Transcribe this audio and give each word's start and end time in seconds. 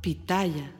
Pitaya. 0.00 0.72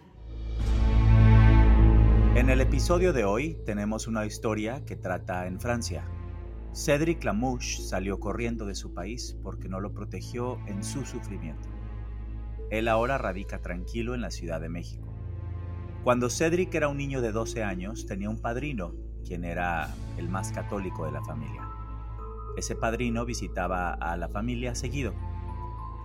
En 2.35 2.51
el 2.51 2.61
episodio 2.61 3.13
de 3.13 3.25
hoy 3.25 3.57
tenemos 3.65 4.07
una 4.07 4.27
historia 4.27 4.85
que 4.85 4.97
trata 4.97 5.47
en 5.47 5.61
Francia. 5.61 6.05
Cédric 6.73 7.23
Lamouche 7.25 7.81
salió 7.81 8.19
corriendo 8.19 8.67
de 8.67 8.75
su 8.75 8.93
país 8.93 9.39
porque 9.43 9.69
no 9.69 9.81
lo 9.81 9.93
protegió 9.93 10.59
en 10.67 10.83
su 10.83 11.07
sufrimiento. 11.07 11.69
Él 12.71 12.89
ahora 12.89 13.19
radica 13.19 13.63
tranquilo 13.63 14.15
en 14.15 14.21
la 14.21 14.31
Ciudad 14.31 14.61
de 14.61 14.69
México. 14.69 15.15
Cuando 16.03 16.29
Cédric 16.29 16.75
era 16.75 16.89
un 16.89 16.99
niño 16.99 17.23
de 17.23 17.33
12 17.33 17.63
años, 17.63 18.07
tenía 18.07 18.29
un 18.29 18.41
padrino, 18.41 18.95
quien 19.25 19.45
era 19.45 19.95
el 20.19 20.29
más 20.29 20.53
católico 20.53 21.07
de 21.07 21.13
la 21.13 21.25
familia. 21.25 21.69
Ese 22.57 22.75
padrino 22.75 23.25
visitaba 23.25 23.95
a 23.95 24.17
la 24.17 24.29
familia 24.29 24.75
seguido. 24.75 25.15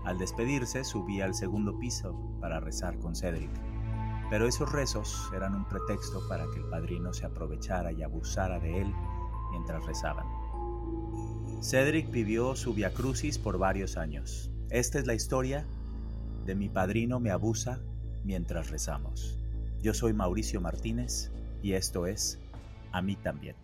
Al 0.05 0.17
despedirse, 0.17 0.83
subía 0.83 1.25
al 1.25 1.33
segundo 1.33 1.77
piso 1.77 2.15
para 2.39 2.59
rezar 2.59 2.97
con 2.99 3.15
Cédric. 3.15 3.51
Pero 4.29 4.47
esos 4.47 4.71
rezos 4.71 5.29
eran 5.35 5.55
un 5.55 5.65
pretexto 5.65 6.27
para 6.27 6.45
que 6.51 6.59
el 6.59 6.69
padrino 6.69 7.13
se 7.13 7.25
aprovechara 7.25 7.91
y 7.91 8.03
abusara 8.03 8.59
de 8.59 8.81
él 8.81 8.93
mientras 9.51 9.85
rezaban. 9.85 10.27
Cedric 11.61 12.09
vivió 12.11 12.55
su 12.55 12.73
viacrucis 12.73 13.37
por 13.37 13.57
varios 13.57 13.97
años. 13.97 14.51
Esta 14.69 14.99
es 14.99 15.07
la 15.07 15.15
historia 15.15 15.65
de 16.45 16.55
mi 16.55 16.69
padrino 16.69 17.19
me 17.19 17.31
abusa 17.31 17.79
mientras 18.23 18.69
rezamos. 18.69 19.37
Yo 19.81 19.93
soy 19.93 20.13
Mauricio 20.13 20.61
Martínez 20.61 21.31
y 21.61 21.73
esto 21.73 22.07
es 22.07 22.39
A 22.91 23.01
mí 23.01 23.15
también. 23.15 23.55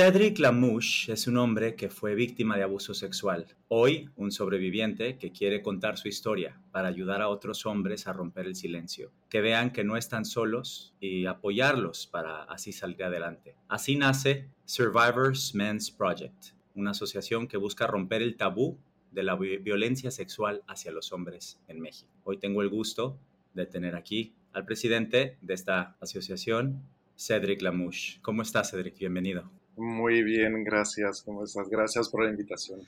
Cedric 0.00 0.38
Lamouche 0.38 1.12
es 1.12 1.26
un 1.26 1.36
hombre 1.36 1.76
que 1.76 1.90
fue 1.90 2.14
víctima 2.14 2.56
de 2.56 2.62
abuso 2.62 2.94
sexual. 2.94 3.46
Hoy, 3.68 4.08
un 4.16 4.32
sobreviviente 4.32 5.18
que 5.18 5.30
quiere 5.30 5.60
contar 5.60 5.98
su 5.98 6.08
historia 6.08 6.58
para 6.72 6.88
ayudar 6.88 7.20
a 7.20 7.28
otros 7.28 7.66
hombres 7.66 8.06
a 8.06 8.14
romper 8.14 8.46
el 8.46 8.56
silencio, 8.56 9.12
que 9.28 9.42
vean 9.42 9.72
que 9.72 9.84
no 9.84 9.98
están 9.98 10.24
solos 10.24 10.94
y 11.00 11.26
apoyarlos 11.26 12.06
para 12.06 12.44
así 12.44 12.72
salir 12.72 13.04
adelante. 13.04 13.56
Así 13.68 13.94
nace 13.94 14.48
Survivors 14.64 15.54
Men's 15.54 15.90
Project, 15.90 16.54
una 16.74 16.92
asociación 16.92 17.46
que 17.46 17.58
busca 17.58 17.86
romper 17.86 18.22
el 18.22 18.38
tabú 18.38 18.78
de 19.10 19.22
la 19.22 19.36
violencia 19.36 20.10
sexual 20.10 20.62
hacia 20.66 20.92
los 20.92 21.12
hombres 21.12 21.60
en 21.68 21.78
México. 21.78 22.10
Hoy 22.24 22.38
tengo 22.38 22.62
el 22.62 22.70
gusto 22.70 23.18
de 23.52 23.66
tener 23.66 23.94
aquí 23.94 24.32
al 24.54 24.64
presidente 24.64 25.36
de 25.42 25.52
esta 25.52 25.98
asociación, 26.00 26.88
Cedric 27.18 27.60
Lamouche. 27.60 28.18
¿Cómo 28.22 28.40
estás, 28.40 28.70
Cedric? 28.70 28.96
Bienvenido. 28.96 29.59
Muy 29.76 30.22
bien, 30.22 30.64
gracias. 30.64 31.22
¿Cómo 31.22 31.44
estás? 31.44 31.68
Gracias 31.68 32.08
por 32.08 32.24
la 32.24 32.30
invitación. 32.30 32.80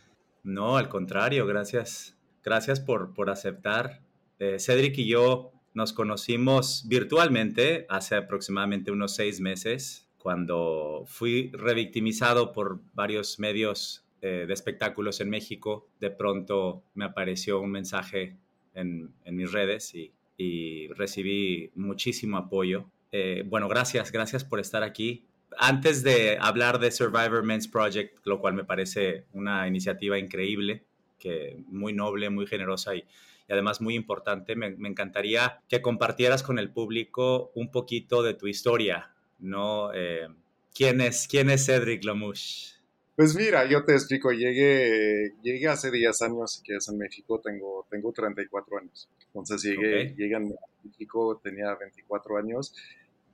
No, 0.43 0.77
al 0.77 0.89
contrario, 0.89 1.47
gracias. 1.47 2.17
Gracias 2.45 2.81
por, 2.81 3.15
por 3.15 3.31
aceptar. 3.31 4.01
Eh, 4.39 4.59
Cedric 4.59 4.99
y 4.99 5.07
yo 5.07 5.53
nos 5.75 5.93
conocimos 5.93 6.85
virtualmente 6.89 7.87
hace 7.89 8.17
aproximadamente 8.17 8.91
unos 8.91 9.15
seis 9.15 9.41
meses, 9.41 10.09
cuando 10.19 11.05
fui 11.07 11.51
revictimizado 11.53 12.53
por 12.53 12.81
varios 12.93 13.39
medios 13.39 14.05
eh, 14.21 14.45
de 14.47 14.53
espectáculos 14.53 15.21
en 15.21 15.31
México. 15.31 15.89
De 15.99 16.11
pronto 16.11 16.83
me 16.95 17.05
apareció 17.05 17.61
un 17.61 17.71
mensaje 17.71 18.37
en, 18.75 19.13
en 19.25 19.37
mis 19.37 19.51
redes 19.51 19.95
y, 19.95 20.13
y, 20.37 20.89
recibí 20.89 21.71
muchísimo 21.75 22.37
apoyo. 22.37 22.87
Eh, 23.11 23.45
bueno, 23.47 23.69
gracias, 23.69 24.13
gracias 24.13 24.45
por 24.45 24.61
estar 24.61 24.83
aquí 24.83 25.25
antes 25.59 26.03
de 26.03 26.39
hablar 26.41 26.79
de 26.79 26.91
Survivor 26.91 27.43
Men's 27.43 27.69
Project, 27.69 28.19
lo 28.25 28.41
cual 28.41 28.55
me 28.55 28.65
parece 28.65 29.25
una 29.33 29.67
iniciativa 29.67 30.19
increíble, 30.19 30.83
que 31.19 31.57
muy 31.69 31.93
noble, 31.93 32.31
muy 32.31 32.47
generosa 32.47 32.95
y, 32.95 33.05
además 33.49 33.81
muy 33.81 33.95
importante, 33.95 34.57
me, 34.57 34.67
encantaría 34.89 35.61
que 35.69 35.83
compartieras 35.83 36.43
con 36.43 36.59
el 36.59 36.71
público 36.71 37.53
un 37.55 37.71
poquito 37.71 38.23
de 38.23 38.35
tu 38.35 38.47
historia, 38.47 39.11
¿no? 39.39 39.93
Eh, 39.93 40.29
¿quién, 40.75 41.01
es, 41.01 41.29
¿Quién 41.29 41.51
es 41.51 41.67
Cedric 41.67 42.05
Lamouche? 42.05 42.73
Pues 43.15 43.37
mira, 43.37 43.69
yo 43.69 43.85
te 43.85 43.93
explico, 43.93 44.33
llegué, 44.33 45.35
llegué 45.43 45.69
hace 45.69 45.91
10 45.91 46.23
años, 46.23 46.63
que 46.65 46.77
es 46.77 46.89
en 46.89 46.97
México, 46.97 47.41
tengo, 47.45 47.87
tengo 47.91 48.11
34 48.11 48.79
años. 48.79 49.09
Entonces 49.27 49.63
llegué, 49.63 50.15
llegué 50.17 50.35
a 50.35 50.41
México, 50.83 51.39
tenía 51.43 51.75
24 51.75 52.39
años 52.39 52.75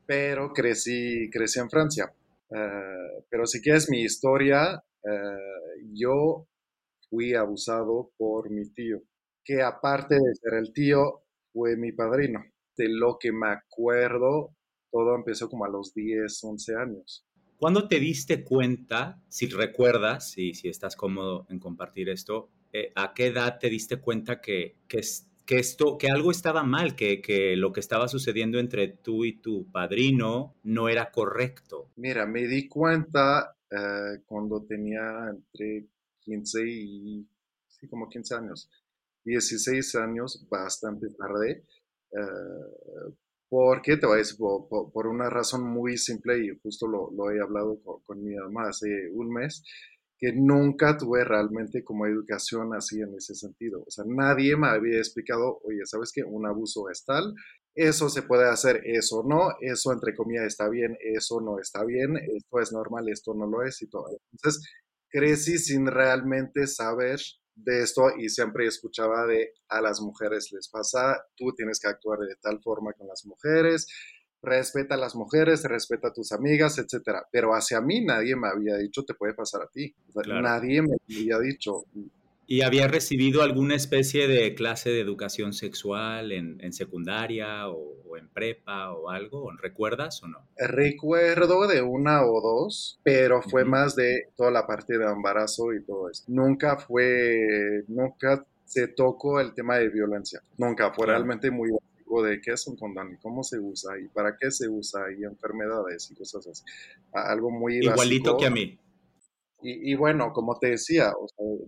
pero 0.08 0.54
crecí, 0.54 1.28
crecí 1.30 1.60
en 1.60 1.68
Francia. 1.68 2.10
Eh, 2.50 3.24
pero 3.28 3.44
si 3.44 3.60
quieres 3.60 3.90
mi 3.90 4.00
historia, 4.00 4.82
eh, 5.04 5.84
yo 5.92 6.48
fui 7.10 7.34
abusado 7.34 8.10
por 8.16 8.50
mi 8.50 8.70
tío, 8.70 9.02
que 9.44 9.60
aparte 9.60 10.14
de 10.14 10.34
ser 10.34 10.54
el 10.54 10.72
tío, 10.72 11.24
fue 11.52 11.76
mi 11.76 11.92
padrino. 11.92 12.42
De 12.74 12.88
lo 12.88 13.18
que 13.20 13.32
me 13.32 13.48
acuerdo, 13.48 14.56
todo 14.90 15.14
empezó 15.14 15.50
como 15.50 15.66
a 15.66 15.68
los 15.68 15.92
10, 15.92 16.42
11 16.42 16.74
años. 16.74 17.26
¿Cuándo 17.58 17.86
te 17.86 18.00
diste 18.00 18.44
cuenta, 18.44 19.20
si 19.28 19.46
recuerdas, 19.48 20.38
y 20.38 20.54
si 20.54 20.68
estás 20.68 20.96
cómodo 20.96 21.44
en 21.50 21.58
compartir 21.58 22.08
esto, 22.08 22.48
eh, 22.72 22.92
a 22.94 23.12
qué 23.12 23.26
edad 23.26 23.58
te 23.58 23.68
diste 23.68 23.98
cuenta 23.98 24.40
que, 24.40 24.76
que, 24.88 25.02
que 25.48 25.58
esto, 25.58 25.96
que 25.96 26.10
algo 26.10 26.30
estaba 26.30 26.62
mal, 26.62 26.94
que, 26.94 27.22
que, 27.22 27.56
lo 27.56 27.72
que 27.72 27.80
estaba 27.80 28.06
sucediendo 28.06 28.58
entre 28.58 28.86
tú 28.88 29.24
y 29.24 29.40
tu 29.40 29.72
padrino 29.72 30.54
no 30.62 30.90
era 30.90 31.10
correcto. 31.10 31.90
Mira, 31.96 32.26
me 32.26 32.46
di 32.46 32.68
cuenta 32.68 33.56
eh, 33.70 34.20
cuando 34.26 34.66
tenía 34.66 35.30
entre 35.30 35.86
15 36.20 36.68
y, 36.68 37.26
sí, 37.66 37.88
como 37.88 38.10
15 38.10 38.34
años, 38.34 38.70
16 39.24 39.94
años, 39.94 40.46
bastante 40.50 41.06
tarde, 41.14 41.64
eh, 42.12 43.14
porque 43.48 43.96
te 43.96 44.04
voy 44.04 44.16
a 44.16 44.18
decir, 44.18 44.36
por, 44.36 45.06
una 45.06 45.30
razón 45.30 45.62
muy 45.66 45.96
simple 45.96 46.44
y 46.44 46.58
justo 46.62 46.86
lo, 46.86 47.10
lo 47.10 47.30
he 47.30 47.40
hablado 47.40 47.80
con, 47.82 48.02
con 48.02 48.22
mi 48.22 48.34
mamá 48.34 48.68
hace 48.68 49.08
un 49.14 49.32
mes, 49.32 49.62
que 50.18 50.32
nunca 50.32 50.96
tuve 50.96 51.24
realmente 51.24 51.84
como 51.84 52.06
educación 52.06 52.74
así 52.74 53.00
en 53.00 53.14
ese 53.14 53.34
sentido. 53.34 53.84
O 53.86 53.90
sea, 53.90 54.04
nadie 54.06 54.56
me 54.56 54.68
había 54.68 54.98
explicado, 54.98 55.60
oye, 55.62 55.80
¿sabes 55.84 56.10
qué? 56.12 56.24
Un 56.24 56.46
abuso 56.46 56.90
es 56.90 57.04
tal, 57.04 57.34
eso 57.74 58.08
se 58.08 58.22
puede 58.22 58.48
hacer, 58.48 58.82
eso 58.84 59.22
no, 59.24 59.50
eso 59.60 59.92
entre 59.92 60.14
comillas 60.14 60.46
está 60.46 60.68
bien, 60.68 60.96
eso 61.00 61.40
no 61.40 61.60
está 61.60 61.84
bien, 61.84 62.16
esto 62.16 62.60
es 62.60 62.72
normal, 62.72 63.08
esto 63.08 63.34
no 63.34 63.46
lo 63.46 63.62
es 63.62 63.80
y 63.82 63.88
todo. 63.88 64.08
Entonces, 64.32 64.68
crecí 65.08 65.58
sin 65.58 65.86
realmente 65.86 66.66
saber 66.66 67.20
de 67.54 67.82
esto 67.82 68.10
y 68.16 68.28
siempre 68.28 68.66
escuchaba 68.66 69.26
de 69.26 69.52
a 69.68 69.80
las 69.80 70.00
mujeres 70.00 70.50
les 70.52 70.68
pasa, 70.68 71.24
tú 71.36 71.52
tienes 71.54 71.78
que 71.80 71.88
actuar 71.88 72.18
de 72.20 72.36
tal 72.40 72.60
forma 72.62 72.92
con 72.92 73.06
las 73.06 73.24
mujeres, 73.26 73.86
respeta 74.42 74.94
a 74.94 74.98
las 74.98 75.14
mujeres, 75.14 75.64
respeta 75.64 76.08
a 76.08 76.12
tus 76.12 76.32
amigas, 76.32 76.78
etcétera. 76.78 77.26
Pero 77.30 77.54
hacia 77.54 77.80
mí 77.80 78.04
nadie 78.04 78.36
me 78.36 78.48
había 78.48 78.76
dicho 78.76 79.04
te 79.04 79.14
puede 79.14 79.34
pasar 79.34 79.62
a 79.62 79.68
ti. 79.68 79.94
Nadie 80.26 80.82
me 80.82 80.96
había 81.08 81.38
dicho. 81.38 81.84
¿Y 82.50 82.62
había 82.62 82.88
recibido 82.88 83.42
alguna 83.42 83.74
especie 83.74 84.26
de 84.26 84.54
clase 84.54 84.88
de 84.88 85.02
educación 85.02 85.52
sexual 85.52 86.32
en, 86.32 86.72
secundaria 86.72 87.68
o, 87.68 88.16
en 88.16 88.26
prepa 88.28 88.94
o 88.94 89.10
algo? 89.10 89.52
¿Recuerdas 89.60 90.22
o 90.22 90.28
no? 90.28 90.38
Recuerdo 90.56 91.66
de 91.66 91.82
una 91.82 92.24
o 92.24 92.40
dos, 92.40 92.98
pero 93.02 93.42
fue 93.42 93.66
más 93.66 93.94
de 93.96 94.28
toda 94.34 94.50
la 94.50 94.66
parte 94.66 94.96
de 94.96 95.04
embarazo 95.04 95.74
y 95.74 95.82
todo 95.84 96.08
esto. 96.08 96.24
Nunca 96.32 96.78
fue, 96.78 97.84
nunca 97.86 98.42
se 98.64 98.88
tocó 98.88 99.40
el 99.40 99.52
tema 99.52 99.76
de 99.76 99.90
violencia. 99.90 100.40
Nunca, 100.56 100.90
fue 100.92 101.06
realmente 101.06 101.50
muy 101.50 101.70
de 102.22 102.40
qué 102.40 102.52
es 102.52 102.66
un 102.66 102.76
condón 102.76 103.12
y 103.12 103.18
cómo 103.18 103.42
se 103.42 103.58
usa 103.58 103.98
y 103.98 104.08
para 104.08 104.36
qué 104.36 104.50
se 104.50 104.68
usa 104.68 105.00
y 105.16 105.24
enfermedades 105.24 106.10
y 106.10 106.14
cosas 106.14 106.46
así. 106.46 106.62
Algo 107.12 107.50
muy 107.50 107.78
Igualito 107.78 108.36
que 108.36 108.46
a 108.46 108.50
mí. 108.50 108.78
Y, 109.60 109.96
bueno, 109.96 110.32
como 110.32 110.56
te 110.56 110.68
decía, 110.68 111.12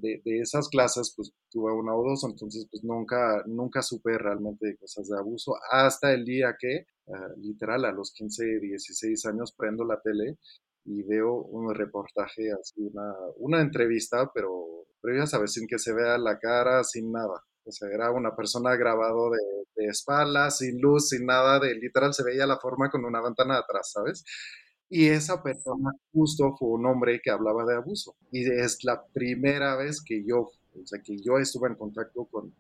de, 0.01 0.23
esas 0.25 0.69
clases, 0.69 1.13
pues 1.17 1.33
tuve 1.51 1.73
una 1.73 1.93
o 1.93 2.09
dos, 2.09 2.23
entonces 2.23 2.69
pues 2.71 2.85
nunca, 2.85 3.43
nunca 3.47 3.83
supe 3.83 4.17
realmente 4.17 4.69
de 4.69 4.77
cosas 4.77 5.09
de 5.09 5.19
abuso 5.19 5.55
hasta 5.73 6.13
el 6.13 6.25
día 6.25 6.55
que, 6.57 6.87
ah, 7.13 7.29
literal, 7.39 7.85
a 7.85 7.91
los 7.91 8.13
15, 8.13 8.61
16 8.61 9.27
años 9.27 9.53
prendo 9.57 9.85
la 9.85 10.01
tele 10.01 10.39
y 10.85 11.03
veo 11.03 11.35
un 11.35 11.75
reportaje, 11.75 12.53
así, 12.53 12.81
una, 12.81 13.13
una 13.39 13.61
entrevista, 13.61 14.31
pero, 14.33 14.87
pero 15.03 15.19
ya 15.19 15.27
sabes, 15.27 15.53
sin 15.53 15.67
que 15.67 15.81
se 15.81 15.93
vea 15.93 16.17
la 16.17 16.39
cara, 16.39 16.85
sin 16.85 17.11
nada. 17.11 17.43
O 17.65 17.73
sea, 17.73 17.89
era 17.89 18.11
una 18.11 18.35
persona 18.35 18.75
grabado 18.77 19.31
de, 19.31 19.39
de 19.77 19.87
espaldas, 19.87 20.59
sin 20.59 20.81
luz, 20.81 21.09
sin 21.11 21.27
nada, 21.27 21.59
de 21.61 21.75
literal 21.75 22.13
se 22.15 22.25
veía 22.25 22.47
la 22.47 22.59
forma 22.59 22.91
con 22.91 23.05
una 23.05 23.23
ventana 23.23 23.59
atrás, 23.59 23.93
¿sabes? 23.93 24.25
Y 24.93 25.07
esa 25.07 25.41
persona 25.41 25.93
justo 26.13 26.57
fue 26.59 26.71
un 26.71 26.85
hombre 26.85 27.21
que 27.23 27.31
hablaba 27.31 27.65
de 27.65 27.77
abuso. 27.77 28.17
Y 28.33 28.45
es 28.51 28.83
la 28.83 29.01
primera 29.13 29.77
vez 29.77 30.03
que 30.05 30.25
yo, 30.27 30.41
o 30.41 30.87
sea, 30.87 31.01
que 31.01 31.17
yo 31.17 31.39
estuve 31.39 31.69
en 31.69 31.77
contacto 31.77 32.25
con, 32.25 32.53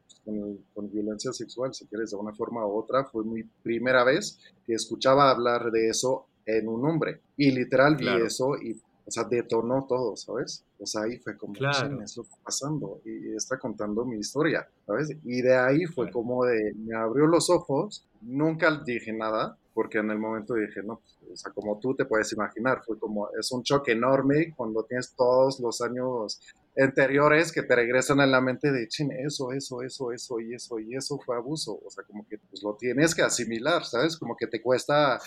con, 0.73 0.91
violencia 0.93 1.32
sexual, 1.32 1.75
si 1.75 1.88
quieres, 1.88 2.12
de 2.12 2.17
una 2.17 2.32
forma 2.32 2.64
u 2.64 2.79
otra. 2.79 3.05
Fue 3.05 3.25
mi 3.25 3.43
primera 3.43 4.05
vez 4.05 4.38
que 4.64 4.75
escuchaba 4.75 5.29
hablar 5.29 5.73
de 5.73 5.88
eso 5.88 6.29
en 6.47 6.69
un 6.69 6.87
hombre. 6.88 7.20
Y 7.37 7.50
literal 7.50 7.97
vi 7.97 8.08
eso 8.25 8.55
y 8.56 8.81
o 9.11 9.12
sea, 9.12 9.25
detonó 9.25 9.87
todo, 9.89 10.17
¿sabes? 10.17 10.65
O 10.79 10.87
sea, 10.87 11.03
ahí 11.03 11.19
fue 11.19 11.37
como, 11.37 11.53
claro. 11.55 12.01
es 12.01 12.17
lo 12.17 12.23
que 12.23 12.29
está 12.29 12.45
pasando 12.45 13.01
y 13.05 13.35
está 13.35 13.59
contando 13.59 14.05
mi 14.05 14.19
historia, 14.19 14.69
¿sabes? 14.87 15.11
Y 15.25 15.43
de 15.43 15.57
ahí 15.57 15.85
fue 15.87 16.12
como 16.12 16.45
de, 16.45 16.73
me 16.77 16.97
abrió 16.97 17.27
los 17.27 17.51
ojos, 17.51 18.07
nunca 18.21 18.71
dije 18.87 19.12
nada, 19.12 19.59
porque 19.75 19.99
en 19.99 20.12
el 20.12 20.19
momento 20.21 20.55
dije, 20.55 20.81
no, 20.85 21.01
o 21.29 21.37
sea, 21.37 21.51
como 21.51 21.81
tú 21.81 21.97
te 21.97 22.05
puedes 22.05 22.33
imaginar, 22.33 22.85
fue 22.87 23.01
como, 23.01 23.29
es 23.37 23.51
un 23.51 23.65
choque 23.65 23.93
enorme 23.93 24.55
cuando 24.57 24.85
tienes 24.85 25.12
todos 25.17 25.59
los 25.59 25.81
años 25.81 26.41
anteriores 26.79 27.51
que 27.51 27.65
te 27.65 27.75
regresan 27.75 28.21
a 28.21 28.27
la 28.27 28.41
mente 28.41 28.71
de, 28.71 28.87
chin, 28.87 29.11
eso, 29.11 29.51
eso, 29.51 29.83
eso, 29.83 30.12
eso 30.12 30.39
y 30.39 30.55
eso 30.55 30.79
y 30.79 30.95
eso 30.95 31.19
fue 31.19 31.35
abuso, 31.35 31.81
o 31.85 31.91
sea, 31.91 32.05
como 32.05 32.25
que 32.29 32.39
pues, 32.39 32.62
lo 32.62 32.77
tienes 32.77 33.12
que 33.12 33.23
asimilar, 33.23 33.85
¿sabes? 33.85 34.17
Como 34.17 34.37
que 34.37 34.47
te 34.47 34.62
cuesta, 34.62 35.19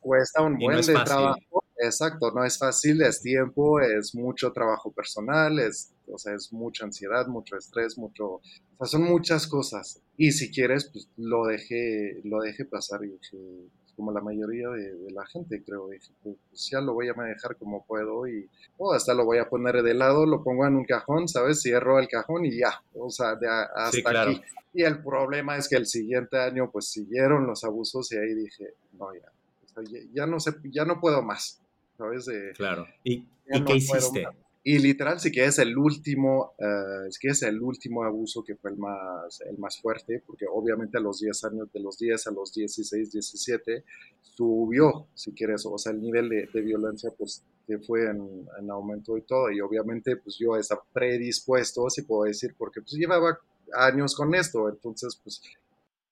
cuesta 0.00 0.42
un 0.42 0.58
buen 0.58 0.80
de 0.80 0.94
trabajo 1.04 1.62
Exacto, 1.78 2.30
no 2.32 2.44
es 2.44 2.58
fácil, 2.58 3.02
es 3.02 3.22
tiempo, 3.22 3.80
es 3.80 4.14
mucho 4.14 4.52
trabajo 4.52 4.92
personal, 4.92 5.58
es, 5.58 5.92
o 6.06 6.18
sea, 6.18 6.34
es 6.34 6.52
mucha 6.52 6.84
ansiedad, 6.84 7.26
mucho 7.26 7.56
estrés, 7.56 7.96
mucho, 7.98 8.26
o 8.34 8.42
sea, 8.78 8.86
son 8.86 9.02
muchas 9.04 9.46
cosas. 9.46 10.00
Y 10.16 10.32
si 10.32 10.50
quieres, 10.50 10.90
pues 10.92 11.08
lo 11.16 11.46
dejé, 11.46 12.20
lo 12.24 12.40
dejé 12.40 12.64
pasar 12.64 13.04
y 13.04 13.08
dije, 13.08 13.38
como 13.96 14.12
la 14.12 14.20
mayoría 14.20 14.68
de, 14.68 15.10
la 15.10 15.26
gente, 15.26 15.62
creo, 15.64 15.88
dije, 15.88 16.12
pues 16.22 16.36
ya 16.70 16.80
lo 16.80 16.94
voy 16.94 17.08
a 17.08 17.14
manejar 17.14 17.56
como 17.56 17.84
puedo 17.84 18.26
y 18.26 18.48
o 18.78 18.92
hasta 18.92 19.14
lo 19.14 19.24
voy 19.24 19.38
a 19.38 19.48
poner 19.48 19.82
de 19.82 19.94
lado, 19.94 20.26
lo 20.26 20.42
pongo 20.42 20.66
en 20.66 20.76
un 20.76 20.84
cajón, 20.84 21.28
¿sabes? 21.28 21.62
Cierro 21.62 21.98
el 21.98 22.08
cajón 22.08 22.44
y 22.44 22.58
ya, 22.58 22.82
o 22.94 23.10
sea, 23.10 23.34
de 23.36 23.48
hasta 23.48 24.22
aquí. 24.22 24.40
Y 24.74 24.84
el 24.84 25.02
problema 25.02 25.56
es 25.56 25.68
que 25.68 25.76
el 25.76 25.86
siguiente 25.86 26.38
año, 26.38 26.70
pues 26.70 26.88
siguieron 26.88 27.46
los 27.46 27.62
abusos 27.64 28.10
y 28.12 28.16
ahí 28.16 28.34
dije, 28.34 28.74
no, 28.92 29.08
ya, 29.14 29.30
ya 30.12 30.26
no 30.26 30.40
sé, 30.40 30.52
ya 30.64 30.84
no 30.84 31.00
puedo 31.00 31.22
más. 31.22 31.61
¿Sabes? 32.02 32.56
claro. 32.56 32.86
¿Y, 33.04 33.24
qué 33.66 33.76
hiciste? 33.76 34.26
Y 34.64 34.78
literal, 34.78 35.18
sí 35.18 35.32
que 35.32 35.44
es 35.44 35.58
el 35.58 35.76
último, 35.76 36.54
uh, 36.56 37.10
que 37.20 37.28
es 37.28 37.42
el 37.42 37.60
último 37.60 38.04
abuso 38.04 38.44
que 38.44 38.54
fue 38.54 38.70
el 38.70 38.76
más, 38.76 39.40
el 39.40 39.58
más 39.58 39.80
fuerte, 39.80 40.22
porque 40.24 40.46
obviamente 40.48 40.98
a 40.98 41.00
los 41.00 41.18
10 41.18 41.44
años, 41.44 41.72
de 41.72 41.80
los 41.80 41.98
10 41.98 42.28
a 42.28 42.30
los 42.30 42.54
16, 42.54 43.10
17, 43.10 43.84
subió, 44.20 45.08
si 45.14 45.32
quieres, 45.32 45.66
o 45.66 45.76
sea, 45.78 45.90
el 45.90 46.00
nivel 46.00 46.28
de, 46.28 46.48
de 46.52 46.60
violencia, 46.60 47.10
pues, 47.18 47.44
que 47.66 47.78
fue 47.80 48.04
en, 48.04 48.46
en, 48.56 48.70
aumento 48.70 49.16
y 49.18 49.22
todo, 49.22 49.50
y 49.50 49.60
obviamente, 49.60 50.16
pues, 50.16 50.36
yo 50.38 50.56
estaba 50.56 50.84
predispuesto, 50.92 51.90
si 51.90 52.02
puedo 52.02 52.22
decir, 52.22 52.54
porque, 52.56 52.82
pues, 52.82 52.92
llevaba 52.92 53.40
años 53.74 54.14
con 54.14 54.32
esto, 54.32 54.68
entonces, 54.68 55.20
pues, 55.24 55.42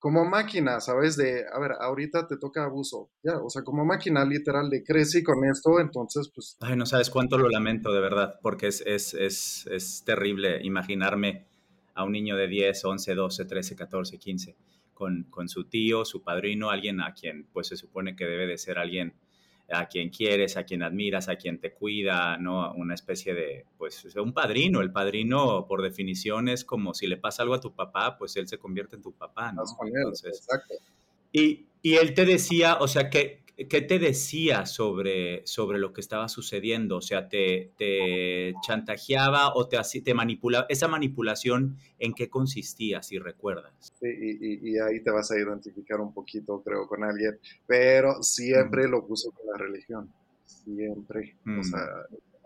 como 0.01 0.25
máquina, 0.25 0.81
¿sabes? 0.81 1.17
De, 1.17 1.45
a 1.53 1.59
ver, 1.61 1.73
ahorita 1.79 2.27
te 2.27 2.39
toca 2.39 2.65
abuso, 2.65 3.11
ya, 3.23 3.39
o 3.39 3.51
sea, 3.51 3.63
como 3.63 3.85
máquina 3.85 4.25
literal 4.25 4.71
de 4.71 4.83
crecí 4.83 5.23
con 5.23 5.45
esto, 5.45 5.79
entonces, 5.79 6.31
pues... 6.35 6.57
Ay, 6.61 6.75
no 6.75 6.87
sabes 6.87 7.11
cuánto 7.11 7.37
lo 7.37 7.51
lamento, 7.51 7.93
de 7.93 8.01
verdad, 8.01 8.41
porque 8.43 8.67
es, 8.67 8.83
es, 8.87 9.13
es, 9.13 9.69
es 9.71 10.03
terrible 10.05 10.61
imaginarme 10.65 11.47
a 11.95 12.05
un 12.05 12.13
niño 12.13 12.35
de 12.35 12.49
10, 12.49 12.83
11, 12.83 13.15
12, 13.15 13.45
13, 13.45 13.77
14, 13.77 14.19
15, 14.19 14.57
con, 14.95 15.25
con 15.25 15.51
su 15.51 15.65
tío, 15.65 16.07
su 16.07 16.23
padrino, 16.23 16.71
alguien 16.71 17.03
a 17.03 17.13
quien, 17.13 17.47
pues, 17.53 17.69
se 17.69 17.77
supone 17.77 18.17
que 18.17 18.25
debe 18.25 18.47
de 18.47 18.57
ser 18.57 18.79
alguien 18.79 19.13
a 19.71 19.87
quien 19.87 20.11
quieres, 20.11 20.57
a 20.57 20.65
quien 20.65 20.83
admiras, 20.83 21.29
a 21.29 21.37
quien 21.37 21.59
te 21.59 21.73
cuida, 21.73 22.37
¿no? 22.37 22.73
Una 22.75 22.95
especie 22.95 23.35
de, 23.35 23.67
pues, 23.79 24.05
un 24.17 24.33
padrino. 24.33 24.81
El 24.81 24.93
padrino, 24.93 25.67
por 25.67 25.83
definición, 25.83 26.49
es 26.49 26.65
como 26.65 26.95
si 26.95 27.07
le 27.07 27.17
pasa 27.17 27.43
algo 27.43 27.55
a 27.55 27.61
tu 27.61 27.75
papá, 27.75 28.17
pues 28.19 28.37
él 28.37 28.49
se 28.49 28.59
convierte 28.59 28.97
en 28.97 29.03
tu 29.03 29.13
papá, 29.13 29.53
¿no? 29.53 29.63
exacto. 29.63 30.75
Y, 31.33 31.67
y, 31.83 31.95
él 31.95 32.15
te 32.15 32.25
decía, 32.25 32.79
o 32.81 32.89
sea, 32.89 33.09
que 33.09 33.43
¿qué 33.69 33.81
te 33.83 33.99
decía 33.99 34.67
sobre, 34.67 35.47
sobre 35.47 35.79
lo 35.79 35.93
que 35.93 36.01
estaba 36.01 36.29
sucediendo? 36.29 36.97
O 36.97 37.01
sea, 37.01 37.29
¿te, 37.29 37.73
te 37.77 38.55
chantajeaba 38.63 39.55
o 39.55 39.69
te, 39.69 39.79
te 40.03 40.15
manipulaba? 40.15 40.67
¿Esa 40.69 40.89
manipulación 40.89 41.77
en 41.99 42.15
qué 42.15 42.29
consistía, 42.29 43.03
si 43.03 43.19
recuerdas? 43.19 43.93
Sí, 44.01 44.09
y, 44.09 44.71
y, 44.71 44.79
ahí 44.79 45.03
te 45.03 45.11
vas 45.11 45.31
a 45.31 45.39
identificar 45.39 46.01
un 46.01 46.13
poquito, 46.13 46.63
creo, 46.63 46.87
con 46.87 47.05
alguien, 47.05 47.39
pero 47.67 48.23
siempre 48.23 48.89
lo 48.89 49.07
puso 49.07 49.31
con 49.33 49.47
la 49.47 49.59
religión, 49.59 50.13
siempre. 50.45 51.37
O 51.59 51.63
sea, 51.63 51.87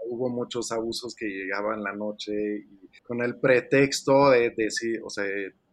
hubo 0.07 0.29
muchos 0.29 0.73
abusos 0.73 1.15
que 1.15 1.27
llegaban 1.27 1.83
la 1.83 1.95
noche 1.95 2.33
y 2.59 3.01
con 3.03 3.23
el 3.23 3.39
pretexto 3.39 4.31
de 4.31 4.51
decir, 4.57 5.01
o 5.05 5.11
sea, 5.11 5.25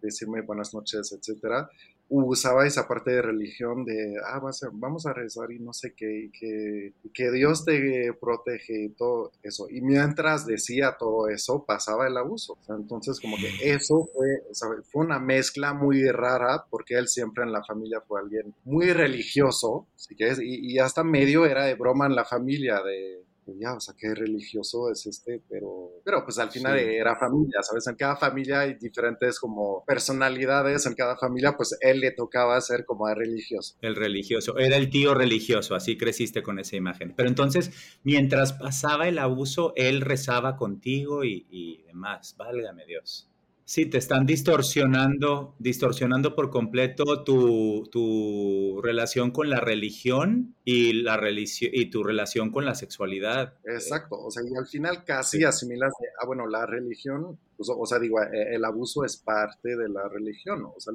decirme 0.02 0.42
buenas 0.42 0.74
noches, 0.74 1.12
etcétera, 1.12 1.70
usaba 2.12 2.68
esa 2.68 2.88
parte 2.88 3.12
de 3.12 3.22
religión 3.22 3.86
de, 3.86 4.16
ah, 4.25 4.42
vamos 4.74 5.06
a 5.06 5.13
rezar 5.13 5.52
y 5.52 5.60
no 5.60 5.72
sé 5.72 5.94
qué, 5.96 6.25
y 6.25 6.31
que, 6.31 6.94
que 7.13 7.31
Dios 7.31 7.63
te 7.63 8.12
protege 8.19 8.86
y 8.86 8.90
todo 8.90 9.31
eso. 9.42 9.68
Y 9.69 9.81
mientras 9.81 10.46
decía 10.46 10.98
todo 11.00 11.30
eso, 11.30 11.66
pasaba 11.66 12.08
el 12.08 12.18
abuso. 12.18 12.58
entonces, 12.68 13.19
como 13.19 13.38
que 13.38 13.74
eso 13.74 14.10
fue, 14.13 14.44
fue 14.92 15.06
una 15.06 15.19
mezcla 15.19 15.74
muy 15.74 16.04
rara, 16.12 16.66
porque 16.69 16.96
él 16.96 17.08
siempre 17.08 17.44
en 17.44 17.54
la 17.54 17.63
familia 17.63 18.02
fue 18.02 18.19
alguien 18.19 18.54
muy 18.66 18.92
religioso, 18.92 19.88
¿sí 19.96 20.16
que 20.16 20.31
y, 20.44 20.74
y 20.74 20.80
hasta 20.80 21.04
medio 21.04 21.46
era 21.46 21.66
de 21.66 21.75
broma 21.75 22.07
en 22.07 22.16
la 22.16 22.25
familia, 22.25 22.81
de 22.84 23.24
ya, 23.46 23.74
o 23.74 23.80
sea, 23.80 23.96
qué 23.98 24.14
religioso 24.14 24.90
es 24.92 25.06
este, 25.06 25.42
pero, 25.50 25.92
pero 26.04 26.24
pues 26.24 26.38
al 26.40 26.52
final 26.52 26.78
era 26.78 27.16
familia, 27.16 27.62
¿sabes? 27.62 27.88
En 27.88 27.96
cada 27.96 28.16
familia 28.16 28.62
hay 28.62 28.76
diferentes 28.76 29.40
como 29.40 29.84
personalidades, 29.86 30.86
en 30.86 30.94
cada 30.94 31.18
familia 31.18 31.56
pues 31.58 31.78
él 31.82 32.00
le 32.00 32.12
tocaba 32.12 32.60
ser 32.62 32.86
como 32.86 33.08
el 33.10 33.16
religioso. 33.16 33.76
El 33.82 33.96
religioso, 33.96 34.58
era 34.58 34.78
el 34.78 34.90
tío 34.90 35.14
religioso, 35.14 35.76
así 35.76 35.98
creciste 35.98 36.44
con 36.44 36.60
esa 36.60 36.76
imagen. 36.76 37.14
Pero 37.16 37.30
entonces, 37.30 37.72
mientras 38.04 38.54
pasaba 38.54 39.08
el 39.08 39.20
abuso, 39.20 39.74
él 39.76 40.02
rezaba 40.02 40.56
contigo 40.56 41.24
y, 41.24 41.48
y 41.50 41.84
demás, 41.84 42.36
válgame 42.38 42.86
Dios. 42.86 43.31
Sí, 43.66 43.86
te 43.86 43.98
están 43.98 44.25
distorsionando, 44.25 45.56
distorsionando 45.60 46.36
por 46.36 46.50
completo 46.50 47.24
tu, 47.24 47.88
tu 47.92 48.81
relación 48.81 49.31
con 49.31 49.50
la 49.50 49.60
religión 49.60 50.56
y, 50.66 50.94
la 50.94 51.19
y 51.30 51.86
tu 51.90 52.04
relación 52.04 52.52
con 52.52 52.66
la 52.66 52.75
sexualidad. 52.75 53.54
Exacto, 53.63 54.18
o 54.18 54.30
sea, 54.31 54.44
y 54.44 54.56
al 54.56 54.68
final 54.68 55.04
casi 55.06 55.44
asimilas, 55.44 55.94
ah, 56.22 56.25
bueno, 56.25 56.48
la 56.48 56.66
religión, 56.66 57.40
pues, 57.56 57.69
o 57.74 57.86
sea, 57.86 58.00
digo, 58.00 58.22
eh, 58.22 58.56
el 58.56 58.66
abuso 58.66 59.06
es 59.06 59.18
parte 59.18 59.75
de 59.75 59.88
la 59.88 60.07
religión, 60.09 60.66
o 60.66 60.80
sea, 60.80 60.94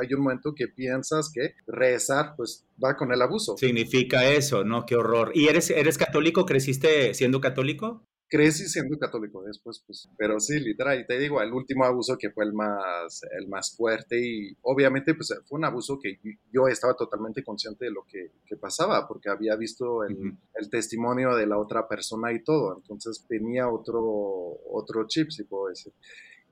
hay 0.00 0.14
un 0.14 0.22
momento 0.22 0.54
que 0.54 0.68
piensas 0.68 1.30
que 1.32 1.54
rezar, 1.66 2.34
pues, 2.36 2.66
va 2.82 2.96
con 2.96 3.12
el 3.12 3.22
abuso. 3.22 3.56
Significa 3.56 4.30
eso, 4.30 4.64
¿no? 4.64 4.84
Qué 4.84 4.96
horror. 4.96 5.32
¿Y 5.34 5.48
eres, 5.48 5.70
eres 5.70 5.98
católico? 5.98 6.44
¿Creciste 6.44 7.14
siendo 7.14 7.40
católico? 7.40 8.02
Crecí 8.28 8.68
siendo 8.68 8.98
católico 8.98 9.42
después, 9.42 9.82
pues, 9.86 10.08
pero 10.16 10.38
sí, 10.38 10.60
literal, 10.60 11.00
y 11.00 11.06
te 11.06 11.18
digo, 11.18 11.40
el 11.40 11.52
último 11.52 11.84
abuso 11.84 12.16
que 12.18 12.30
fue 12.30 12.44
el 12.44 12.52
más, 12.52 13.22
el 13.38 13.48
más 13.48 13.74
fuerte 13.74 14.20
y 14.20 14.56
obviamente 14.62 15.14
pues 15.14 15.34
fue 15.46 15.58
un 15.58 15.64
abuso 15.64 15.98
que 16.00 16.18
yo 16.52 16.68
estaba 16.68 16.94
totalmente 16.94 17.42
consciente 17.42 17.86
de 17.86 17.90
lo 17.90 18.04
que, 18.04 18.32
que 18.46 18.56
pasaba 18.56 19.08
porque 19.08 19.30
había 19.30 19.56
visto 19.56 20.04
el, 20.04 20.36
el, 20.54 20.70
testimonio 20.70 21.34
de 21.34 21.46
la 21.46 21.58
otra 21.58 21.88
persona 21.88 22.32
y 22.32 22.42
todo, 22.42 22.76
entonces 22.76 23.24
tenía 23.26 23.68
otro, 23.68 24.00
otro 24.70 25.06
chip, 25.06 25.30
si 25.30 25.44
puedo 25.44 25.68
decir. 25.68 25.92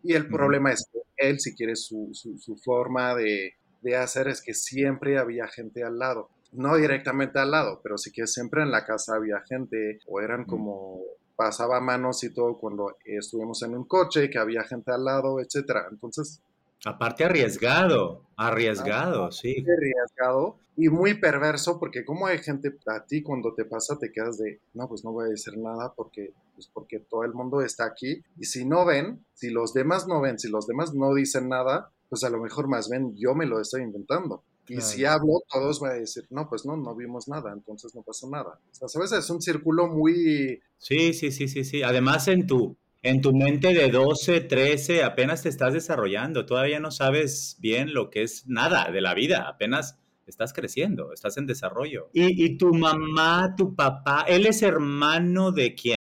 Y 0.02 0.14
el 0.14 0.28
problema 0.28 0.72
es 0.72 0.88
que 0.90 1.00
él, 1.28 1.40
si 1.40 1.54
quiere, 1.54 1.76
su, 1.76 2.10
su, 2.12 2.38
su 2.38 2.56
forma 2.56 3.14
de, 3.14 3.54
de 3.82 3.96
hacer 3.96 4.28
es 4.28 4.40
que 4.40 4.54
siempre 4.54 5.18
había 5.18 5.46
gente 5.48 5.82
al 5.82 5.98
lado 5.98 6.30
no 6.52 6.76
directamente 6.76 7.38
al 7.38 7.50
lado, 7.50 7.80
pero 7.82 7.98
sí 7.98 8.10
que 8.10 8.26
siempre 8.26 8.62
en 8.62 8.70
la 8.70 8.84
casa 8.84 9.16
había 9.16 9.42
gente 9.46 9.98
o 10.06 10.20
eran 10.20 10.44
como 10.44 11.02
pasaba 11.36 11.80
manos 11.80 12.24
y 12.24 12.32
todo 12.32 12.56
cuando 12.58 12.96
estuvimos 13.04 13.62
en 13.62 13.74
un 13.76 13.84
coche, 13.84 14.30
que 14.30 14.38
había 14.38 14.64
gente 14.64 14.90
al 14.92 15.04
lado, 15.04 15.40
etcétera. 15.40 15.86
Entonces... 15.90 16.40
Aparte 16.84 17.24
arriesgado, 17.24 18.22
arriesgado, 18.36 19.32
sí. 19.32 19.64
Arriesgado 19.66 20.56
y 20.76 20.88
muy 20.88 21.14
perverso 21.14 21.80
porque 21.80 22.04
como 22.04 22.26
hay 22.26 22.38
gente 22.38 22.76
a 22.86 23.04
ti 23.04 23.22
cuando 23.22 23.54
te 23.54 23.64
pasa 23.64 23.98
te 23.98 24.12
quedas 24.12 24.38
de, 24.38 24.60
no, 24.74 24.88
pues 24.88 25.04
no 25.04 25.12
voy 25.12 25.26
a 25.26 25.30
decir 25.30 25.56
nada 25.56 25.94
porque, 25.96 26.32
pues 26.54 26.68
porque 26.72 27.00
todo 27.00 27.24
el 27.24 27.32
mundo 27.32 27.62
está 27.62 27.86
aquí 27.86 28.22
y 28.38 28.44
si 28.44 28.66
no 28.66 28.84
ven, 28.84 29.24
si 29.34 29.50
los 29.50 29.72
demás 29.72 30.06
no 30.06 30.20
ven, 30.20 30.38
si 30.38 30.48
los 30.48 30.66
demás 30.66 30.94
no 30.94 31.14
dicen 31.14 31.48
nada, 31.48 31.90
pues 32.10 32.24
a 32.24 32.30
lo 32.30 32.38
mejor 32.38 32.68
más 32.68 32.88
ven, 32.88 33.16
yo 33.16 33.34
me 33.34 33.46
lo 33.46 33.60
estoy 33.60 33.82
inventando. 33.82 34.42
Y 34.68 34.80
si 34.80 35.04
hablo, 35.04 35.42
todos 35.50 35.80
van 35.80 35.92
a 35.92 35.94
decir, 35.94 36.26
no, 36.30 36.48
pues 36.48 36.64
no, 36.64 36.76
no 36.76 36.94
vimos 36.94 37.28
nada, 37.28 37.52
entonces 37.52 37.94
no 37.94 38.02
pasó 38.02 38.28
nada. 38.28 38.60
O 38.70 38.74
sea, 38.74 38.88
¿sabes? 38.88 39.12
Es 39.12 39.30
un 39.30 39.40
círculo 39.40 39.86
muy... 39.88 40.60
Sí, 40.78 41.12
sí, 41.12 41.30
sí, 41.30 41.48
sí, 41.48 41.64
sí. 41.64 41.82
Además, 41.82 42.28
en 42.28 42.46
tu, 42.46 42.76
en 43.02 43.20
tu 43.20 43.32
mente 43.32 43.72
de 43.72 43.90
12, 43.90 44.40
13, 44.40 45.04
apenas 45.04 45.42
te 45.42 45.48
estás 45.48 45.72
desarrollando, 45.72 46.46
todavía 46.46 46.80
no 46.80 46.90
sabes 46.90 47.56
bien 47.60 47.94
lo 47.94 48.10
que 48.10 48.22
es 48.22 48.46
nada 48.46 48.90
de 48.90 49.00
la 49.00 49.14
vida, 49.14 49.48
apenas 49.48 49.98
estás 50.26 50.52
creciendo, 50.52 51.12
estás 51.12 51.36
en 51.36 51.46
desarrollo. 51.46 52.10
¿Y, 52.12 52.44
y 52.44 52.58
tu 52.58 52.74
mamá, 52.74 53.54
tu 53.56 53.74
papá, 53.74 54.24
él 54.26 54.46
es 54.46 54.62
hermano 54.62 55.52
de 55.52 55.74
quién? 55.74 55.96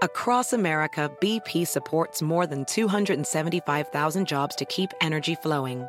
Across 0.00 0.52
America, 0.52 1.10
BP 1.20 1.66
supports 1.66 2.22
more 2.22 2.46
than 2.46 2.64
275,000 2.66 4.26
jobs 4.26 4.54
to 4.54 4.64
keep 4.64 4.92
energy 5.00 5.34
flowing. 5.34 5.88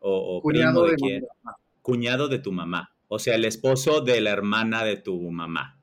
o, 0.00 0.40
cuñado 0.42 0.86
de, 0.86 0.96
quién. 0.96 1.24
Cuñado 1.82 2.28
de 2.28 2.38
tu 2.38 2.52
mamá. 2.52 2.94
O 3.08 3.18
sea, 3.18 3.34
el 3.34 3.44
esposo 3.44 4.00
de 4.00 4.20
la 4.20 4.30
hermana 4.30 4.84
de 4.84 4.96
tu 4.96 5.20
mamá. 5.30 5.80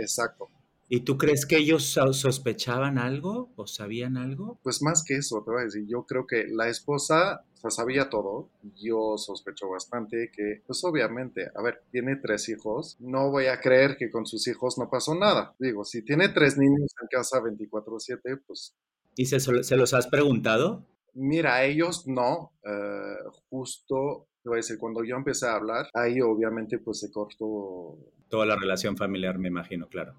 Exacto. 0.00 0.48
¿Y 0.88 1.00
tú 1.00 1.18
crees 1.18 1.46
que 1.46 1.56
ellos 1.56 1.96
sospechaban 2.12 2.98
algo 2.98 3.50
o 3.56 3.66
sabían 3.66 4.16
algo? 4.16 4.60
Pues 4.62 4.82
más 4.82 5.02
que 5.04 5.16
eso, 5.16 5.42
te 5.44 5.50
voy 5.50 5.62
a 5.62 5.64
decir, 5.64 5.84
yo 5.88 6.04
creo 6.04 6.26
que 6.26 6.46
la 6.48 6.68
esposa 6.68 7.44
sabía 7.70 8.08
todo. 8.08 8.48
Yo 8.76 9.16
sospecho 9.16 9.68
bastante 9.68 10.30
que, 10.34 10.62
pues 10.66 10.82
obviamente, 10.84 11.50
a 11.54 11.62
ver, 11.62 11.82
tiene 11.90 12.16
tres 12.16 12.48
hijos. 12.48 12.96
No 13.00 13.30
voy 13.30 13.46
a 13.46 13.60
creer 13.60 13.96
que 13.96 14.10
con 14.10 14.26
sus 14.26 14.46
hijos 14.48 14.78
no 14.78 14.88
pasó 14.90 15.14
nada. 15.14 15.54
Digo, 15.58 15.84
si 15.84 16.02
tiene 16.02 16.28
tres 16.28 16.56
niños 16.58 16.94
en 17.00 17.08
casa 17.10 17.40
24/7, 17.40 18.42
pues... 18.46 18.74
¿Y 19.16 19.26
se, 19.26 19.40
se 19.40 19.76
los 19.76 19.94
has 19.94 20.06
preguntado? 20.08 20.84
Mira, 21.18 21.64
ellos 21.64 22.06
no, 22.06 22.52
eh, 22.62 23.16
justo, 23.48 24.28
voy 24.44 24.54
a 24.54 24.56
decir, 24.56 24.76
cuando 24.78 25.02
yo 25.02 25.16
empecé 25.16 25.46
a 25.46 25.54
hablar, 25.54 25.88
ahí 25.94 26.20
obviamente 26.20 26.78
pues 26.78 27.00
se 27.00 27.10
cortó. 27.10 27.96
Toda 28.28 28.44
la 28.44 28.54
relación 28.54 28.98
familiar, 28.98 29.38
me 29.38 29.48
imagino, 29.48 29.88
claro. 29.88 30.14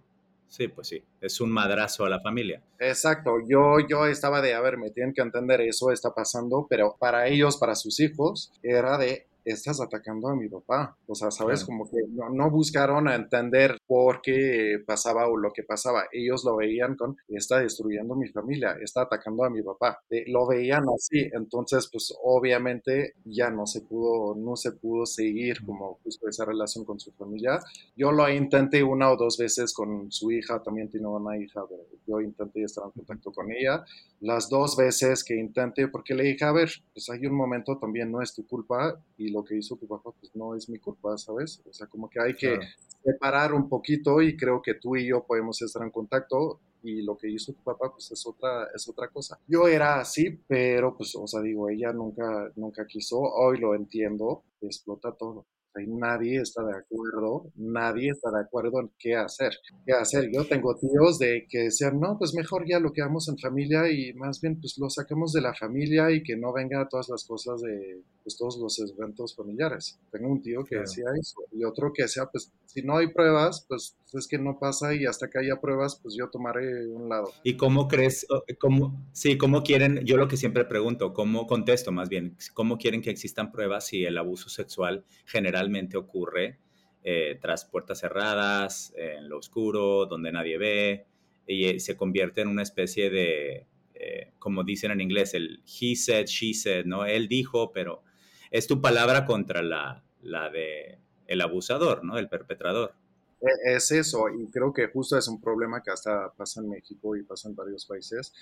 Sí, 0.48 0.70
pues 0.70 0.88
sí, 0.88 1.04
es 1.22 1.40
un 1.40 1.52
madrazo 1.52 2.06
a 2.06 2.10
la 2.10 2.20
familia. 2.22 2.64
Exacto, 2.80 3.38
yo, 3.48 3.76
yo 3.88 4.08
estaba 4.08 4.42
de, 4.42 4.56
a 4.56 4.62
ver, 4.62 4.78
me 4.78 4.90
tienen 4.90 5.14
que 5.14 5.22
entender, 5.22 5.62
eso 5.62 5.92
está 5.92 6.16
pasando, 6.16 6.66
pero 6.68 6.96
para 6.98 7.28
ellos, 7.28 7.58
para 7.58 7.76
sus 7.76 8.00
hijos, 8.00 8.52
era 8.64 8.98
de, 8.98 9.27
estás 9.52 9.80
atacando 9.82 10.28
a 10.28 10.36
mi 10.36 10.50
papá. 10.50 10.98
O 11.08 11.16
sea, 11.16 11.32
¿sabes? 11.32 11.64
Como 11.64 11.90
que 11.90 11.98
no, 12.10 12.52
buscaron 12.52 13.08
entender 13.08 13.78
por 13.88 14.22
qué 14.22 14.84
pasaba 14.86 15.28
o 15.28 15.38
lo 15.38 15.52
que 15.52 15.64
pasaba. 15.64 16.06
Ellos 16.12 16.44
lo 16.44 16.58
veían 16.58 16.96
con, 16.96 17.18
está 17.30 17.60
destruyendo 17.60 18.16
mi 18.16 18.28
familia, 18.30 18.78
está 18.82 19.04
atacando 19.04 19.44
a 19.44 19.50
mi 19.50 19.62
papá. 19.62 20.00
Eh, 20.10 20.26
lo 20.28 20.48
veían 20.48 20.84
así. 20.96 21.30
Entonces, 21.34 21.90
pues 21.92 22.14
obviamente 22.24 23.14
ya 23.26 23.50
no 23.50 23.66
se 23.66 23.82
pudo, 23.82 24.36
no 24.36 24.56
se 24.56 24.74
pudo 24.74 25.06
seguir 25.06 25.66
como 25.66 26.00
justo 26.04 26.28
esa 26.28 26.46
relación 26.46 26.86
con 26.86 27.00
su 27.00 27.12
familia. 27.14 27.60
Yo 27.96 28.12
lo 28.12 28.30
intenté 28.30 28.84
una 28.84 29.12
o 29.12 29.18
dos 29.18 29.38
veces 29.38 29.74
con 29.74 30.12
su 30.12 30.32
hija, 30.32 30.62
también 30.62 30.90
tiene 30.90 31.08
una 31.08 31.38
hija, 31.38 31.62
yo 32.06 32.22
intenté 32.22 32.64
estar 32.64 32.86
en 32.86 32.92
contacto 32.92 33.32
con 33.32 33.52
ella. 33.52 33.84
Las 34.20 34.50
dos 34.50 34.76
veces 34.76 35.24
que 35.24 35.36
intenté, 35.36 35.88
porque 35.88 36.16
le 36.16 36.24
dije, 36.24 36.44
a 36.46 36.52
ver, 36.52 36.70
pues 36.94 37.10
hay 37.10 37.26
un 37.26 37.36
momento 37.36 37.78
también, 37.78 38.12
no 38.12 38.22
es 38.22 38.34
tu 38.34 38.46
culpa 38.48 39.00
y 39.18 39.30
lo 39.38 39.44
que 39.44 39.56
hizo 39.56 39.76
tu 39.76 39.88
papá, 39.88 40.12
pues 40.20 40.36
no 40.36 40.56
es 40.56 40.68
mi 40.70 40.80
culpa, 40.80 41.18
¿sabes? 41.18 41.62
O 41.70 41.74
sea, 41.74 41.88
como 41.88 42.10
que 42.10 42.20
hay 42.20 42.36
que 42.36 42.60
separar 43.04 43.54
un 43.54 43.70
poquito 43.70 44.22
y 44.22 44.36
creo 44.36 44.62
que 44.62 44.74
tú 44.76 44.96
y 44.96 45.08
yo 45.08 45.24
podemos 45.24 45.62
estar 45.62 45.84
en 45.84 45.92
contacto 45.92 46.60
y 46.84 47.02
lo 47.02 47.18
que 47.18 47.30
hizo 47.30 47.54
tu 47.54 47.64
papá, 47.64 47.92
pues 47.92 48.12
es 48.12 48.26
otra, 48.26 48.68
es 48.74 48.88
otra 48.88 49.08
cosa. 49.10 49.40
Yo 49.48 49.68
era 49.68 50.00
así, 50.00 50.40
pero 50.48 50.96
pues, 50.96 51.16
o 51.16 51.28
sea, 51.28 51.42
digo, 51.42 51.70
ella 51.70 51.92
nunca, 51.94 52.52
nunca 52.56 52.86
quiso, 52.86 53.20
hoy 53.20 53.60
lo 53.60 53.76
entiendo, 53.76 54.44
explota 54.62 55.12
todo 55.12 55.46
nadie 55.86 56.42
está 56.42 56.64
de 56.64 56.78
acuerdo, 56.78 57.52
nadie 57.56 58.10
está 58.10 58.32
de 58.32 58.42
acuerdo 58.42 58.80
en 58.80 58.92
qué 58.98 59.16
hacer. 59.16 59.54
¿Qué 59.86 59.94
hacer? 59.94 60.32
Yo 60.34 60.46
tengo 60.46 60.76
tíos 60.76 61.20
de 61.20 61.46
que 61.50 61.64
decían, 61.64 62.00
no, 62.00 62.18
pues 62.18 62.34
mejor 62.34 62.66
ya 62.68 62.80
lo 62.80 62.92
quedamos 62.92 63.28
en 63.28 63.38
familia 63.38 63.92
y 63.92 64.14
más 64.14 64.42
bien 64.42 64.60
pues 64.60 64.78
lo 64.78 64.90
sacamos 64.90 65.34
de 65.34 65.42
la 65.42 65.54
familia 65.54 66.10
y 66.12 66.24
que 66.24 66.36
no 66.36 66.54
venga 66.54 66.88
todas 66.90 67.10
las 67.10 67.26
cosas 67.26 67.62
de 67.62 68.02
pues, 68.24 68.38
todos 68.38 68.58
los 68.58 68.80
eventos 68.80 69.36
familiares. 69.36 70.00
Tengo 70.12 70.30
un 70.32 70.42
tío 70.42 70.64
que 70.64 70.78
decía 70.80 71.06
eso 71.20 71.42
y 71.52 71.64
otro 71.64 71.94
que 71.94 72.04
decía, 72.04 72.26
pues 72.32 72.52
si 72.66 72.82
no 72.82 72.98
hay 72.98 73.08
pruebas, 73.08 73.66
pues 73.68 73.96
es 74.14 74.28
que 74.28 74.38
no 74.38 74.58
pasa 74.60 74.94
y 74.94 75.06
hasta 75.06 75.30
que 75.30 75.40
haya 75.40 75.60
pruebas, 75.60 76.00
pues 76.02 76.16
yo 76.18 76.30
tomaré 76.30 76.88
un 76.88 77.10
lado. 77.10 77.32
¿Y 77.44 77.58
cómo 77.58 77.88
crees, 77.88 78.28
cómo, 78.60 79.02
sí, 79.14 79.38
cómo 79.38 79.64
quieren, 79.64 80.02
yo 80.06 80.18
lo 80.18 80.28
que 80.28 80.38
siempre 80.38 80.66
pregunto, 80.66 81.14
cómo 81.14 81.48
contesto 81.48 81.92
más 81.92 82.10
bien, 82.10 82.38
cómo 82.54 82.78
quieren 82.78 83.02
que 83.02 83.10
existan 83.10 83.52
pruebas 83.52 83.88
si 83.88 84.06
el 84.06 84.18
abuso 84.18 84.50
sexual 84.50 85.06
general 85.26 85.67
ocurre 85.98 86.60
eh, 87.04 87.38
tras 87.42 87.66
puertas 87.66 88.00
cerradas, 88.00 88.94
en 88.98 89.30
lo 89.30 89.38
oscuro, 89.38 90.06
donde 90.06 90.32
nadie 90.32 90.58
ve, 90.58 91.06
y 91.48 91.66
eh, 91.66 91.80
se 91.80 91.96
convierte 91.96 92.42
en 92.42 92.50
una 92.50 92.64
especie 92.64 93.10
de, 93.10 93.66
eh, 93.94 94.34
como 94.40 94.64
dicen 94.64 94.92
en 94.92 95.02
inglés, 95.02 95.34
el 95.34 95.64
he 95.66 95.96
said, 95.96 96.26
she 96.26 96.54
said, 96.54 96.86
¿no? 96.86 97.06
Él 97.06 97.28
dijo, 97.28 97.72
pero 97.72 98.04
es 98.52 98.68
tu 98.68 98.82
palabra 98.82 99.26
contra 99.26 99.62
la, 99.62 100.04
la 100.22 100.50
de 100.50 101.00
el 101.28 101.42
abusador, 101.42 102.04
¿no? 102.04 102.18
El 102.18 102.30
perpetrador. 102.30 102.94
E, 103.42 103.76
es 103.76 103.92
eso, 103.92 104.26
y 104.30 104.50
creo 104.50 104.74
que 104.74 104.88
justo 104.88 105.18
es 105.18 105.28
un 105.28 105.40
problema 105.40 105.82
que 105.82 105.92
hasta 105.92 106.34
pasa 106.34 106.62
en 106.62 106.70
México 106.70 107.16
y 107.16 107.24
pasa 107.24 107.50
en 107.50 107.56
varios 107.56 107.86
países. 107.86 108.34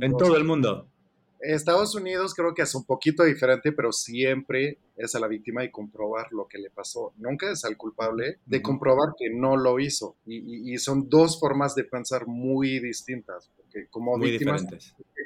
en 0.00 0.16
todo 0.16 0.36
el 0.36 0.44
mundo. 0.44 0.88
Estados 1.42 1.94
Unidos 1.94 2.34
creo 2.34 2.54
que 2.54 2.62
es 2.62 2.74
un 2.74 2.84
poquito 2.84 3.24
diferente, 3.24 3.72
pero 3.72 3.92
siempre 3.92 4.78
es 4.96 5.14
a 5.14 5.20
la 5.20 5.26
víctima 5.26 5.64
y 5.64 5.70
comprobar 5.70 6.32
lo 6.32 6.46
que 6.46 6.58
le 6.58 6.70
pasó. 6.70 7.12
Nunca 7.16 7.50
es 7.50 7.64
al 7.64 7.76
culpable 7.76 8.38
de 8.46 8.62
comprobar 8.62 9.14
que 9.18 9.30
no 9.30 9.56
lo 9.56 9.80
hizo. 9.80 10.16
Y, 10.26 10.76
son 10.78 11.08
dos 11.08 11.38
formas 11.38 11.74
de 11.74 11.84
pensar 11.84 12.26
muy 12.26 12.78
distintas, 12.80 13.50
porque 13.56 13.88
como 13.88 14.16
muy 14.16 14.30
víctimas 14.30 14.64
que 14.64 14.78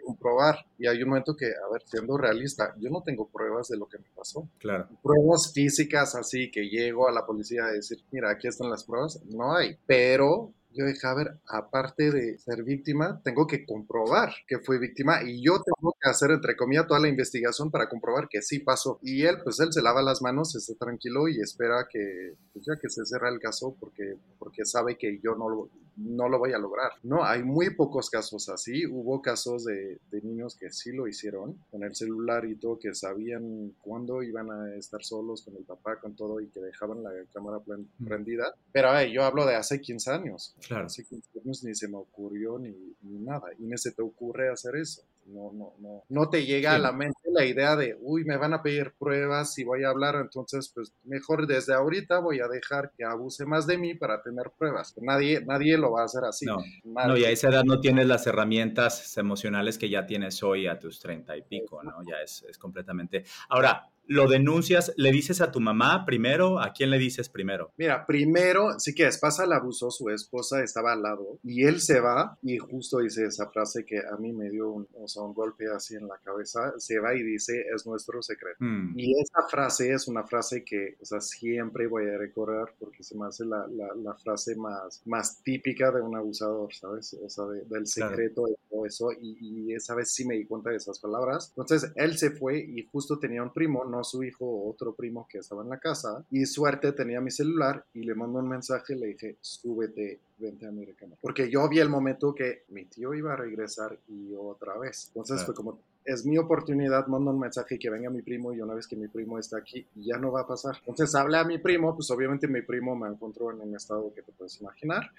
comprobar. 0.04 0.66
Y 0.78 0.86
hay 0.86 1.02
un 1.02 1.10
momento 1.10 1.36
que, 1.36 1.46
a 1.46 1.72
ver, 1.72 1.82
siendo 1.84 2.16
realista, 2.16 2.74
yo 2.78 2.90
no 2.90 3.02
tengo 3.02 3.28
pruebas 3.28 3.68
de 3.68 3.76
lo 3.76 3.86
que 3.86 3.98
me 3.98 4.08
pasó. 4.14 4.48
Claro. 4.58 4.88
Pruebas 5.02 5.52
físicas 5.52 6.14
así 6.14 6.50
que 6.50 6.68
llego 6.68 7.08
a 7.08 7.12
la 7.12 7.26
policía 7.26 7.66
a 7.66 7.72
decir, 7.72 7.98
mira, 8.10 8.30
aquí 8.30 8.48
están 8.48 8.70
las 8.70 8.84
pruebas, 8.84 9.22
no 9.26 9.54
hay. 9.54 9.76
Pero 9.86 10.52
a 10.82 11.14
ver, 11.14 11.38
aparte 11.48 12.10
de 12.10 12.38
ser 12.38 12.62
víctima, 12.62 13.20
tengo 13.24 13.46
que 13.46 13.64
comprobar 13.64 14.32
que 14.46 14.58
fui 14.58 14.78
víctima 14.78 15.22
y 15.22 15.44
yo 15.44 15.60
tengo 15.62 15.94
que 16.00 16.08
hacer, 16.08 16.30
entre 16.30 16.56
comillas, 16.56 16.86
toda 16.86 17.00
la 17.00 17.08
investigación 17.08 17.70
para 17.70 17.88
comprobar 17.88 18.28
que 18.28 18.42
sí 18.42 18.60
pasó. 18.60 18.98
Y 19.02 19.24
él, 19.24 19.38
pues 19.42 19.60
él 19.60 19.72
se 19.72 19.82
lava 19.82 20.02
las 20.02 20.22
manos, 20.22 20.54
está 20.54 20.74
tranquilo 20.74 21.28
y 21.28 21.40
espera 21.40 21.86
que, 21.90 22.34
pues 22.52 22.64
ya 22.66 22.74
que 22.80 22.88
se 22.88 23.04
cierre 23.04 23.28
el 23.28 23.40
caso 23.40 23.76
porque, 23.78 24.16
porque 24.38 24.64
sabe 24.64 24.96
que 24.96 25.18
yo 25.22 25.34
no 25.34 25.48
lo, 25.48 25.70
no 25.96 26.28
lo 26.28 26.38
voy 26.38 26.52
a 26.52 26.58
lograr. 26.58 26.92
No, 27.02 27.24
hay 27.24 27.42
muy 27.42 27.74
pocos 27.74 28.10
casos 28.10 28.48
así. 28.48 28.86
Hubo 28.86 29.22
casos 29.22 29.64
de, 29.64 29.98
de 30.10 30.22
niños 30.22 30.56
que 30.56 30.70
sí 30.70 30.92
lo 30.92 31.08
hicieron 31.08 31.58
con 31.70 31.82
el 31.82 31.94
celular 31.94 32.44
y 32.44 32.56
todo, 32.56 32.78
que 32.78 32.94
sabían 32.94 33.74
cuándo 33.80 34.22
iban 34.22 34.50
a 34.50 34.74
estar 34.76 35.02
solos 35.02 35.42
con 35.42 35.56
el 35.56 35.64
papá, 35.64 35.98
con 35.98 36.14
todo 36.14 36.40
y 36.40 36.48
que 36.48 36.60
dejaban 36.60 37.02
la 37.02 37.10
cámara 37.32 37.58
prendida. 38.06 38.54
Pero 38.72 39.02
yo 39.04 39.24
hablo 39.24 39.46
de 39.46 39.54
hace 39.54 39.80
15 39.80 40.10
años. 40.10 40.54
Claro. 40.66 40.86
Hace 40.86 41.04
15 41.04 41.40
años 41.44 41.64
ni 41.64 41.74
se 41.74 41.88
me 41.88 41.96
ocurrió 41.96 42.58
ni, 42.58 42.74
ni 43.02 43.18
nada. 43.18 43.48
Y 43.58 43.64
ni 43.64 43.76
se 43.78 43.92
te 43.92 44.02
ocurre 44.02 44.50
hacer 44.50 44.76
eso. 44.76 45.02
No, 45.26 45.52
no, 45.52 45.74
no. 45.78 46.04
No 46.08 46.28
te 46.28 46.44
llega 46.44 46.74
a 46.74 46.78
la 46.78 46.92
mente 46.92 47.18
la 47.32 47.44
idea 47.44 47.76
de, 47.76 47.96
uy, 48.00 48.24
me 48.24 48.36
van 48.36 48.54
a 48.54 48.62
pedir 48.62 48.94
pruebas 48.98 49.58
y 49.58 49.64
voy 49.64 49.84
a 49.84 49.88
hablar, 49.88 50.14
entonces, 50.16 50.70
pues 50.74 50.92
mejor 51.04 51.46
desde 51.46 51.74
ahorita 51.74 52.18
voy 52.20 52.40
a 52.40 52.48
dejar 52.48 52.92
que 52.96 53.04
abuse 53.04 53.44
más 53.44 53.66
de 53.66 53.76
mí 53.76 53.94
para 53.94 54.22
tener 54.22 54.52
pruebas. 54.56 54.94
Nadie, 54.98 55.44
nadie 55.44 55.76
lo 55.76 55.92
va 55.92 56.02
a 56.02 56.04
hacer 56.04 56.24
así. 56.24 56.46
No, 56.46 56.58
no 56.84 57.16
y 57.16 57.24
a 57.24 57.30
esa 57.30 57.48
edad 57.48 57.64
no 57.64 57.80
tienes 57.80 58.06
las 58.06 58.26
herramientas 58.26 59.16
emocionales 59.18 59.78
que 59.78 59.90
ya 59.90 60.06
tienes 60.06 60.42
hoy 60.42 60.66
a 60.66 60.78
tus 60.78 61.00
treinta 61.00 61.36
y 61.36 61.42
pico, 61.42 61.82
¿no? 61.82 62.02
Ya 62.08 62.20
es, 62.22 62.44
es 62.48 62.56
completamente. 62.56 63.24
Ahora, 63.48 63.90
lo 64.06 64.28
denuncias, 64.28 64.92
¿le 64.96 65.10
dices 65.12 65.40
a 65.40 65.50
tu 65.52 65.60
mamá 65.60 66.04
primero? 66.06 66.60
¿A 66.60 66.72
quién 66.72 66.90
le 66.90 66.98
dices 66.98 67.28
primero? 67.28 67.72
Mira, 67.76 68.06
primero, 68.06 68.78
sí 68.78 68.94
que 68.94 69.06
es, 69.06 69.18
pasa 69.18 69.44
el 69.44 69.52
abuso, 69.52 69.90
su 69.90 70.08
esposa 70.10 70.62
estaba 70.62 70.92
al 70.92 71.02
lado 71.02 71.38
y 71.42 71.64
él 71.64 71.80
se 71.80 72.00
va 72.00 72.38
y 72.42 72.58
justo 72.58 72.98
dice 72.98 73.24
esa 73.26 73.48
frase 73.50 73.84
que 73.84 73.98
a 73.98 74.16
mí 74.18 74.32
me 74.32 74.50
dio 74.50 74.70
un, 74.70 74.88
o 74.94 75.08
sea, 75.08 75.22
un 75.22 75.34
golpe 75.34 75.64
así 75.74 75.94
en 75.96 76.06
la 76.08 76.18
cabeza, 76.24 76.74
se 76.78 76.98
va 76.98 77.14
y 77.14 77.22
dice, 77.22 77.64
es 77.74 77.86
nuestro 77.86 78.22
secreto. 78.22 78.56
Mm. 78.60 78.98
Y 78.98 79.20
esa 79.20 79.46
frase 79.48 79.92
es 79.92 80.08
una 80.08 80.24
frase 80.24 80.64
que, 80.64 80.96
o 81.00 81.04
sea, 81.04 81.20
siempre 81.20 81.86
voy 81.86 82.08
a 82.08 82.18
recordar 82.18 82.74
porque 82.78 83.02
se 83.02 83.16
me 83.16 83.26
hace 83.26 83.44
la, 83.44 83.66
la, 83.68 83.88
la 83.96 84.14
frase 84.14 84.54
más, 84.56 85.02
más 85.04 85.42
típica 85.42 85.90
de 85.90 86.00
un 86.02 86.16
abusador, 86.16 86.72
¿sabes? 86.74 87.16
O 87.24 87.28
sea, 87.28 87.44
de- 87.46 87.64
del 87.64 87.84
Claro. 87.86 88.10
secreto 88.10 88.48
y 88.48 88.54
todo 88.70 88.86
eso. 88.86 89.08
Y, 89.20 89.36
y 89.70 89.74
esa 89.74 89.94
vez 89.94 90.10
sí 90.12 90.24
me 90.26 90.34
di 90.34 90.44
cuenta 90.44 90.70
de 90.70 90.76
esas 90.76 90.98
palabras. 90.98 91.52
Entonces, 91.56 91.92
él 91.96 92.18
se 92.18 92.30
fue 92.30 92.58
y 92.58 92.86
justo 92.92 93.18
tenía 93.18 93.42
un 93.42 93.52
primo, 93.52 93.84
no 93.84 93.95
su 94.04 94.22
hijo, 94.24 94.68
otro 94.68 94.94
primo 94.94 95.26
que 95.28 95.38
estaba 95.38 95.62
en 95.62 95.68
la 95.70 95.78
casa. 95.78 96.24
Y 96.30 96.46
suerte 96.46 96.92
tenía 96.92 97.20
mi 97.20 97.30
celular 97.30 97.84
y 97.94 98.02
le 98.04 98.14
mandó 98.14 98.38
un 98.38 98.48
mensaje, 98.48 98.94
le 98.96 99.08
dije, 99.08 99.36
súbete, 99.40 100.20
vente 100.38 100.66
a 100.66 100.70
mi 100.70 100.84
recámara. 100.84 101.18
Porque 101.22 101.50
yo 101.50 101.68
vi 101.68 101.78
el 101.80 101.88
momento 101.88 102.34
que 102.34 102.64
mi 102.68 102.84
tío 102.84 103.14
iba 103.14 103.32
a 103.32 103.36
regresar 103.36 103.98
y 104.08 104.32
otra 104.34 104.76
vez. 104.78 105.06
Entonces 105.08 105.36
Claro. 105.36 105.46
fue 105.46 105.54
como, 105.54 105.78
es 106.04 106.24
mi 106.24 106.38
oportunidad, 106.38 107.06
mando 107.08 107.30
un 107.32 107.40
mensaje 107.40 107.78
que 107.78 107.90
venga 107.90 108.10
mi 108.10 108.22
primo 108.22 108.52
y 108.52 108.60
una 108.60 108.74
vez 108.74 108.86
que 108.86 108.94
mi 108.96 109.08
primo 109.08 109.38
está 109.38 109.58
aquí, 109.58 109.86
ya 109.96 110.18
no 110.18 110.30
va 110.30 110.42
a 110.42 110.46
pasar. 110.46 110.76
Entonces 110.86 111.14
hablé 111.14 111.38
a 111.38 111.44
mi 111.44 111.58
primo, 111.58 111.94
pues 111.96 112.10
obviamente 112.10 112.46
mi 112.46 112.62
primo 112.62 112.94
me 112.94 113.08
encontró 113.08 113.50
en 113.50 113.60
un 113.60 113.74
estado 113.74 114.12
que 114.14 114.22
te 114.22 114.30
puedes 114.32 114.60
imaginar. 114.60 115.10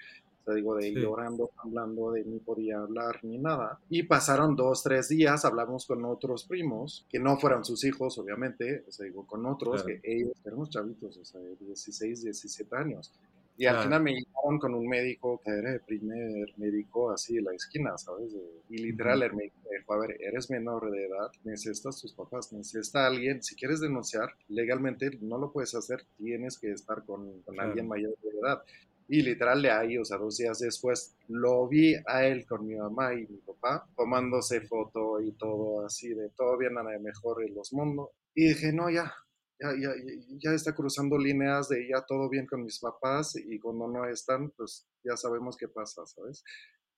Sea, 0.48 0.54
digo, 0.54 0.74
de 0.76 0.84
Sí. 0.84 0.94
llorando, 0.94 1.50
hablando, 1.58 2.10
de 2.12 2.24
ni 2.24 2.38
podía 2.38 2.78
hablar 2.78 3.22
ni 3.22 3.36
nada. 3.36 3.78
Y 3.90 4.04
pasaron 4.04 4.56
dos, 4.56 4.82
tres 4.82 5.08
días, 5.10 5.44
hablamos 5.44 5.84
con 5.86 6.02
otros 6.06 6.44
primos, 6.44 7.04
que 7.10 7.18
no 7.18 7.36
fueran 7.36 7.64
sus 7.66 7.84
hijos, 7.84 8.16
obviamente, 8.18 8.82
o 8.88 8.90
sea, 8.90 9.04
digo, 9.04 9.26
con 9.26 9.44
otros, 9.44 9.82
Claro. 9.82 10.00
que 10.02 10.12
ellos 10.14 10.32
eran 10.44 10.56
unos 10.58 10.70
chavitos, 10.70 11.18
o 11.18 11.24
sea, 11.24 11.38
de 11.40 11.54
16, 11.56 12.22
17 12.22 12.74
años. 12.76 13.12
Y 13.60 13.66
al 13.66 13.82
final 13.82 14.00
me 14.04 14.12
llevaron 14.14 14.60
con 14.60 14.72
un 14.72 14.86
médico 14.88 15.40
que 15.44 15.50
era 15.50 15.72
el 15.74 15.80
primer 15.80 16.46
médico 16.58 17.10
así 17.10 17.34
de 17.34 17.42
la 17.42 17.52
esquina, 17.52 17.98
¿sabes? 17.98 18.32
Y 18.70 18.78
literal, 18.78 19.20
el 19.24 19.34
médico 19.34 19.56
me 19.68 19.78
dijo, 19.78 19.92
a 19.94 19.98
ver, 19.98 20.16
eres 20.22 20.48
menor 20.48 20.88
de 20.92 21.06
edad, 21.06 21.32
necesitas 21.42 22.00
tus 22.00 22.12
papás, 22.14 22.52
necesita 22.52 23.04
alguien, 23.08 23.42
si 23.42 23.56
quieres 23.56 23.80
denunciar, 23.80 24.28
legalmente 24.48 25.10
no 25.22 25.38
lo 25.38 25.50
puedes 25.50 25.74
hacer, 25.74 26.04
tienes 26.18 26.56
que 26.56 26.70
estar 26.70 27.04
con, 27.04 27.42
con 27.42 27.58
alguien 27.58 27.88
mayor 27.88 28.14
de 28.22 28.28
edad. 28.30 28.62
Y 29.10 29.22
literal 29.22 29.62
de 29.62 29.70
ahí, 29.70 29.96
o 29.96 30.04
sea, 30.04 30.18
dos 30.18 30.36
días 30.36 30.58
después, 30.58 31.16
lo 31.28 31.66
vi 31.66 31.94
a 32.06 32.26
él 32.26 32.46
con 32.46 32.66
mi 32.66 32.76
mamá 32.76 33.14
y 33.14 33.26
mi 33.26 33.38
papá, 33.38 33.88
tomándose 33.96 34.60
foto 34.60 35.18
y 35.20 35.32
todo 35.32 35.86
así, 35.86 36.12
de 36.12 36.28
todo 36.36 36.58
bien 36.58 36.76
a 36.76 36.82
la 36.82 36.98
mejor 36.98 37.42
en 37.42 37.54
los 37.54 37.72
mundos. 37.72 38.10
Y 38.34 38.48
dije, 38.48 38.70
no, 38.70 38.90
ya, 38.90 39.10
ya, 39.58 39.70
ya, 39.80 39.90
ya 40.38 40.52
está 40.52 40.74
cruzando 40.74 41.16
líneas 41.16 41.70
de 41.70 41.88
ya 41.88 42.02
todo 42.06 42.28
bien 42.28 42.46
con 42.46 42.62
mis 42.62 42.78
papás 42.78 43.34
y 43.34 43.58
cuando 43.58 43.88
no 43.88 44.06
están, 44.06 44.50
pues 44.50 44.86
ya 45.02 45.16
sabemos 45.16 45.56
qué 45.56 45.68
pasa, 45.68 46.06
¿sabes? 46.06 46.44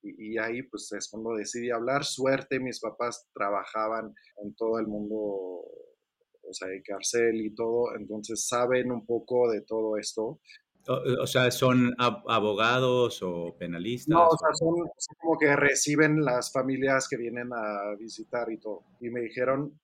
Y, 0.03 0.33
y 0.33 0.37
ahí 0.37 0.63
pues 0.63 0.91
es 0.91 1.07
cuando 1.09 1.33
decidí 1.35 1.71
hablar. 1.71 2.03
Suerte, 2.03 2.59
mis 2.59 2.81
papás 2.81 3.25
trabajaban 3.33 4.13
en 4.43 4.53
todo 4.55 4.79
el 4.79 4.87
mundo, 4.87 5.15
o 5.15 6.53
sea, 6.53 6.67
de 6.67 6.83
cárcel 6.83 7.39
y 7.39 7.55
todo, 7.55 7.95
entonces 7.95 8.45
saben 8.45 8.91
un 8.91 9.05
poco 9.05 9.49
de 9.49 9.61
todo 9.61 9.97
esto. 9.97 10.41
O, 10.87 11.23
o 11.23 11.27
sea, 11.27 11.51
¿son 11.51 11.91
ab- 11.97 12.23
abogados 12.27 13.21
o 13.23 13.55
penalistas? 13.57 14.15
No, 14.15 14.27
o 14.27 14.37
sea, 14.37 14.49
son, 14.53 14.75
son 14.97 15.15
como 15.19 15.37
que 15.37 15.55
reciben 15.55 16.23
las 16.23 16.51
familias 16.51 17.07
que 17.07 17.17
vienen 17.17 17.49
a 17.53 17.95
visitar 17.99 18.51
y 18.51 18.57
todo. 18.57 18.83
Y 18.99 19.09
me 19.09 19.21
dijeron, 19.21 19.79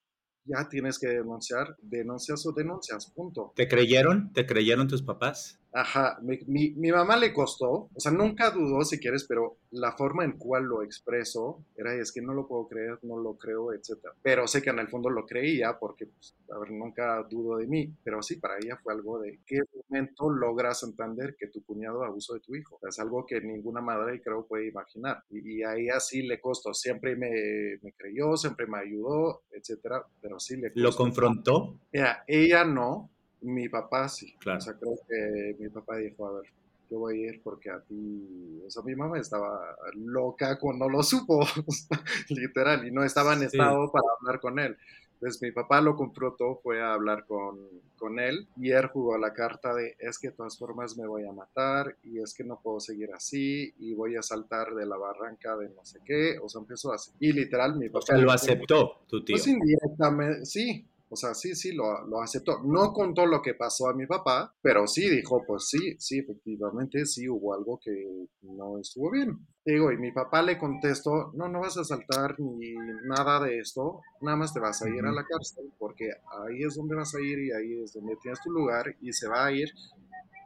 ya 0.45 0.67
tienes 0.69 0.97
que 0.99 1.07
denunciar, 1.07 1.75
denuncias 1.81 2.45
o 2.45 2.51
denuncias, 2.51 3.11
punto. 3.11 3.53
¿Te 3.55 3.67
creyeron? 3.67 4.31
¿Te 4.33 4.45
creyeron 4.45 4.87
tus 4.87 5.01
papás? 5.01 5.59
Ajá, 5.73 6.17
mi, 6.21 6.39
mi, 6.47 6.71
mi 6.71 6.91
mamá 6.91 7.17
le 7.17 7.33
costó, 7.33 7.89
o 7.93 7.99
sea, 7.99 8.11
nunca 8.11 8.51
dudó 8.51 8.83
si 8.83 8.99
quieres, 8.99 9.25
pero 9.27 9.57
la 9.71 9.91
forma 9.91 10.23
en 10.23 10.37
cual 10.37 10.63
lo 10.63 10.81
expreso 10.81 11.63
era, 11.75 11.93
es 11.93 12.11
que 12.11 12.21
no 12.21 12.33
lo 12.33 12.47
puedo 12.47 12.67
creer, 12.67 12.99
no 13.03 13.17
lo 13.17 13.37
creo, 13.37 13.73
etcétera. 13.73 14.13
Pero 14.21 14.47
sé 14.47 14.61
que 14.61 14.69
en 14.69 14.79
el 14.79 14.87
fondo 14.87 15.09
lo 15.09 15.25
creía 15.25 15.77
porque, 15.77 16.07
pues, 16.07 16.35
a 16.51 16.57
ver, 16.59 16.71
nunca 16.71 17.21
dudo 17.29 17.57
de 17.57 17.67
mí, 17.67 17.93
pero 18.03 18.21
sí, 18.21 18.37
para 18.37 18.57
ella 18.57 18.77
fue 18.81 18.93
algo 18.93 19.19
de 19.19 19.39
qué 19.45 19.59
momento 19.89 20.29
logras 20.29 20.83
entender 20.83 21.35
que 21.37 21.47
tu 21.47 21.63
cuñado 21.63 22.03
abusó 22.03 22.33
de 22.33 22.39
tu 22.39 22.55
hijo. 22.55 22.79
Es 22.87 22.99
algo 22.99 23.25
que 23.25 23.41
ninguna 23.41 23.81
madre 23.81 24.21
creo 24.21 24.45
puede 24.45 24.67
imaginar. 24.67 25.23
Y, 25.29 25.57
y 25.59 25.63
a 25.63 25.75
ella 25.75 25.99
sí 25.99 26.21
le 26.21 26.39
costó, 26.39 26.73
siempre 26.73 27.15
me, 27.15 27.77
me 27.81 27.91
creyó, 27.93 28.37
siempre 28.37 28.67
me 28.67 28.79
ayudó, 28.79 29.43
etcétera, 29.51 30.05
pero 30.21 30.39
sí 30.39 30.55
le 30.55 30.71
costó. 30.71 30.81
¿Lo 30.81 30.95
confrontó? 30.95 31.79
Mira, 31.91 32.23
ella 32.27 32.63
no, 32.63 33.09
mi 33.41 33.69
papá 33.69 34.09
sí. 34.09 34.33
Claro. 34.39 34.57
O 34.59 34.61
sea, 34.61 34.73
creo 34.73 34.95
que 35.07 35.55
mi 35.59 35.69
papá 35.69 35.97
dijo, 35.97 36.27
a 36.27 36.33
ver, 36.41 36.49
yo 36.89 36.99
voy 36.99 37.23
a 37.25 37.29
ir 37.29 37.41
porque 37.43 37.69
a 37.69 37.79
ti, 37.81 38.61
o 38.65 38.69
sea, 38.69 38.81
mi 38.83 38.95
mamá 38.95 39.19
estaba 39.19 39.75
loca 39.95 40.57
cuando 40.57 40.87
lo 40.89 41.03
supo, 41.03 41.41
literal, 42.29 42.87
y 42.87 42.91
no 42.91 43.03
estaba 43.03 43.33
en 43.33 43.39
Sí. 43.39 43.45
estado 43.45 43.91
para 43.91 44.05
hablar 44.19 44.39
con 44.39 44.59
él. 44.59 44.77
Entonces 45.19 45.41
mi 45.41 45.51
papá 45.51 45.81
lo 45.81 45.95
confrontó, 45.95 46.59
fue 46.61 46.79
a 46.79 46.93
hablar 46.93 47.25
con, 47.25 47.57
con 47.97 48.19
él 48.19 48.47
y 48.55 48.69
él 48.69 48.85
jugó 48.85 49.17
la 49.17 49.33
carta 49.33 49.73
de 49.73 49.95
es 49.97 50.19
que 50.19 50.27
de 50.29 50.35
todas 50.35 50.55
formas 50.59 50.95
me 50.95 51.07
voy 51.07 51.23
a 51.25 51.31
matar 51.31 51.97
y 52.03 52.19
es 52.19 52.35
que 52.35 52.43
no 52.43 52.59
puedo 52.61 52.79
seguir 52.79 53.09
así 53.11 53.73
y 53.79 53.95
voy 53.95 54.15
a 54.15 54.21
saltar 54.21 54.75
de 54.75 54.85
la 54.85 54.95
barranca 54.95 55.57
de 55.57 55.69
no 55.69 55.83
sé 55.83 56.01
qué, 56.05 56.37
o 56.39 56.47
sea, 56.47 56.61
empezó 56.61 56.93
así. 56.93 57.11
Y 57.19 57.33
literal 57.33 57.75
mi 57.77 57.87
papá... 57.89 57.97
O 57.97 58.01
sea, 58.03 58.17
lo 58.19 58.31
aceptó 58.31 58.99
tu 59.07 59.25
tío. 59.25 59.33
pues 59.33 59.47
indirectamente, 59.47 60.45
sí. 60.45 60.85
O 61.09 61.15
sea, 61.15 61.33
sí, 61.33 61.55
sí, 61.55 61.71
lo, 61.73 62.05
lo 62.07 62.21
aceptó. 62.21 62.61
No 62.63 62.91
contó 62.91 63.25
lo 63.25 63.41
que 63.41 63.53
pasó 63.53 63.87
a 63.87 63.93
mi 63.93 64.05
papá, 64.05 64.53
pero 64.61 64.87
sí 64.87 65.09
dijo, 65.09 65.43
pues 65.45 65.67
sí, 65.69 65.95
sí, 65.99 66.19
efectivamente, 66.19 67.05
sí 67.05 67.29
hubo 67.29 67.53
algo 67.53 67.79
que 67.81 68.27
no 68.41 68.77
estuvo 68.77 69.11
bien. 69.11 69.37
Digo, 69.65 69.91
y 69.91 69.97
mi 69.97 70.11
papá 70.11 70.41
le 70.41 70.57
contestó, 70.57 71.31
no, 71.33 71.47
no 71.47 71.61
vas 71.61 71.77
a 71.77 71.83
saltar 71.83 72.39
ni 72.39 72.73
nada 73.05 73.39
de 73.45 73.59
esto, 73.59 74.01
nada 74.21 74.37
más 74.37 74.53
te 74.53 74.59
vas 74.59 74.81
a 74.81 74.89
ir 74.89 75.05
a 75.05 75.11
la 75.11 75.25
cárcel, 75.25 75.71
porque 75.77 76.09
ahí 76.45 76.63
es 76.63 76.75
donde 76.75 76.95
vas 76.95 77.13
a 77.15 77.21
ir 77.21 77.39
y 77.39 77.51
ahí 77.51 77.83
es 77.83 77.93
donde 77.93 78.15
tienes 78.21 78.39
tu 78.41 78.49
lugar 78.51 78.95
y 79.01 79.11
se 79.13 79.27
va 79.27 79.45
a 79.45 79.51
ir, 79.51 79.69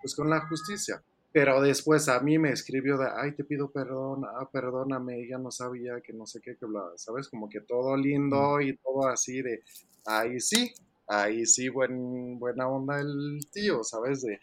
pues 0.01 0.15
con 0.15 0.29
la 0.29 0.47
justicia. 0.47 1.03
Pero 1.33 1.61
después 1.61 2.09
a 2.09 2.19
mí 2.19 2.37
me 2.37 2.51
escribió 2.51 2.97
de, 2.97 3.07
ay, 3.15 3.31
te 3.33 3.45
pido 3.45 3.71
perdón, 3.71 4.25
ah, 4.25 4.49
perdóname, 4.51 5.27
ya 5.27 5.37
no 5.37 5.49
sabía 5.49 6.01
que 6.01 6.11
no 6.11 6.25
sé 6.25 6.41
qué, 6.41 6.57
que 6.57 6.65
bla, 6.65 6.83
¿sabes? 6.97 7.29
Como 7.29 7.47
que 7.47 7.61
todo 7.61 7.95
lindo 7.95 8.59
y 8.59 8.75
todo 8.77 9.07
así 9.07 9.41
de, 9.41 9.63
ahí 10.05 10.39
sí, 10.39 10.73
ahí 11.07 11.45
sí, 11.45 11.69
buen, 11.69 12.37
buena 12.37 12.67
onda 12.67 12.99
el 12.99 13.39
tío, 13.51 13.83
¿sabes? 13.83 14.23
De, 14.23 14.39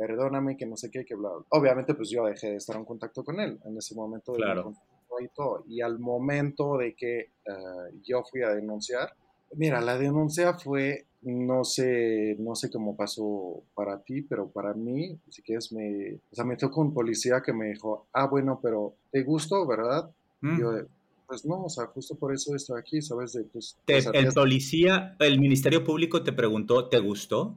perdóname, 0.00 0.56
que 0.56 0.64
no 0.64 0.76
sé 0.76 0.90
qué, 0.90 1.04
que 1.04 1.14
bla, 1.14 1.28
bla. 1.28 1.44
Obviamente, 1.50 1.94
pues 1.94 2.08
yo 2.08 2.24
dejé 2.24 2.52
de 2.52 2.56
estar 2.56 2.76
en 2.76 2.86
contacto 2.86 3.22
con 3.22 3.38
él 3.38 3.60
en 3.64 3.76
ese 3.76 3.94
momento. 3.94 4.32
de 4.32 4.38
Claro. 4.38 4.72
Y, 5.20 5.28
todo. 5.28 5.64
y 5.68 5.82
al 5.82 5.98
momento 5.98 6.78
de 6.78 6.94
que 6.94 7.18
eh, 7.18 8.00
yo 8.02 8.22
fui 8.22 8.42
a 8.42 8.54
denunciar, 8.54 9.12
mira, 9.52 9.80
la 9.82 9.98
denuncia 9.98 10.54
fue, 10.54 11.04
no 11.22 11.64
sé, 11.64 12.36
no 12.38 12.54
sé 12.54 12.70
cómo 12.70 12.96
pasó 12.96 13.62
para 13.74 14.00
ti, 14.02 14.22
pero 14.22 14.48
para 14.48 14.72
mí, 14.74 15.18
si 15.28 15.42
quieres, 15.42 15.72
me, 15.72 16.14
o 16.14 16.34
sea, 16.34 16.44
me 16.44 16.56
tocó 16.56 16.80
un 16.80 16.94
policía 16.94 17.42
que 17.44 17.52
me 17.52 17.68
dijo, 17.68 18.06
ah, 18.12 18.26
bueno, 18.26 18.58
pero 18.62 18.94
te 19.10 19.22
gustó, 19.22 19.66
¿verdad? 19.66 20.10
Mm. 20.40 20.56
Y 20.56 20.60
yo, 20.60 20.72
pues 21.26 21.44
no, 21.44 21.64
o 21.64 21.68
sea, 21.68 21.86
justo 21.86 22.14
por 22.16 22.32
eso 22.34 22.54
estoy 22.56 22.80
aquí, 22.80 23.02
¿sabes? 23.02 23.32
De, 23.32 23.44
pues, 23.44 23.76
Te- 23.84 23.98
o 23.98 24.00
sea, 24.02 24.12
el 24.12 24.32
policía, 24.32 25.16
el 25.20 25.38
Ministerio 25.38 25.84
Público 25.84 26.22
te 26.22 26.32
preguntó, 26.32 26.88
¿te 26.88 26.98
gustó? 26.98 27.56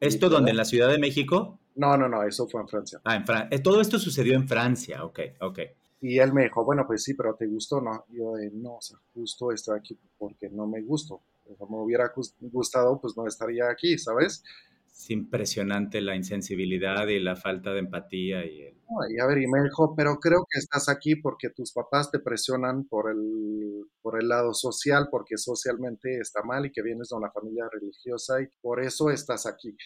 ¿Esto 0.00 0.28
claro. 0.28 0.46
¿En 0.46 0.56
la 0.56 0.64
Ciudad 0.64 0.90
de 0.90 0.98
México? 0.98 1.58
No, 1.76 1.96
no, 1.96 2.08
no, 2.08 2.22
eso 2.22 2.46
fue 2.48 2.60
en 2.60 2.68
Francia. 2.68 3.00
Ah, 3.04 3.16
en 3.16 3.24
Francia. 3.24 3.62
Todo 3.62 3.80
esto 3.80 3.98
sucedió 3.98 4.34
en 4.34 4.48
Francia, 4.48 5.04
ok, 5.04 5.20
ok. 5.40 5.58
Y 6.02 6.18
él 6.18 6.32
me 6.32 6.44
dijo, 6.44 6.64
bueno, 6.64 6.86
pues 6.86 7.02
sí, 7.02 7.14
pero 7.14 7.34
¿te 7.34 7.46
gustó? 7.46 7.80
No, 7.80 8.04
Y 8.10 8.18
yo, 8.18 8.34
de, 8.34 8.50
no, 8.50 8.76
o 8.76 8.80
sea, 8.82 8.98
justo 9.14 9.52
estoy 9.52 9.78
aquí 9.78 9.96
porque 10.18 10.50
no 10.50 10.66
me 10.66 10.82
gustó. 10.82 11.20
Sea, 11.46 11.66
me 11.68 11.76
hubiera 11.78 12.12
gus- 12.14 12.34
gustado, 12.40 13.00
pues 13.00 13.16
no 13.16 13.26
estaría 13.26 13.68
aquí, 13.70 13.98
¿sabes? 13.98 14.42
Es 14.86 15.10
impresionante 15.10 16.00
la 16.00 16.16
insensibilidad 16.16 17.06
y 17.08 17.20
la 17.20 17.36
falta 17.36 17.72
de 17.72 17.80
empatía 17.80 18.44
y 18.46 18.62
el... 18.62 18.74
No, 18.88 18.96
Y 19.10 19.18
a 19.20 19.26
ver, 19.26 19.38
y 19.42 19.46
me 19.46 19.62
dijo, 19.62 19.94
pero 19.96 20.16
creo 20.18 20.46
que 20.50 20.58
estás 20.58 20.88
aquí 20.88 21.16
porque 21.16 21.50
tus 21.50 21.72
papás 21.72 22.10
te 22.10 22.18
presionan 22.20 22.84
por 22.84 23.10
el, 23.10 23.84
por 24.00 24.20
el 24.20 24.28
lado 24.28 24.54
social, 24.54 25.08
porque 25.10 25.36
socialmente 25.36 26.18
está 26.18 26.42
mal 26.42 26.66
y 26.66 26.72
que 26.72 26.82
vienes 26.82 27.08
de 27.08 27.16
una 27.16 27.30
familia 27.30 27.68
religiosa 27.70 28.40
y 28.40 28.46
por 28.62 28.80
eso 28.80 29.10
estás 29.10 29.44
aquí. 29.46 29.76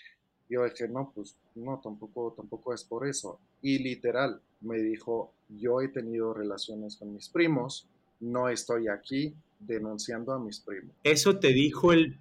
Yo 0.48 0.64
dije, 0.64 0.88
no, 0.88 1.12
pues 1.14 1.36
no, 1.54 1.80
tampoco, 1.82 2.34
tampoco 2.36 2.74
es 2.74 2.84
por 2.84 3.06
eso. 3.06 3.40
Y 3.62 3.78
literal, 3.78 4.40
me 4.60 4.78
dijo, 4.78 5.32
yo 5.48 5.80
he 5.80 5.88
tenido 5.88 6.34
relaciones 6.34 6.96
con 6.96 7.12
mis 7.12 7.28
primos, 7.28 7.88
no 8.20 8.48
estoy 8.48 8.88
aquí 8.88 9.34
denunciando 9.60 10.32
a 10.32 10.38
mis 10.38 10.60
primos. 10.60 10.94
Eso 11.04 11.38
te 11.38 11.48
dijo 11.48 11.92
el, 11.92 12.18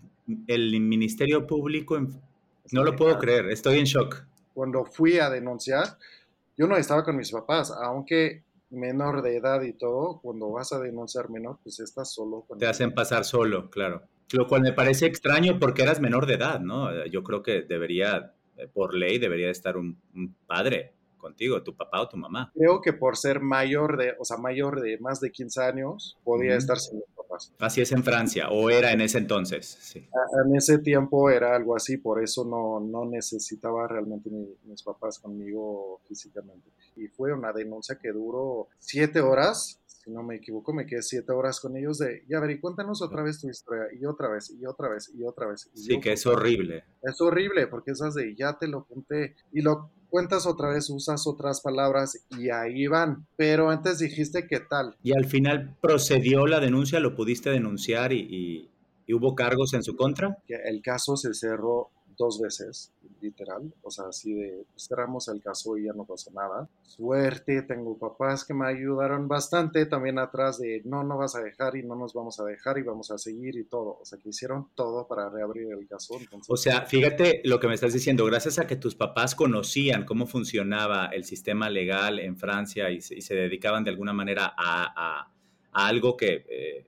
el 0.47 0.79
Ministerio 0.81 1.47
Público. 1.47 1.97
en- 1.97 2.09
No 2.71 2.83
lo 2.83 2.95
puedo 2.95 3.17
creer, 3.17 3.49
estoy 3.49 3.79
en 3.79 3.85
shock. 3.85 4.23
Cuando 4.53 4.85
fui 4.85 5.17
a 5.19 5.29
denunciar, 5.29 5.97
yo 6.57 6.67
no 6.67 6.75
estaba 6.77 7.03
con 7.03 7.15
mis 7.15 7.31
papás, 7.31 7.71
aunque 7.71 8.43
menor 8.69 9.21
de 9.23 9.37
edad 9.37 9.61
y 9.63 9.73
todo, 9.73 10.19
cuando 10.21 10.51
vas 10.51 10.71
a 10.73 10.79
denunciar 10.79 11.29
menor, 11.29 11.57
pues 11.63 11.79
estás 11.79 12.13
solo 12.13 12.41
con 12.47 12.59
Te 12.59 12.67
hacen 12.67 12.93
pasar 12.93 13.25
solo, 13.25 13.69
claro. 13.69 14.03
Lo 14.31 14.45
cual 14.47 14.61
me 14.61 14.73
parece 14.73 15.07
extraño 15.07 15.57
porque 15.57 15.81
eras 15.81 15.99
menor 15.99 16.27
de 16.27 16.35
edad, 16.35 16.59
¿no? 16.59 17.05
Yo 17.07 17.23
creo 17.23 17.41
que 17.41 17.63
debería, 17.63 18.33
eh, 18.57 18.67
por 18.71 18.93
ley, 18.93 19.17
debería 19.17 19.49
estar 19.49 19.75
un, 19.75 19.97
padre 20.45 20.93
contigo, 21.19 21.61
tu 21.61 21.75
papá 21.75 22.01
o 22.01 22.09
tu 22.09 22.17
mamá. 22.17 22.51
Creo 22.55 22.81
que 22.81 22.93
por 22.93 23.17
ser 23.17 23.39
mayor 23.39 23.97
de, 23.97 24.15
o 24.17 24.25
sea, 24.25 24.37
mayor 24.37 24.81
de 24.81 24.97
más 24.99 25.19
de 25.19 25.31
15 25.31 25.61
años, 25.61 26.17
podía 26.23 26.55
estar 26.55 26.79
sin 26.79 26.99
los 26.99 27.09
papás. 27.15 27.53
Así 27.59 27.81
es 27.81 27.91
en 27.91 28.03
Francia, 28.03 28.49
o 28.49 28.69
era 28.69 28.91
en 28.91 29.01
ese 29.01 29.19
entonces. 29.19 29.77
Sí. 29.79 30.07
En 30.45 30.55
ese 30.55 30.79
tiempo 30.79 31.29
era 31.29 31.55
algo 31.55 31.75
así, 31.75 31.97
por 31.97 32.23
eso 32.23 32.43
no, 32.45 32.79
no 32.79 33.05
necesitaba 33.05 33.87
realmente 33.87 34.29
mis 34.63 34.81
papás 34.81 35.19
conmigo 35.19 36.01
físicamente. 36.07 36.71
Y 36.95 37.07
fue 37.07 37.33
una 37.33 37.53
denuncia 37.53 37.97
que 37.97 38.11
duró 38.11 38.67
siete 38.79 39.21
horas 39.21 39.79
si 40.09 40.15
no 40.15 40.23
me 40.23 40.37
equivoco, 40.37 40.73
me 40.73 40.87
quedé 40.87 41.03
siete 41.03 41.31
horas 41.31 41.59
con 41.59 41.77
ellos 41.77 41.99
de, 41.99 42.23
ya 42.27 42.39
ver, 42.39 42.51
y 42.51 42.59
cuéntanos 42.59 43.01
otra 43.01 43.21
vez 43.21 43.39
tu 43.39 43.47
historia, 43.47 43.83
y 43.99 44.05
otra 44.05 44.29
vez, 44.29 44.49
y 44.49 44.65
otra 44.65 44.89
vez, 44.89 45.11
y 45.13 45.23
otra 45.23 45.47
vez. 45.47 45.69
sí, 45.73 45.99
que 45.99 46.13
es 46.13 46.25
horrible. 46.25 46.83
Es 47.03 47.21
horrible, 47.21 47.67
porque 47.67 47.91
esas 47.91 48.15
de, 48.15 48.35
ya 48.35 48.57
te 48.57 48.67
lo 48.67 48.85
conté, 48.85 49.35
y 49.51 49.61
lo 49.61 49.91
cuentas 50.09 50.47
otra 50.47 50.69
vez, 50.69 50.89
usas 50.89 51.27
otras 51.27 51.61
palabras, 51.61 52.25
y 52.31 52.49
ahí 52.49 52.87
van. 52.87 53.27
Pero 53.35 53.69
antes 53.69 53.99
dijiste 53.99 54.47
qué 54.47 54.59
tal. 54.59 54.95
Y 55.03 55.15
al 55.15 55.25
final 55.25 55.77
procedió 55.79 56.47
la 56.47 56.59
denuncia, 56.59 56.99
lo 56.99 57.15
pudiste 57.15 57.51
denunciar 57.51 58.11
y, 58.11 58.67
y 59.05 59.13
hubo 59.13 59.35
cargos 59.35 59.73
en 59.75 59.83
su 59.83 59.95
contra. 59.95 60.37
El 60.47 60.81
caso 60.81 61.17
se 61.17 61.35
cerró 61.35 61.91
dos 62.19 62.39
veces 62.39 62.91
literal, 63.21 63.73
o 63.81 63.89
sea, 63.89 64.05
así 64.09 64.33
de 64.33 64.65
pues, 64.71 64.87
cerramos 64.87 65.27
el 65.29 65.41
caso 65.41 65.77
y 65.77 65.85
ya 65.85 65.93
no 65.93 66.05
pasó 66.05 66.31
nada. 66.31 66.69
Suerte, 66.83 67.61
tengo 67.63 67.97
papás 67.97 68.43
que 68.43 68.53
me 68.53 68.67
ayudaron 68.67 69.27
bastante 69.27 69.85
también 69.85 70.19
atrás 70.19 70.59
de 70.59 70.81
no, 70.85 71.03
no 71.03 71.17
vas 71.17 71.35
a 71.35 71.41
dejar 71.41 71.77
y 71.77 71.83
no 71.83 71.95
nos 71.95 72.13
vamos 72.13 72.39
a 72.39 72.43
dejar 72.43 72.77
y 72.77 72.83
vamos 72.83 73.09
a 73.11 73.17
seguir 73.17 73.55
y 73.55 73.63
todo, 73.63 73.97
o 74.01 74.05
sea, 74.05 74.19
que 74.19 74.29
hicieron 74.29 74.67
todo 74.75 75.07
para 75.07 75.29
reabrir 75.29 75.71
el 75.71 75.87
caso. 75.87 76.19
o 76.47 76.57
sea, 76.57 76.85
fíjate 76.85 77.41
lo 77.45 77.59
que 77.59 77.67
me 77.67 77.73
estás 77.73 77.93
diciendo, 77.93 78.25
gracias 78.25 78.59
a 78.59 78.67
que 78.67 78.75
tus 78.75 78.95
papás 78.95 79.33
conocían 79.33 80.05
cómo 80.05 80.27
funcionaba 80.27 81.07
el 81.07 81.23
sistema 81.23 81.69
legal 81.69 82.19
en 82.19 82.37
Francia 82.37 82.91
y 82.91 83.01
se, 83.01 83.33
dedicaban 83.33 83.85
de 83.85 83.91
alguna 83.91 84.13
manera 84.13 84.53
a, 84.57 85.31
algo 85.71 86.17
que, 86.17 86.45
eh, 86.49 86.85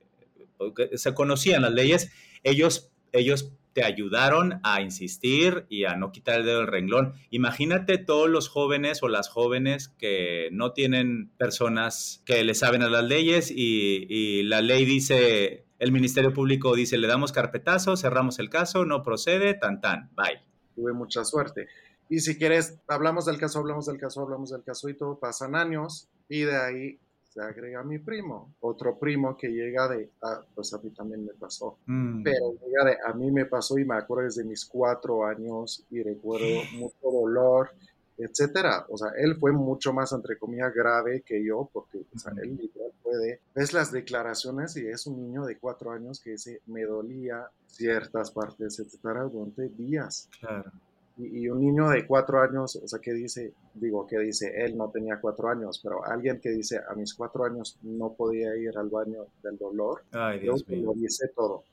que 0.76 0.98
se 0.98 1.14
conocían 1.14 1.62
las 1.62 1.72
leyes, 1.72 2.10
ellos 2.42 2.92
ellos 3.12 3.52
te 3.72 3.84
ayudaron 3.84 4.60
a 4.62 4.80
insistir 4.82 5.66
y 5.68 5.84
a 5.84 5.96
no 5.96 6.12
quitar 6.12 6.40
el 6.40 6.46
dedo 6.46 6.58
del 6.58 6.66
renglón. 6.66 7.14
Imagínate 7.30 7.98
todos 7.98 8.28
los 8.28 8.48
jóvenes 8.48 9.02
o 9.02 9.08
las 9.08 9.28
jóvenes 9.28 9.88
que 9.88 10.48
no 10.52 10.72
tienen 10.72 11.30
personas 11.36 12.22
que 12.24 12.44
le 12.44 12.54
saben 12.54 12.82
a 12.82 12.88
las 12.88 13.04
leyes 13.04 13.50
y, 13.50 14.42
la 14.44 14.60
ley 14.60 14.84
dice, 14.84 15.64
el 15.78 15.92
Ministerio 15.92 16.32
Público 16.32 16.74
dice, 16.74 16.98
le 16.98 17.08
damos 17.08 17.32
carpetazo, 17.32 17.96
cerramos 17.96 18.38
el 18.38 18.50
caso, 18.50 18.84
no 18.84 19.02
procede, 19.02 19.54
tan 19.54 19.80
tan, 19.80 20.10
bye. 20.14 20.40
Tuve 20.74 20.92
mucha 20.92 21.24
suerte. 21.24 21.68
Y 22.08 22.20
si 22.20 22.36
quieres, 22.36 22.78
hablamos 22.88 23.26
del 23.26 23.38
caso, 23.38 23.60
hablamos 23.60 23.86
del 23.86 23.98
caso, 23.98 24.20
hablamos 24.20 24.50
del 24.50 24.62
caso 24.62 24.88
y 24.88 24.94
todo, 24.94 25.18
pasan 25.18 25.54
años 25.54 26.08
y 26.28 26.42
de 26.42 26.56
ahí 26.56 26.98
se 27.32 27.40
agrega 27.40 27.82
mi 27.82 27.98
primo, 27.98 28.54
otro 28.60 28.98
primo 28.98 29.36
que 29.36 29.48
llega 29.48 29.88
de, 29.88 30.10
ah, 30.22 30.40
pues 30.54 30.74
a 30.74 30.78
mí 30.78 30.90
también 30.90 31.24
me 31.24 31.32
pasó, 31.32 31.78
mm. 31.86 32.22
pero 32.22 32.52
llega 32.52 32.84
de, 32.84 32.96
a 33.06 33.14
mí 33.14 33.30
me 33.30 33.46
pasó 33.46 33.78
y 33.78 33.84
me 33.84 33.96
acuerdo 33.96 34.24
desde 34.24 34.44
mis 34.44 34.66
cuatro 34.66 35.24
años 35.24 35.86
y 35.90 36.02
recuerdo 36.02 36.60
mucho 36.74 37.10
dolor, 37.10 37.70
etcétera. 38.18 38.84
O 38.90 38.98
sea, 38.98 39.12
él 39.16 39.36
fue 39.36 39.52
mucho 39.52 39.92
más, 39.94 40.12
entre 40.12 40.38
comillas, 40.38 40.74
grave 40.74 41.22
que 41.22 41.42
yo, 41.42 41.70
porque 41.72 42.04
o 42.14 42.18
sea, 42.18 42.32
él 42.42 42.56
literal 42.56 42.92
puede, 43.02 43.40
ves 43.54 43.72
las 43.72 43.90
declaraciones 43.90 44.76
y 44.76 44.86
es 44.86 45.06
un 45.06 45.16
niño 45.22 45.44
de 45.44 45.58
cuatro 45.58 45.90
años 45.90 46.20
que 46.20 46.32
dice, 46.32 46.60
me 46.66 46.82
dolía 46.82 47.48
ciertas 47.66 48.30
partes, 48.30 48.78
etcétera, 48.78 49.24
durante 49.24 49.68
días. 49.70 50.28
Claro. 50.38 50.70
Y, 51.18 51.48
un 51.48 51.60
niño 51.60 51.90
de 51.90 52.06
cuatro 52.06 52.40
años, 52.40 52.76
o 52.76 52.88
sea, 52.88 52.98
que 53.00 53.12
dice, 53.12 53.52
digo, 53.74 54.06
que 54.06 54.18
dice, 54.18 54.52
él 54.64 54.76
no 54.76 54.90
tenía 54.90 55.20
cuatro 55.20 55.48
años, 55.48 55.80
pero 55.82 56.04
alguien 56.04 56.40
que 56.40 56.50
dice, 56.50 56.80
a 56.88 56.94
mis 56.94 57.14
cuatro 57.14 57.44
años 57.44 57.78
no 57.82 58.14
podía 58.14 58.56
ir 58.56 58.76
al 58.76 58.88
baño 58.88 59.26
del 59.42 59.58
dolor, 59.58 60.04
Ay, 60.12 60.40
Dios 60.40 60.66
mío. 60.68 60.84
lo 60.86 60.92
dice 60.94 61.28
todo. 61.36 61.64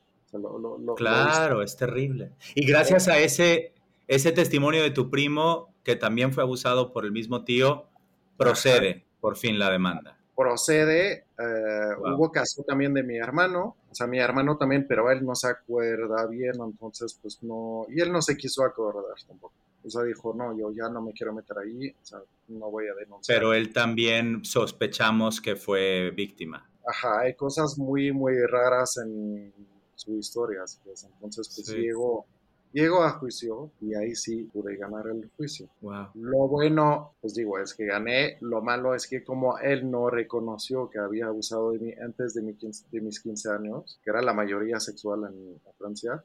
claro, 0.97 1.63
es 1.63 1.75
terrible. 1.77 2.31
Y 2.55 2.65
gracias 2.65 3.07
a 3.07 3.17
ese, 3.17 3.73
ese 4.07 4.31
testimonio 4.31 4.83
de 4.83 4.91
tu 4.91 5.09
primo, 5.09 5.73
que 5.83 5.95
también 5.95 6.33
fue 6.33 6.43
abusado 6.43 6.91
por 6.91 7.05
el 7.05 7.11
mismo 7.11 7.43
tío, 7.45 7.85
procede 8.37 9.05
por 9.21 9.37
fin 9.37 9.57
la 9.57 9.71
demanda 9.71 10.19
procede. 10.39 11.25
Eh, 11.41 11.95
hubo 11.97 12.29
caso 12.31 12.63
también 12.63 12.93
de 12.93 13.01
mi 13.01 13.17
hermano, 13.17 13.77
o 13.89 13.95
sea, 13.95 14.07
mi 14.07 14.19
hermano 14.19 14.57
también, 14.57 14.85
pero 14.85 15.09
él 15.09 15.23
no 15.25 15.35
se 15.35 15.47
acuerda 15.47 16.27
bien, 16.27 16.55
entonces 16.61 17.17
pues 17.21 17.41
no, 17.43 17.85
y 17.87 18.01
él 18.01 18.11
no 18.11 18.21
se 18.21 18.35
quiso 18.35 18.65
acordar 18.65 19.15
tampoco. 19.25 19.53
O 19.85 19.89
sea, 19.89 20.03
dijo, 20.03 20.33
no, 20.33 20.57
yo 20.57 20.71
ya 20.73 20.89
no 20.89 21.01
me 21.01 21.13
quiero 21.13 21.33
meter 21.33 21.57
ahí, 21.59 21.89
o 21.89 22.05
sea, 22.05 22.19
no 22.49 22.69
voy 22.69 22.87
a 22.87 22.93
denunciar. 22.93 23.37
Pero 23.37 23.53
él 23.53 23.71
también 23.71 24.43
sospechamos 24.43 25.39
que 25.39 25.55
fue 25.55 26.11
víctima. 26.11 26.69
Ajá, 26.85 27.21
hay 27.21 27.35
cosas 27.35 27.77
muy, 27.77 28.11
muy 28.11 28.33
raras 28.45 28.97
en 28.97 29.53
su 29.95 30.17
historia, 30.17 30.59
pues, 30.83 31.05
entonces 31.05 31.53
pues 31.55 31.69
llegó 31.69 32.25
Llego 32.71 33.03
a 33.03 33.11
juicio 33.11 33.71
y 33.81 33.95
ahí 33.95 34.15
sí 34.15 34.43
pude 34.53 34.75
ganar 34.75 35.07
el 35.07 35.29
juicio. 35.35 35.67
Lo 36.13 36.47
bueno, 36.47 37.13
pues 37.19 37.33
digo, 37.33 37.57
es 37.57 37.73
que 37.73 37.85
gané. 37.85 38.37
Lo 38.41 38.61
malo 38.61 38.93
es 38.93 39.07
que 39.07 39.23
como 39.23 39.57
él 39.57 39.89
no 39.89 40.09
reconoció 40.09 40.89
que 40.89 40.99
había 40.99 41.27
abusado 41.27 41.71
de 41.71 41.79
mí 41.79 41.93
antes 41.93 42.35
de, 42.35 42.41
de 42.91 43.01
mis 43.01 43.19
15 43.19 43.51
años, 43.51 43.99
que 44.03 44.11
era 44.11 44.21
la 44.21 44.33
mayoría 44.33 44.79
sexual 44.79 45.23
en 45.25 45.59
Francia, 45.77 46.23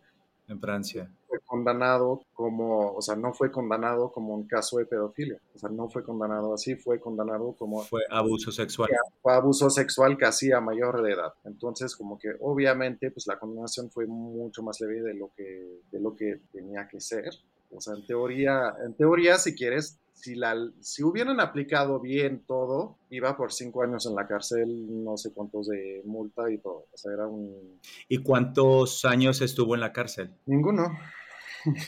en 0.48 0.61
Francia. 0.61 1.11
Fue 1.26 1.40
condenado 1.40 2.22
como, 2.33 2.92
o 2.92 3.02
sea, 3.02 3.16
no 3.16 3.33
fue 3.33 3.50
condenado 3.50 4.12
como 4.12 4.35
un 4.35 4.46
caso 4.46 4.78
de 4.78 4.87
pedofilia. 4.87 5.40
O 5.54 5.59
sea, 5.59 5.70
no 5.70 5.88
fue 5.88 6.04
condenado 6.04 6.54
así, 6.54 6.76
fue 6.76 7.00
condenado 7.00 7.54
como... 7.59 7.83
Fue 7.83 8.02
abuso 8.11 8.52
sexual. 8.52 8.90
Fue 9.22 9.33
abuso 9.33 9.70
sexual 9.70 10.16
casi 10.16 10.52
a 10.52 10.61
mayor 10.61 11.02
de 11.02 11.12
edad. 11.12 11.33
Entonces, 11.44 11.96
como 11.96 12.18
que 12.18 12.30
obviamente, 12.40 13.11
pues 13.11 13.26
la 13.26 13.38
condenación 13.38 13.90
fue 13.90 14.07
mucho 14.07 14.62
más 14.62 14.80
leve 14.80 15.02
de 15.02 15.14
lo 15.14 15.30
que, 15.37 15.80
de 15.90 16.00
lo 16.00 16.14
que 16.14 16.40
tenía 16.52 16.87
que 16.88 17.00
ser. 17.00 17.33
O 17.74 17.80
sea, 17.80 17.94
en 17.94 18.06
teoría, 18.06 18.74
en 18.84 18.94
teoría, 18.94 19.38
si 19.38 19.54
quieres, 19.54 19.98
si, 20.12 20.34
la, 20.34 20.56
si 20.80 21.02
hubieran 21.02 21.40
aplicado 21.40 22.00
bien 22.00 22.44
todo, 22.46 22.96
iba 23.10 23.37
por 23.37 23.52
cinco 23.52 23.82
años 23.82 24.06
en 24.06 24.14
la 24.14 24.26
cárcel, 24.26 25.04
no 25.04 25.16
sé 25.16 25.32
cuántos 25.32 25.68
de 25.68 26.02
multa 26.04 26.50
y 26.50 26.58
todo. 26.58 26.87
O 26.92 26.96
sea, 26.96 27.12
era 27.12 27.26
un... 27.26 27.80
¿Y 28.08 28.18
cuántos 28.18 29.04
años 29.04 29.40
estuvo 29.42 29.74
en 29.74 29.80
la 29.80 29.92
cárcel? 29.92 30.30
Ninguno. 30.46 30.96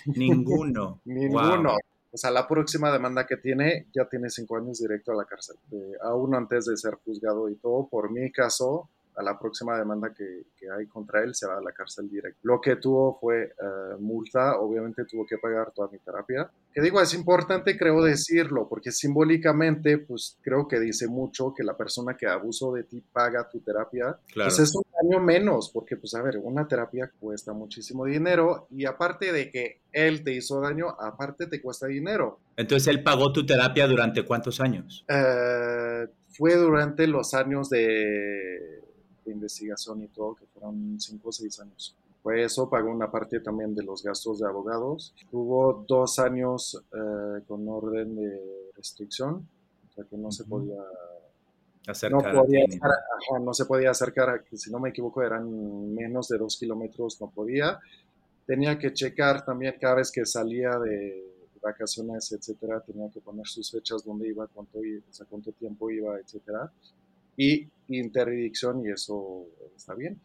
Ninguno. 0.07 1.01
Ninguno. 1.05 1.77
O 2.13 2.19
sea, 2.19 2.31
la 2.31 2.49
próxima 2.49 2.91
demanda 2.91 3.27
que 3.27 3.37
tiene 3.37 3.89
ya 3.95 4.09
tiene 4.09 4.31
cinco 4.31 4.57
años 4.57 4.79
directo 4.79 5.13
a 5.13 5.17
la 5.17 5.25
cárcel. 5.25 5.57
aún 6.03 6.35
antes 6.35 6.65
de 6.65 6.77
ser 6.77 6.95
juzgado 7.05 7.49
y 7.49 7.57
todo, 7.57 7.89
por 7.89 8.11
mi 8.11 8.33
caso, 8.33 8.89
a 9.17 9.23
la 9.23 9.39
próxima 9.39 9.79
demanda 9.79 10.13
que, 10.13 10.43
que, 10.57 10.71
hay 10.71 10.87
contra 10.87 11.23
él 11.25 11.35
se 11.35 11.47
va 11.47 11.57
a 11.57 11.63
la 11.63 11.73
cárcel 11.73 12.09
directo. 12.09 12.39
Lo 12.43 12.61
que 12.61 12.77
tuvo 12.77 13.19
fue 13.19 13.45
eh, 13.45 13.97
multa, 13.99 14.59
obviamente 14.61 15.05
tuvo 15.07 15.25
que 15.27 15.39
pagar 15.39 15.73
toda 15.73 15.89
mi 15.91 15.99
terapia. 15.99 16.51
Que 16.73 16.83
digo, 16.83 17.01
es 17.01 17.15
importante 17.15 17.79
creo 17.79 18.03
decirlo, 18.03 18.69
porque 18.69 18.93
simbólicamente 18.93 19.97
pues 19.97 20.37
creo 20.43 20.69
que 20.69 20.79
dice 20.79 21.09
mucho 21.09 21.55
que 21.57 21.65
la 21.65 21.77
persona 21.77 22.17
que 22.17 22.27
abusó 22.27 22.73
de 22.73 22.85
ti 22.85 23.03
paga 23.13 23.49
tu 23.49 23.61
terapia. 23.61 24.19
Claro. 24.33 24.51
Pues 24.51 24.59
es 24.59 24.75
un 24.75 24.83
daño 25.03 25.25
menos, 25.25 25.71
porque 25.73 25.97
pues 25.97 26.15
a 26.15 26.23
ver, 26.23 26.37
una 26.37 26.69
terapia 26.69 27.11
cuesta 27.19 27.55
muchísimo 27.55 28.05
dinero 28.05 28.67
y 28.71 28.85
aparte 28.85 29.33
de 29.33 29.51
que 29.51 29.81
él 29.93 30.23
te 30.25 30.35
hizo 30.35 30.61
daño, 30.61 30.89
aparte 31.01 31.47
te 31.47 31.63
cuesta 31.63 31.87
dinero. 31.87 32.39
Entonces 32.57 32.89
él 32.89 33.03
pagó 33.03 33.33
tu 33.33 33.47
terapia 33.47 33.87
durante 33.87 34.27
cuántos 34.27 34.61
años? 34.61 35.07
Eh, 35.09 36.07
fue 36.29 36.55
durante 36.57 37.07
los 37.07 37.33
años 37.33 37.71
de 37.71 38.83
de 39.27 39.33
investigación 39.33 40.03
y 40.03 40.09
todo, 40.09 40.35
que 40.35 40.47
fueron 40.47 40.97
cinco 40.99 41.29
o 41.29 41.33
seis 41.33 41.59
años. 41.61 41.95
Pues 42.23 42.47
eso 42.47 42.69
pagó 42.69 42.91
una 42.91 43.11
parte 43.11 43.41
también 43.41 43.75
de 43.75 43.83
los 43.83 44.03
gastos 44.03 44.41
de 44.41 44.47
abogados. 44.47 45.15
Tuvo 45.31 45.85
dos 45.87 46.19
años 46.19 46.83
eh, 46.93 47.43
con 47.47 47.69
orden 47.69 48.17
de 48.17 48.71
restricción, 48.75 49.47
o 49.91 49.95
sea 49.95 50.05
que 50.05 50.17
no 50.17 50.33
se 50.33 50.45
podía 50.45 50.83
acercar. 51.87 52.35
No, 52.35 52.43
podía 52.43 52.65
no 53.41 53.55
se 53.55 53.65
podía 53.65 53.91
acercar, 53.91 54.45
si 54.53 54.71
no 54.71 54.81
me 54.81 54.89
equivoco 54.91 55.23
eran 55.23 55.95
menos 55.95 56.29
de 56.29 56.39
dos 56.39 56.57
kilómetros, 56.57 57.21
no 57.21 57.31
podía. 57.31 57.79
Tenía 58.45 58.79
que 58.79 58.93
checar 58.93 59.45
también 59.45 59.77
cada 59.81 59.97
vez 59.97 60.11
que 60.11 60.25
salía 60.25 60.79
de 60.79 61.25
vacaciones, 61.63 62.31
etcétera, 62.31 62.81
tenía 62.81 63.11
que 63.11 63.21
poner 63.21 63.47
sus 63.47 63.71
fechas, 63.71 64.05
dónde 64.05 64.29
iba, 64.29 64.47
cuánto, 64.47 64.79
o 64.79 65.13
sea, 65.13 65.27
cuánto 65.29 65.53
tiempo 65.53 65.91
iba, 65.91 66.19
etcétera 66.19 66.71
y 67.37 67.69
interdicción 67.89 68.85
y 68.85 68.91
eso 68.91 69.47
está 69.77 69.95
bien. 69.95 70.21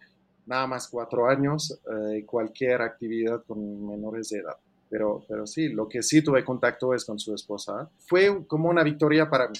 Nada 0.45 0.67
más 0.67 0.87
cuatro 0.87 1.27
años 1.27 1.79
eh, 1.85 2.25
cualquier 2.25 2.81
actividad 2.81 3.43
con 3.45 3.87
menores 3.87 4.29
de 4.29 4.39
edad. 4.39 4.57
Pero, 4.89 5.23
pero 5.27 5.47
sí, 5.47 5.69
lo 5.69 5.87
que 5.87 6.03
sí 6.03 6.21
tuve 6.21 6.43
contacto 6.43 6.93
es 6.93 7.05
con 7.05 7.17
su 7.17 7.33
esposa. 7.33 7.89
Fue 8.07 8.45
como 8.45 8.69
una 8.69 8.83
victoria 8.83 9.29
para 9.29 9.47
mí. 9.47 9.57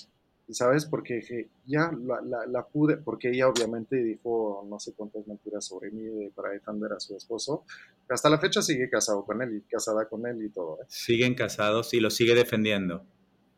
¿sabes? 0.53 0.85
Porque 0.85 1.47
ya 1.65 1.91
la, 2.03 2.45
la, 2.45 2.65
pude, 2.65 2.97
porque 2.97 3.29
ella 3.29 3.47
obviamente 3.47 3.95
dijo 4.03 4.65
no 4.69 4.79
sé 4.79 4.93
cuántas 4.93 5.25
mentiras 5.27 5.65
sobre 5.65 5.91
mí 5.91 6.29
para 6.35 6.49
defender 6.49 6.91
a 6.93 6.99
su 6.99 7.15
esposo. 7.15 7.63
Hasta 8.09 8.29
la 8.29 8.37
fecha 8.37 8.61
sigue 8.61 8.89
casado 8.89 9.23
con 9.23 9.41
él 9.41 9.57
y 9.57 9.61
casada 9.61 10.07
con 10.07 10.25
él 10.25 10.43
y 10.43 10.49
todo. 10.49 10.79
¿eh? 10.81 10.85
Siguen 10.87 11.35
casados 11.35 11.93
y 11.93 11.99
lo 11.99 12.09
sigue 12.09 12.35
defendiendo. 12.35 13.05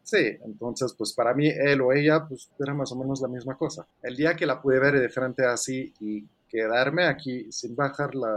Sí, 0.04 0.38
entonces 0.46 0.94
pues 0.98 1.14
para 1.14 1.34
mí 1.34 1.48
él 1.48 1.82
o 1.82 1.94
ella 1.94 2.26
pues 2.28 2.50
era 2.60 2.74
más 2.74 2.92
o 2.92 2.96
menos 2.98 3.22
la 3.22 3.30
misma 3.30 3.58
cosa. 3.58 3.88
El 4.02 4.16
día 4.16 4.36
que 4.36 4.46
la 4.46 4.62
pude 4.62 4.80
ver 4.80 5.00
de 5.00 5.10
frente 5.10 5.46
así 5.46 5.94
y 6.00 6.26
quedarme 6.50 7.06
aquí 7.06 7.52
sin 7.52 7.76
bajar 7.76 8.14
la 8.14 8.36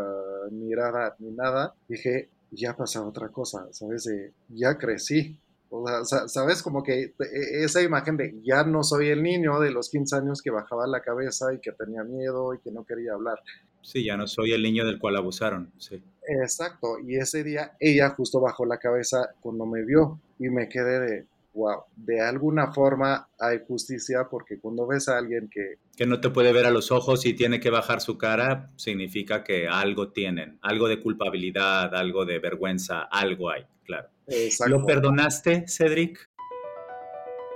mirada 0.50 1.14
ni 1.18 1.32
nada, 1.32 1.74
dije, 1.88 2.30
ya 2.50 2.74
pasa 2.74 3.04
otra 3.04 3.28
cosa, 3.28 3.66
¿sabes? 3.72 4.08
ya 4.48 4.78
crecí, 4.78 5.38
o 5.68 5.84
sea, 6.04 6.28
¿sabes? 6.28 6.62
Como 6.62 6.82
que 6.82 7.02
e, 7.02 7.64
esa 7.64 7.82
imagen 7.82 8.16
de 8.16 8.34
ya 8.42 8.64
no 8.64 8.82
soy 8.82 9.08
el 9.08 9.22
niño 9.22 9.60
de 9.60 9.70
los 9.70 9.90
15 9.90 10.16
años 10.16 10.40
que 10.40 10.50
bajaba 10.50 10.86
la 10.86 11.00
cabeza 11.00 11.52
y 11.52 11.58
que 11.58 11.72
tenía 11.72 12.04
miedo 12.04 12.54
y 12.54 12.58
que 12.60 12.70
no 12.70 12.84
quería 12.84 13.12
hablar. 13.12 13.38
Sí, 13.82 14.04
ya 14.04 14.16
no 14.16 14.26
soy 14.26 14.52
el 14.52 14.62
niño 14.62 14.84
del 14.84 14.98
cual 14.98 15.16
abusaron, 15.16 15.70
sí. 15.78 16.02
Exacto, 16.42 16.98
y 16.98 17.16
ese 17.16 17.44
día 17.44 17.76
ella 17.78 18.10
justo 18.10 18.40
bajó 18.40 18.64
la 18.64 18.78
cabeza 18.78 19.30
cuando 19.40 19.66
me 19.66 19.84
vio 19.84 20.20
y 20.38 20.48
me 20.48 20.68
quedé 20.68 21.00
de, 21.00 21.26
wow, 21.56 21.84
de 21.96 22.20
alguna 22.20 22.72
forma 22.72 23.28
hay 23.40 23.60
justicia 23.66 24.28
porque 24.30 24.60
cuando 24.60 24.86
ves 24.86 25.08
a 25.08 25.18
alguien 25.18 25.48
que... 25.50 25.78
Que 25.96 26.06
no 26.06 26.20
te 26.20 26.30
puede 26.30 26.52
ver 26.52 26.66
a 26.66 26.70
los 26.70 26.92
ojos 26.92 27.24
y 27.24 27.32
tiene 27.32 27.58
que 27.58 27.70
bajar 27.70 28.00
su 28.00 28.18
cara, 28.18 28.70
significa 28.76 29.42
que 29.42 29.66
algo 29.66 30.12
tienen, 30.12 30.58
algo 30.60 30.86
de 30.86 31.00
culpabilidad, 31.00 31.94
algo 31.94 32.26
de 32.26 32.38
vergüenza, 32.38 33.02
algo 33.10 33.50
hay, 33.50 33.64
claro. 33.84 34.08
Exacto. 34.26 34.78
¿Lo 34.78 34.84
perdonaste, 34.84 35.64
Cedric? 35.66 36.28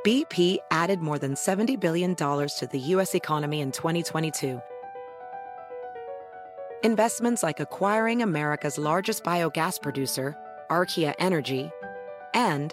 BP 0.02 0.58
added 0.70 1.00
more 1.00 1.18
than 1.18 1.34
$70 1.34 1.78
billion 1.78 2.14
to 2.14 2.68
the 2.72 2.78
U.S. 2.94 3.14
economy 3.14 3.60
in 3.60 3.70
2022. 3.70 4.58
Investments 6.82 7.42
like 7.42 7.60
acquiring 7.60 8.22
America's 8.22 8.78
largest 8.78 9.22
biogas 9.22 9.78
producer, 9.82 10.34
Archaea 10.70 11.12
Energy, 11.18 11.70
and 12.32 12.72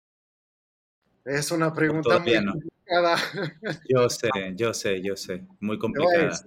Es 1.25 1.51
una 1.51 1.73
pregunta 1.73 2.19
muy 2.19 2.33
complicada. 2.33 2.71
Yo 3.87 4.09
sé, 4.09 4.29
yo 4.55 4.73
sé, 4.73 5.01
yo 5.01 5.15
sé. 5.15 5.45
Muy 5.61 5.79
complicada. 5.79 6.43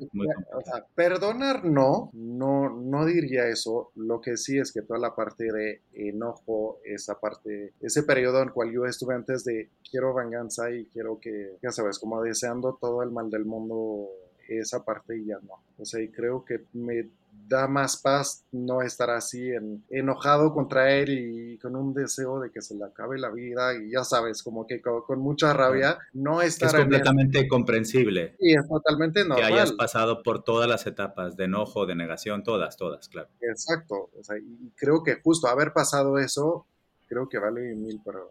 perdonar 0.94 1.64
no, 1.64 2.10
no, 2.12 2.68
no 2.68 3.06
diría 3.06 3.48
eso. 3.48 3.92
Lo 3.94 4.20
que 4.20 4.36
sí 4.36 4.58
es 4.58 4.72
que 4.72 4.82
toda 4.82 4.98
la 4.98 5.14
parte 5.14 5.50
de 5.50 5.80
enojo, 5.94 6.80
esa 6.84 7.18
parte, 7.18 7.72
ese 7.80 8.02
periodo 8.02 8.42
en 8.42 8.48
el 8.48 8.52
cual 8.52 8.72
yo 8.72 8.84
estuve 8.84 9.14
antes 9.14 9.44
de 9.44 9.70
quiero 9.90 10.12
venganza 10.14 10.70
y 10.70 10.84
quiero 10.86 11.18
que, 11.18 11.56
ya 11.62 11.70
sabes, 11.70 11.98
como 11.98 12.22
deseando 12.22 12.76
todo 12.78 13.02
el 13.02 13.10
mal 13.10 13.30
del 13.30 13.46
mundo, 13.46 14.10
esa 14.48 14.84
parte 14.84 15.24
ya 15.24 15.38
no. 15.42 15.62
O 15.78 15.84
sea, 15.84 16.00
y 16.02 16.08
creo 16.08 16.44
que 16.44 16.64
me 16.72 17.08
da 17.48 17.68
más 17.68 17.98
paz 17.98 18.44
no 18.52 18.80
estar 18.82 19.10
así 19.10 19.50
enojado 19.90 20.54
contra 20.54 20.92
él 20.92 21.10
y 21.18 21.58
con 21.58 21.76
un 21.76 21.92
deseo 21.92 22.40
de 22.40 22.50
que 22.50 22.62
se 22.62 22.74
le 22.74 22.84
acabe 22.84 23.18
la 23.18 23.30
vida 23.30 23.76
y 23.76 23.90
ya 23.90 24.04
sabes, 24.04 24.42
como 24.42 24.66
que 24.66 24.80
con, 24.80 25.18
mucha 25.18 25.52
rabia, 25.52 25.98
no 26.12 26.40
estar... 26.40 26.70
Es 26.70 26.74
completamente 26.74 27.46
comprensible. 27.46 28.36
Y 28.40 28.56
es 28.56 28.66
totalmente 28.66 29.20
normal. 29.20 29.38
Que 29.38 29.44
hayas 29.44 29.72
pasado 29.72 30.22
por 30.22 30.42
todas 30.42 30.68
las 30.68 30.86
etapas 30.86 31.36
de 31.36 31.44
enojo, 31.44 31.86
de 31.86 31.94
negación, 31.94 32.42
todas, 32.42 32.76
todas, 32.76 33.08
claro. 33.08 33.28
Exacto, 33.40 34.10
o 34.18 34.24
sea, 34.24 34.38
y 34.38 34.70
creo 34.76 35.02
que 35.02 35.20
justo 35.22 35.48
haber 35.48 35.72
pasado 35.72 36.18
eso, 36.18 36.66
creo 37.08 37.28
que 37.28 37.38
vale 37.38 37.74
mil 37.74 38.00
pero... 38.04 38.30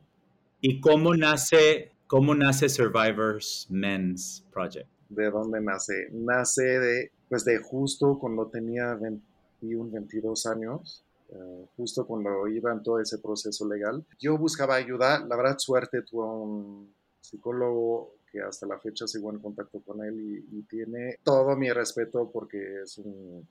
¿Y 0.60 0.80
cómo 0.80 1.14
nace, 1.16 1.92
cómo 2.08 2.34
nace 2.34 2.70
Survivors 2.70 3.68
Men's 3.70 4.44
Project? 4.52 4.93
¿De 5.16 5.30
dónde 5.30 5.62
nace? 5.62 6.10
Nace 6.12 6.64
de 6.64 7.12
pues 7.30 7.46
de 7.46 7.58
justo 7.58 8.20
cuando 8.20 8.48
tenía 8.48 8.94
21, 8.94 9.92
22 9.92 10.46
años, 10.46 11.04
eh, 11.30 11.66
justo 11.76 12.06
cuando 12.06 12.48
iba 12.48 12.72
en 12.72 12.84
todo 12.84 13.00
ese 13.00 13.18
proceso 13.18 13.68
legal, 13.68 14.06
yo 14.20 14.38
buscaba 14.38 14.76
ayuda, 14.76 15.26
la 15.26 15.36
verdad 15.36 15.58
suerte 15.58 16.04
tuve 16.04 16.26
un 16.26 16.94
psicólogo 17.22 18.14
que 18.32 18.42
hasta 18.42 18.68
la 18.68 18.80
fecha 18.80 19.08
sigo 19.08 19.32
en 19.32 19.40
contacto 19.40 19.82
con 19.82 20.04
él 20.04 20.46
y, 20.52 20.62
tiene 20.64 21.18
todo 21.24 21.56
mi 21.56 21.72
respeto 21.72 22.30
porque 22.32 22.82
es 22.84 22.98
un, 22.98 23.48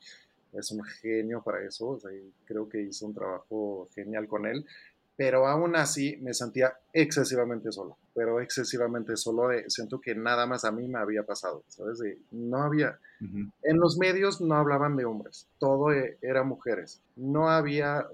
es 0.53 0.71
un 0.71 0.83
genio 0.85 1.43
para 1.43 1.65
eso, 1.65 1.99
creo 2.45 2.69
que 2.69 2.83
hizo 2.83 3.07
un 3.07 3.15
trabajo 3.15 3.89
genial 3.95 4.29
con 4.29 4.47
él, 4.47 4.65
pero 5.17 5.47
aún 5.47 5.77
así 5.77 6.17
me 6.19 6.35
sentía 6.35 6.73
excesivamente 6.93 7.71
solo, 7.73 7.97
pero 8.15 8.41
excesivamente 8.41 9.17
solo, 9.17 9.49
de, 9.49 9.69
siento 9.71 10.01
que 10.01 10.15
nada 10.15 10.47
más 10.47 10.65
a 10.65 10.73
mí 10.73 10.87
me 10.89 10.99
había 10.99 11.23
pasado, 11.25 11.63
¿sabes? 11.69 12.01
no 12.31 12.59
había, 12.63 12.99
en 13.63 13.79
los 13.79 13.99
medios 13.99 14.41
no 14.41 14.55
hablaban 14.55 14.97
de 14.97 15.05
hombres, 15.05 15.47
todo 15.59 15.93
e, 15.93 16.19
era 16.21 16.43
mujeres, 16.43 17.01
no 17.17 17.49
había, 17.49 18.07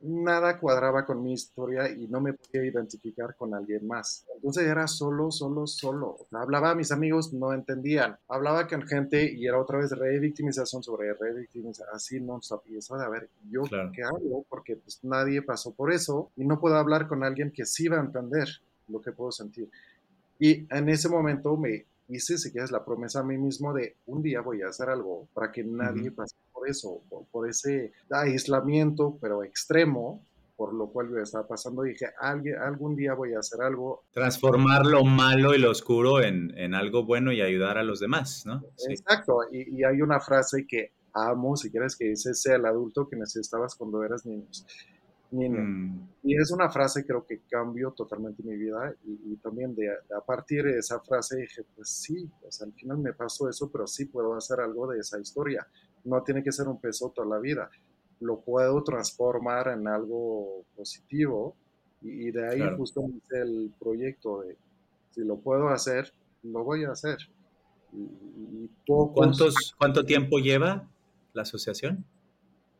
nada 0.00 0.58
cuadraba 0.58 1.04
con 1.04 1.22
mi 1.22 1.32
historia 1.32 1.90
y 1.90 2.06
no 2.06 2.20
me 2.20 2.32
podía 2.32 2.64
identificar 2.64 3.34
con 3.36 3.54
alguien 3.54 3.86
más. 3.86 4.24
Entonces 4.34 4.66
era 4.66 4.86
solo, 4.86 5.30
solo, 5.30 5.66
solo. 5.66 6.16
Hablaba 6.32 6.70
a 6.70 6.74
mis 6.74 6.92
amigos, 6.92 7.32
no 7.32 7.52
entendían. 7.52 8.16
Hablaba 8.28 8.68
con 8.68 8.82
gente 8.82 9.32
y 9.32 9.46
era 9.46 9.58
otra 9.58 9.78
vez 9.78 9.90
revictimización 9.90 10.82
sobre 10.82 11.12
revictimización, 11.14 11.88
así 11.94 12.20
no 12.20 12.40
sabía. 12.42 12.78
Eso 12.78 12.96
de, 12.96 13.04
a 13.04 13.08
ver, 13.08 13.28
¿yo 13.50 13.62
qué 13.92 14.02
hago? 14.02 14.44
Porque 14.48 14.76
pues 14.76 15.00
nadie 15.02 15.42
pasó 15.42 15.72
por 15.72 15.92
eso 15.92 16.30
y 16.36 16.44
no 16.44 16.60
puedo 16.60 16.76
hablar 16.76 17.08
con 17.08 17.24
alguien 17.24 17.50
que 17.50 17.66
sí 17.66 17.88
va 17.88 17.96
a 17.98 18.04
entender 18.04 18.48
lo 18.88 19.00
que 19.00 19.12
puedo 19.12 19.32
sentir. 19.32 19.70
Y 20.38 20.66
en 20.74 20.88
ese 20.88 21.08
momento 21.08 21.56
me 21.56 21.86
hice, 22.08 22.38
si 22.38 22.50
quieres, 22.50 22.70
la 22.70 22.84
promesa 22.84 23.20
a 23.20 23.24
mí 23.24 23.36
mismo 23.36 23.72
de 23.72 23.96
un 24.06 24.22
día 24.22 24.40
voy 24.40 24.62
a 24.62 24.68
hacer 24.68 24.88
algo 24.88 25.28
para 25.34 25.52
que 25.52 25.64
nadie 25.64 26.10
pase 26.10 26.36
por 26.52 26.68
eso, 26.68 27.02
por, 27.30 27.48
ese 27.48 27.92
aislamiento, 28.10 29.16
pero 29.20 29.44
extremo, 29.44 30.24
por 30.56 30.74
lo 30.74 30.88
cual 30.88 31.10
yo 31.10 31.18
estaba 31.18 31.46
pasando, 31.46 31.82
dije, 31.82 32.06
alguien, 32.20 32.56
algún 32.56 32.96
día 32.96 33.14
voy 33.14 33.34
a 33.34 33.40
hacer 33.40 33.62
algo. 33.62 34.04
Transformar 34.12 34.86
lo 34.86 35.04
malo 35.04 35.54
y 35.54 35.58
lo 35.58 35.70
oscuro 35.70 36.20
en, 36.20 36.56
en 36.58 36.74
algo 36.74 37.04
bueno 37.04 37.32
y 37.32 37.40
ayudar 37.40 37.78
a 37.78 37.84
los 37.84 38.00
demás, 38.00 38.44
¿no? 38.44 38.62
Exacto, 38.88 39.38
y, 39.52 39.78
y, 39.78 39.84
hay 39.84 40.02
una 40.02 40.18
frase 40.18 40.66
que 40.66 40.92
amo, 41.12 41.56
si 41.56 41.70
quieres, 41.70 41.96
que 41.96 42.06
dice, 42.06 42.34
sea 42.34 42.56
el 42.56 42.66
adulto 42.66 43.08
que 43.08 43.16
necesitabas 43.16 43.74
cuando 43.74 44.02
eras 44.02 44.24
niño. 45.30 45.60
Mm. 45.60 46.08
Y 46.22 46.36
es 46.36 46.50
una 46.50 46.68
frase 46.68 47.06
creo 47.06 47.24
que 47.24 47.40
cambió 47.48 47.92
totalmente 47.92 48.42
mi 48.42 48.56
vida 48.56 48.94
y, 49.04 49.36
también 49.36 49.74
de, 49.74 49.88
a 49.90 50.20
partir 50.24 50.64
de 50.64 50.78
esa 50.78 51.00
frase 51.00 51.36
dije, 51.36 51.64
pues 51.74 51.88
sí, 51.88 52.28
al 52.60 52.72
final 52.72 52.98
me 52.98 53.12
pasó 53.12 53.48
eso, 53.48 53.70
pero 53.70 53.86
sí 53.86 54.06
puedo 54.06 54.34
hacer 54.34 54.60
algo 54.60 54.86
de 54.88 54.98
esa 54.98 55.18
historia. 55.18 55.66
No 56.04 56.22
tiene 56.22 56.42
que 56.42 56.52
ser 56.52 56.68
un 56.68 56.80
peso 56.80 57.12
toda 57.14 57.28
la 57.28 57.38
vida. 57.38 57.70
Lo 58.20 58.40
puedo 58.40 58.82
transformar 58.82 59.68
en 59.68 59.86
algo 59.86 60.64
positivo 60.76 61.56
y, 62.02 62.30
de 62.30 62.48
ahí 62.48 62.76
justo 62.76 63.02
hice 63.08 63.40
el 63.40 63.72
proyecto 63.78 64.42
de 64.42 64.56
si 65.10 65.22
lo 65.22 65.38
puedo 65.38 65.68
hacer, 65.68 66.12
lo 66.42 66.64
voy 66.64 66.84
a 66.84 66.90
hacer. 66.90 67.18
Y, 67.92 68.68
¿Cuántos, 68.86 69.74
¿Cuánto 69.78 70.04
tiempo 70.04 70.38
lleva 70.38 70.88
la 71.32 71.42
asociación? 71.42 72.04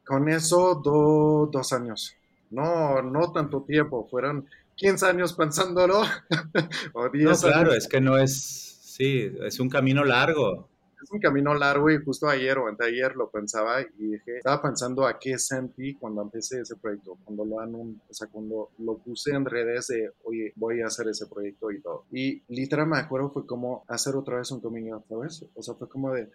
Con 0.04 0.28
eso, 0.28 0.74
dos 0.82 1.72
años. 1.72 2.17
No, 2.50 3.02
no 3.02 3.32
tanto 3.32 3.62
tiempo, 3.62 4.06
fueron 4.10 4.48
15 4.76 5.06
años 5.06 5.34
pensándolo. 5.34 6.02
o 6.94 7.08
10 7.08 7.24
no, 7.24 7.48
claro, 7.48 7.72
es 7.74 7.88
que 7.88 8.00
no 8.00 8.16
es, 8.16 8.78
sí, 8.82 9.30
es 9.42 9.60
un 9.60 9.68
camino 9.68 10.04
largo. 10.04 10.68
es 11.02 11.10
un 11.10 11.20
camino 11.20 11.54
largo 11.54 11.90
y 11.90 12.02
justo 12.02 12.28
ayer 12.28 12.58
o 12.58 12.68
anteayer 12.68 13.14
lo 13.16 13.30
pensaba 13.30 13.80
y 13.82 14.06
dije, 14.12 14.38
estaba 14.38 14.62
pensando 14.62 15.06
a 15.06 15.18
qué 15.18 15.38
sentí 15.38 15.94
cuando 15.94 16.22
empecé 16.22 16.60
ese 16.60 16.76
proyecto, 16.76 17.18
cuando 17.24 17.44
lo, 17.44 17.60
anun 17.60 18.00
o 18.08 18.14
sea, 18.14 18.28
cuando 18.28 18.70
lo 18.78 18.98
puse 18.98 19.32
en 19.32 19.44
redes 19.44 19.88
de, 19.88 20.10
oye, 20.24 20.52
voy 20.56 20.80
a 20.80 20.86
hacer 20.86 21.08
ese 21.08 21.26
proyecto 21.26 21.70
y 21.70 21.80
todo. 21.80 22.04
Y 22.12 22.42
literal 22.48 22.86
me 22.86 22.98
acuerdo 22.98 23.30
fue 23.30 23.46
como 23.46 23.84
hacer 23.88 24.16
otra 24.16 24.38
vez 24.38 24.50
un 24.50 24.60
coming 24.60 24.90
out, 24.90 25.04
¿sabes? 25.08 25.44
O 25.54 25.62
sea, 25.62 25.74
fue 25.74 25.88
como 25.88 26.12
de, 26.12 26.30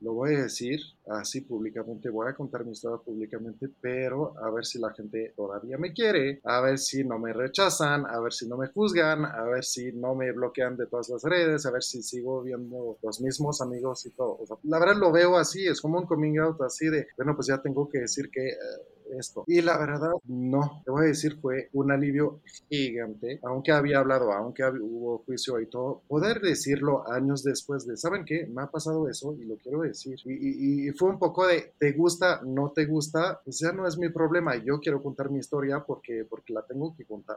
lo 0.00 0.12
voy 0.12 0.34
a 0.34 0.42
decir 0.42 0.80
así 1.08 1.40
públicamente, 1.40 2.10
voy 2.10 2.28
a 2.28 2.34
contar 2.34 2.64
mi 2.64 2.72
historia 2.72 3.02
públicamente, 3.02 3.68
pero 3.80 4.34
a 4.38 4.50
ver 4.50 4.64
si 4.64 4.78
la 4.78 4.92
gente 4.92 5.32
todavía 5.36 5.78
me 5.78 5.92
quiere, 5.92 6.40
a 6.44 6.60
ver 6.60 6.78
si 6.78 7.04
no 7.04 7.18
me 7.18 7.32
rechazan, 7.32 8.06
a 8.06 8.20
ver 8.20 8.32
si 8.32 8.48
no 8.48 8.56
me 8.56 8.68
juzgan, 8.68 9.24
a 9.24 9.42
ver 9.44 9.64
si 9.64 9.92
no 9.92 10.14
me 10.14 10.30
bloquean 10.32 10.76
de 10.76 10.86
todas 10.86 11.08
las 11.08 11.22
redes, 11.22 11.66
a 11.66 11.70
ver 11.70 11.82
si 11.82 12.02
sigo 12.02 12.42
viendo 12.42 12.98
los 13.02 13.20
mismos 13.20 13.60
amigos 13.60 14.06
y 14.06 14.10
todo. 14.10 14.38
O 14.40 14.46
sea, 14.46 14.56
la 14.64 14.78
verdad 14.78 14.96
lo 14.96 15.12
veo 15.12 15.36
así, 15.36 15.66
es 15.66 15.80
como 15.80 15.98
un 15.98 16.06
coming 16.06 16.38
out 16.38 16.60
así 16.62 16.88
de, 16.88 17.06
bueno, 17.16 17.34
pues 17.34 17.48
ya 17.48 17.60
tengo 17.60 17.88
que 17.88 18.00
decir 18.00 18.30
que... 18.30 18.48
Eh, 18.48 18.97
esto. 19.18 19.44
Y 19.46 19.60
la 19.60 19.78
verdad, 19.78 20.10
no, 20.24 20.82
te 20.84 20.90
voy 20.90 21.04
a 21.04 21.08
decir, 21.08 21.38
fue 21.40 21.68
un 21.72 21.90
alivio 21.92 22.40
gigante, 22.68 23.40
aunque 23.44 23.72
había 23.72 23.98
hablado, 23.98 24.32
aunque 24.32 24.62
hubo 24.64 25.18
juicio 25.18 25.60
y 25.60 25.66
todo, 25.66 26.02
poder 26.08 26.40
decirlo 26.40 27.08
años 27.10 27.42
después 27.42 27.86
de, 27.86 27.96
¿saben 27.96 28.24
qué? 28.24 28.46
Me 28.46 28.62
ha 28.62 28.66
pasado 28.66 29.08
eso 29.08 29.34
y 29.40 29.44
lo 29.44 29.56
quiero 29.56 29.82
decir. 29.82 30.18
Y, 30.26 30.90
fue 30.92 31.10
un 31.10 31.18
poco 31.18 31.46
de, 31.46 31.74
¿te 31.78 31.92
gusta? 31.92 32.40
¿No 32.44 32.72
te 32.74 32.86
gusta? 32.86 33.40
Pues 33.44 33.60
ya 33.60 33.72
no 33.72 33.86
es 33.86 33.98
mi 33.98 34.08
problema, 34.08 34.56
yo 34.56 34.80
quiero 34.80 35.02
contar 35.02 35.30
mi 35.30 35.38
historia 35.38 35.84
porque, 35.86 36.24
porque 36.28 36.52
la 36.52 36.62
tengo 36.62 36.94
que 36.96 37.04
contar 37.04 37.36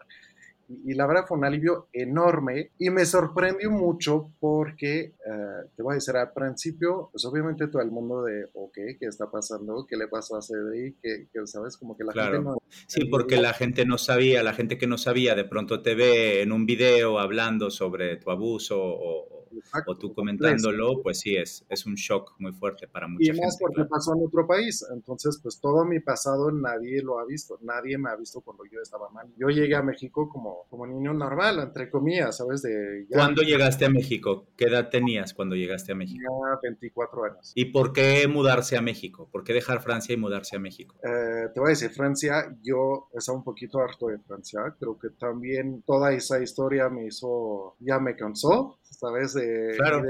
y, 0.85 0.93
la 0.93 1.07
verdad 1.07 1.25
fue 1.27 1.37
un 1.37 1.45
alivio 1.45 1.87
enorme 1.93 2.71
y 2.77 2.89
me 2.89 3.05
sorprendió 3.05 3.71
mucho 3.71 4.31
porque, 4.39 4.99
eh, 4.99 5.69
te 5.75 5.83
voy 5.83 5.93
a 5.93 5.95
decir, 5.95 6.15
al 6.15 6.31
principio, 6.33 7.09
pues 7.11 7.25
obviamente 7.25 7.67
todo 7.67 7.81
el 7.81 7.91
mundo 7.91 8.23
de, 8.23 8.45
ok, 8.53 8.73
¿qué 8.99 9.05
está 9.07 9.29
pasando? 9.29 9.85
¿Qué 9.87 9.97
le 9.97 10.07
pasó 10.07 10.37
a 10.37 10.41
Cedric? 10.41 10.99
Que, 11.01 11.27
sabes, 11.45 11.77
como 11.77 11.97
que 11.97 12.03
la 12.03 12.13
gente 12.13 12.39
no... 12.39 12.57
Sí, 12.87 13.05
porque 13.05 13.37
la 13.37 13.53
gente 13.53 13.85
no 13.85 13.97
sabía, 13.97 14.43
la 14.43 14.53
gente 14.53 14.77
que 14.77 14.87
no 14.87 14.97
sabía 14.97 15.35
de 15.35 15.45
pronto 15.45 15.81
te 15.81 15.95
ve 15.95 16.41
en 16.41 16.51
un 16.51 16.65
video 16.65 17.19
hablando 17.19 17.69
sobre 17.69 18.17
tu 18.17 18.31
abuso 18.31 18.79
o, 18.81 19.40
o 19.85 19.97
tú 19.97 20.13
comentándolo, 20.13 21.01
pues 21.01 21.19
sí, 21.19 21.35
es, 21.35 21.65
es 21.69 21.85
un 21.85 21.95
shock 21.95 22.35
muy 22.39 22.51
fuerte 22.53 22.87
para 22.87 23.07
mucha 23.07 23.25
gente. 23.25 23.37
Y 23.37 23.41
más 23.41 23.57
porque 23.59 23.85
pasó 23.85 24.13
en 24.15 24.25
otro 24.25 24.47
país, 24.47 24.85
entonces 24.93 25.39
pues 25.41 25.59
todo 25.59 25.85
mi 25.85 25.99
pasado 25.99 26.51
nadie 26.51 27.01
lo 27.01 27.19
ha 27.19 27.25
visto, 27.25 27.57
nadie 27.61 27.97
me 27.97 28.09
ha 28.09 28.15
visto 28.15 28.41
cuando 28.41 28.63
yo 28.71 28.79
estaba 28.81 29.09
mal. 29.09 29.27
Yo 29.37 29.49
llegué 29.49 29.75
a 29.75 29.81
México 29.81 30.29
como, 30.29 30.65
como 30.69 30.85
niño 30.87 31.13
normal, 31.13 31.59
entre 31.59 31.89
comillas, 31.89 32.37
¿sabes? 32.37 32.61
De, 32.61 33.05
¿Cuándo 33.09 33.41
llegaste 33.41 33.85
a 33.85 33.89
México? 33.89 34.47
¿Qué 34.55 34.65
edad 34.65 34.89
tenías 34.89 35.33
cuando 35.33 35.55
llegaste 35.55 35.91
a 35.91 35.95
México? 35.95 36.21
Ya 36.21 36.59
24 36.61 37.23
años. 37.25 37.51
¿Y 37.55 37.65
por 37.65 37.93
qué 37.93 38.27
mudarse 38.27 38.77
a 38.77 38.81
México? 38.81 39.29
¿Por 39.31 39.43
qué 39.43 39.53
dejar 39.53 39.81
Francia 39.81 40.13
y 40.13 40.17
mudarse 40.17 40.55
a 40.55 40.59
México? 40.59 40.95
Eh, 41.03 41.49
te 41.53 41.59
voy 41.59 41.69
a 41.69 41.71
decir, 41.71 41.91
Francia, 41.91 42.55
yo 42.61 43.09
estaba 43.13 43.37
un 43.37 43.43
poquito 43.43 43.79
harto 43.79 44.07
de 44.07 44.19
Francia, 44.19 44.75
creo 44.79 44.97
que 44.97 45.09
también 45.09 45.83
toda 45.83 46.13
esa 46.13 46.41
historia 46.41 46.89
me 46.89 47.05
hizo, 47.07 47.75
ya 47.79 47.99
me 47.99 48.15
cansó, 48.15 48.79
¿sabes? 48.91 49.33
De, 49.33 49.75
claro. 49.77 50.03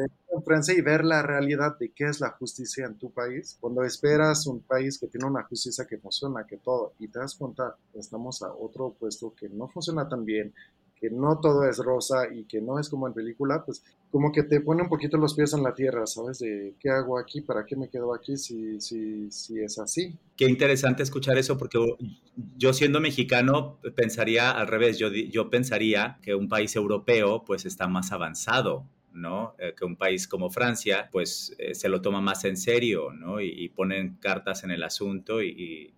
Francia 0.45 0.73
y 0.73 0.81
ver 0.81 1.05
la 1.05 1.21
realidad 1.21 1.77
de 1.77 1.91
qué 1.91 2.05
es 2.05 2.19
la 2.19 2.31
justicia 2.31 2.85
en 2.85 2.95
tu 2.95 3.11
país. 3.11 3.57
Cuando 3.59 3.83
esperas 3.83 4.47
un 4.47 4.61
país 4.61 4.97
que 4.97 5.07
tiene 5.07 5.27
una 5.27 5.43
justicia 5.43 5.85
que 5.85 5.97
funciona, 5.97 6.45
que 6.45 6.57
todo, 6.57 6.93
y 6.99 7.07
te 7.07 7.19
das 7.19 7.35
cuenta, 7.35 7.75
estamos 7.93 8.41
a 8.41 8.51
otro 8.53 8.95
puesto 8.97 9.33
que 9.35 9.49
no 9.49 9.67
funciona 9.67 10.09
tan 10.09 10.25
bien, 10.25 10.53
que 11.01 11.09
no 11.09 11.39
todo 11.39 11.67
es 11.67 11.79
rosa 11.79 12.31
y 12.31 12.43
que 12.43 12.61
no 12.61 12.79
es 12.79 12.87
como 12.87 13.07
en 13.07 13.13
película, 13.13 13.63
pues 13.65 13.83
como 14.11 14.31
que 14.31 14.43
te 14.43 14.61
pone 14.61 14.83
un 14.83 14.89
poquito 14.89 15.17
los 15.17 15.33
pies 15.33 15.51
en 15.53 15.63
la 15.63 15.73
tierra, 15.73 16.05
¿sabes? 16.05 16.37
De 16.37 16.75
qué 16.79 16.91
hago 16.91 17.17
aquí, 17.17 17.41
para 17.41 17.65
qué 17.65 17.75
me 17.75 17.89
quedo 17.89 18.13
aquí 18.13 18.37
si, 18.37 18.79
si, 18.79 19.31
si 19.31 19.59
es 19.59 19.79
así. 19.79 20.15
Qué 20.37 20.45
interesante 20.45 21.01
escuchar 21.01 21.39
eso 21.39 21.57
porque 21.57 21.79
yo 22.55 22.71
siendo 22.71 23.01
mexicano 23.01 23.79
pensaría 23.95 24.51
al 24.51 24.67
revés, 24.67 24.99
yo, 24.99 25.09
yo 25.09 25.49
pensaría 25.49 26.19
que 26.21 26.35
un 26.35 26.47
país 26.47 26.75
europeo 26.75 27.43
pues 27.45 27.65
está 27.65 27.87
más 27.87 28.11
avanzado 28.11 28.85
¿no? 29.13 29.55
Eh, 29.57 29.73
que 29.77 29.85
un 29.85 29.95
país 29.95 30.27
como 30.27 30.49
Francia, 30.49 31.09
pues 31.11 31.55
eh, 31.57 31.75
se 31.75 31.89
lo 31.89 32.01
toma 32.01 32.21
más 32.21 32.45
en 32.45 32.57
serio, 32.57 33.11
¿no? 33.13 33.39
Y, 33.41 33.69
ponen 33.69 34.17
cartas 34.17 34.63
en 34.63 34.71
el 34.71 34.83
asunto 34.83 35.41
y, 35.41 35.93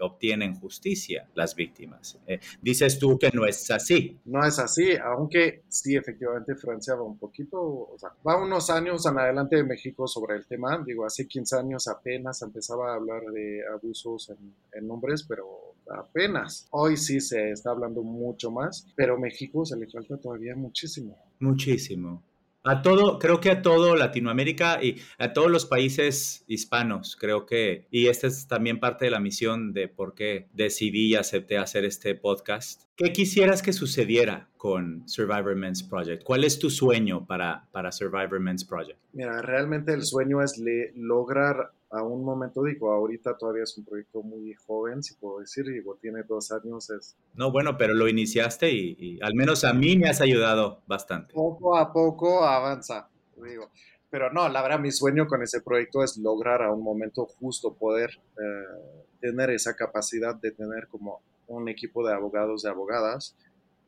obtienen 0.00 0.56
justicia 0.56 1.28
las 1.34 1.54
víctimas. 1.54 2.18
Eh, 2.26 2.40
dices 2.60 2.98
tú 2.98 3.16
que 3.20 3.30
no 3.32 3.46
es 3.46 3.70
así. 3.70 4.18
No 4.24 4.44
es 4.44 4.58
así, 4.58 4.96
aunque 4.96 5.62
sí, 5.68 5.94
efectivamente 5.94 6.56
Francia 6.56 6.96
va 6.96 7.04
un 7.04 7.16
poquito, 7.16 7.62
o 7.62 7.96
sea, 7.96 8.10
va 8.26 8.42
unos 8.42 8.68
años 8.70 9.06
en 9.06 9.16
adelante 9.20 9.54
de 9.54 9.62
México 9.62 10.08
sobre 10.08 10.34
el 10.34 10.46
tema. 10.46 10.82
Digo, 10.84 11.06
hace 11.06 11.28
15 11.28 11.56
años 11.56 11.86
apenas 11.86 12.42
empezaba 12.42 12.90
a 12.90 12.96
hablar 12.96 13.22
de 13.32 13.60
abusos 13.72 14.30
en, 14.30 14.52
en 14.72 14.90
hombres, 14.90 15.22
pero 15.22 15.76
apenas. 15.88 16.66
Hoy 16.70 16.96
sí 16.96 17.20
se 17.20 17.52
está 17.52 17.70
hablando 17.70 18.02
mucho 18.02 18.50
más, 18.50 18.86
pero 18.96 19.18
México 19.18 19.64
se 19.64 19.76
le 19.76 19.86
falta 19.88 20.16
todavía 20.16 20.56
muchísimo. 20.56 21.16
Muchísimo. 21.38 22.22
A 22.64 22.82
todo, 22.82 23.18
creo 23.18 23.40
que 23.40 23.50
a 23.50 23.60
todo 23.60 23.96
Latinoamérica 23.96 24.82
y 24.82 25.00
a 25.18 25.32
todos 25.32 25.50
los 25.50 25.66
países 25.66 26.44
hispanos, 26.46 27.16
creo 27.16 27.44
que, 27.44 27.88
y 27.90 28.06
esta 28.06 28.28
es 28.28 28.46
también 28.46 28.78
parte 28.78 29.06
de 29.06 29.10
la 29.10 29.18
misión 29.18 29.72
de 29.72 29.88
por 29.88 30.14
qué 30.14 30.48
decidí 30.52 31.08
y 31.08 31.14
acepté 31.16 31.58
hacer 31.58 31.84
este 31.84 32.14
podcast. 32.14 32.82
¿Qué 32.96 33.12
quisieras 33.12 33.62
que 33.62 33.72
sucediera 33.72 34.48
con 34.56 35.08
Survivor 35.08 35.56
Men's 35.56 35.82
Project? 35.82 36.22
¿Cuál 36.22 36.44
es 36.44 36.60
tu 36.60 36.70
sueño 36.70 37.26
para, 37.26 37.68
para 37.72 37.90
Survivor 37.90 38.38
Men's 38.38 38.64
Project? 38.64 39.00
Mira, 39.12 39.42
realmente 39.42 39.92
el 39.92 40.04
sueño 40.04 40.40
es 40.40 40.62
lograr 40.94 41.72
a 41.92 42.02
un 42.02 42.24
momento, 42.24 42.64
digo, 42.64 42.90
ahorita 42.90 43.36
todavía 43.36 43.64
es 43.64 43.76
un 43.76 43.84
proyecto 43.84 44.22
muy 44.22 44.54
joven, 44.54 45.02
si 45.02 45.14
puedo 45.14 45.40
decir, 45.40 45.66
digo, 45.66 45.98
tiene 46.00 46.22
dos 46.22 46.50
años. 46.50 46.88
Es... 46.88 47.16
No, 47.34 47.52
bueno, 47.52 47.76
pero 47.76 47.92
lo 47.92 48.08
iniciaste 48.08 48.70
y, 48.72 49.20
al 49.20 49.34
menos 49.34 49.62
a 49.62 49.74
mí 49.74 49.98
me 49.98 50.08
has 50.08 50.22
ayudado 50.22 50.80
bastante. 50.86 51.34
Poco 51.34 51.76
a 51.76 51.92
poco 51.92 52.44
avanza, 52.44 53.08
digo. 53.36 53.70
Pero 54.08 54.32
no, 54.32 54.48
la 54.48 54.62
verdad, 54.62 54.80
mi 54.80 54.90
sueño 54.90 55.26
con 55.26 55.42
ese 55.42 55.60
proyecto 55.60 56.02
es 56.02 56.16
lograr 56.16 56.62
a 56.62 56.72
un 56.72 56.82
momento 56.82 57.26
justo 57.26 57.74
poder 57.74 58.10
eh, 58.10 59.04
tener 59.20 59.50
esa 59.50 59.74
capacidad 59.74 60.34
de 60.34 60.50
tener 60.50 60.88
como 60.88 61.20
un 61.46 61.68
equipo 61.68 62.06
de 62.06 62.14
abogados 62.14 62.64
y 62.64 62.68
abogadas 62.68 63.36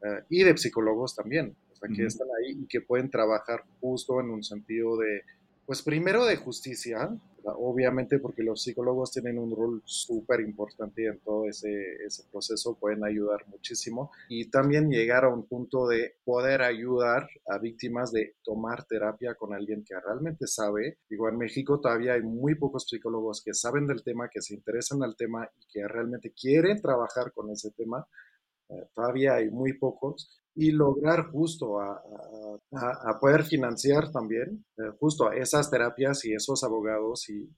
eh, 0.02 0.24
y 0.28 0.42
de 0.42 0.56
psicólogos 0.56 1.14
también, 1.14 1.56
o 1.72 1.76
sea, 1.76 1.88
que 1.94 2.04
están 2.04 2.28
ahí 2.38 2.58
y 2.62 2.66
que 2.66 2.82
pueden 2.82 3.10
trabajar 3.10 3.64
justo 3.80 4.20
en 4.20 4.30
un 4.30 4.42
sentido 4.42 4.96
de, 4.98 5.22
pues 5.66 5.82
primero 5.82 6.24
de 6.26 6.36
justicia, 6.36 7.10
obviamente 7.44 8.18
porque 8.18 8.42
los 8.42 8.62
psicólogos 8.62 9.12
tienen 9.12 9.38
un 9.38 9.54
rol 9.54 9.82
súper 9.84 10.40
importante 10.40 11.06
en 11.06 11.18
todo 11.20 11.46
ese, 11.46 11.96
ese, 12.06 12.24
proceso, 12.30 12.76
pueden 12.78 13.04
ayudar 13.04 13.46
muchísimo 13.48 14.10
y 14.28 14.50
también 14.50 14.90
llegar 14.90 15.24
a 15.24 15.28
un 15.28 15.46
punto 15.46 15.86
de 15.86 16.16
poder 16.24 16.62
ayudar 16.62 17.28
a 17.48 17.58
víctimas 17.58 18.12
de 18.12 18.36
tomar 18.42 18.84
terapia 18.84 19.34
con 19.34 19.54
alguien 19.54 19.84
que 19.84 19.94
realmente 19.98 20.46
sabe. 20.46 20.98
Digo, 21.08 21.28
en 21.28 21.38
México 21.38 21.80
todavía 21.80 22.14
hay 22.14 22.22
muy 22.22 22.54
pocos 22.54 22.86
psicólogos 22.88 23.42
que 23.42 23.54
saben 23.54 23.86
del 23.86 24.02
tema, 24.02 24.28
que 24.32 24.42
se 24.42 24.54
interesan 24.54 25.02
al 25.02 25.16
tema 25.16 25.48
y 25.58 25.66
que 25.72 25.86
realmente 25.86 26.32
quieren 26.32 26.80
trabajar 26.80 27.32
con 27.32 27.50
ese 27.50 27.70
tema. 27.72 28.06
Eh, 28.74 28.86
todavía 28.94 29.34
hay 29.34 29.50
muy 29.50 29.78
pocos 29.78 30.42
y 30.54 30.70
lograr 30.70 31.30
justo 31.30 31.80
a, 31.80 32.00
a, 32.72 33.18
poder 33.20 33.42
financiar 33.42 34.10
también 34.10 34.64
eh, 34.78 34.90
justo 35.00 35.32
esas 35.32 35.70
terapias 35.70 36.24
y 36.24 36.32
esos 36.32 36.62
abogados 36.62 37.28
y, 37.28 37.48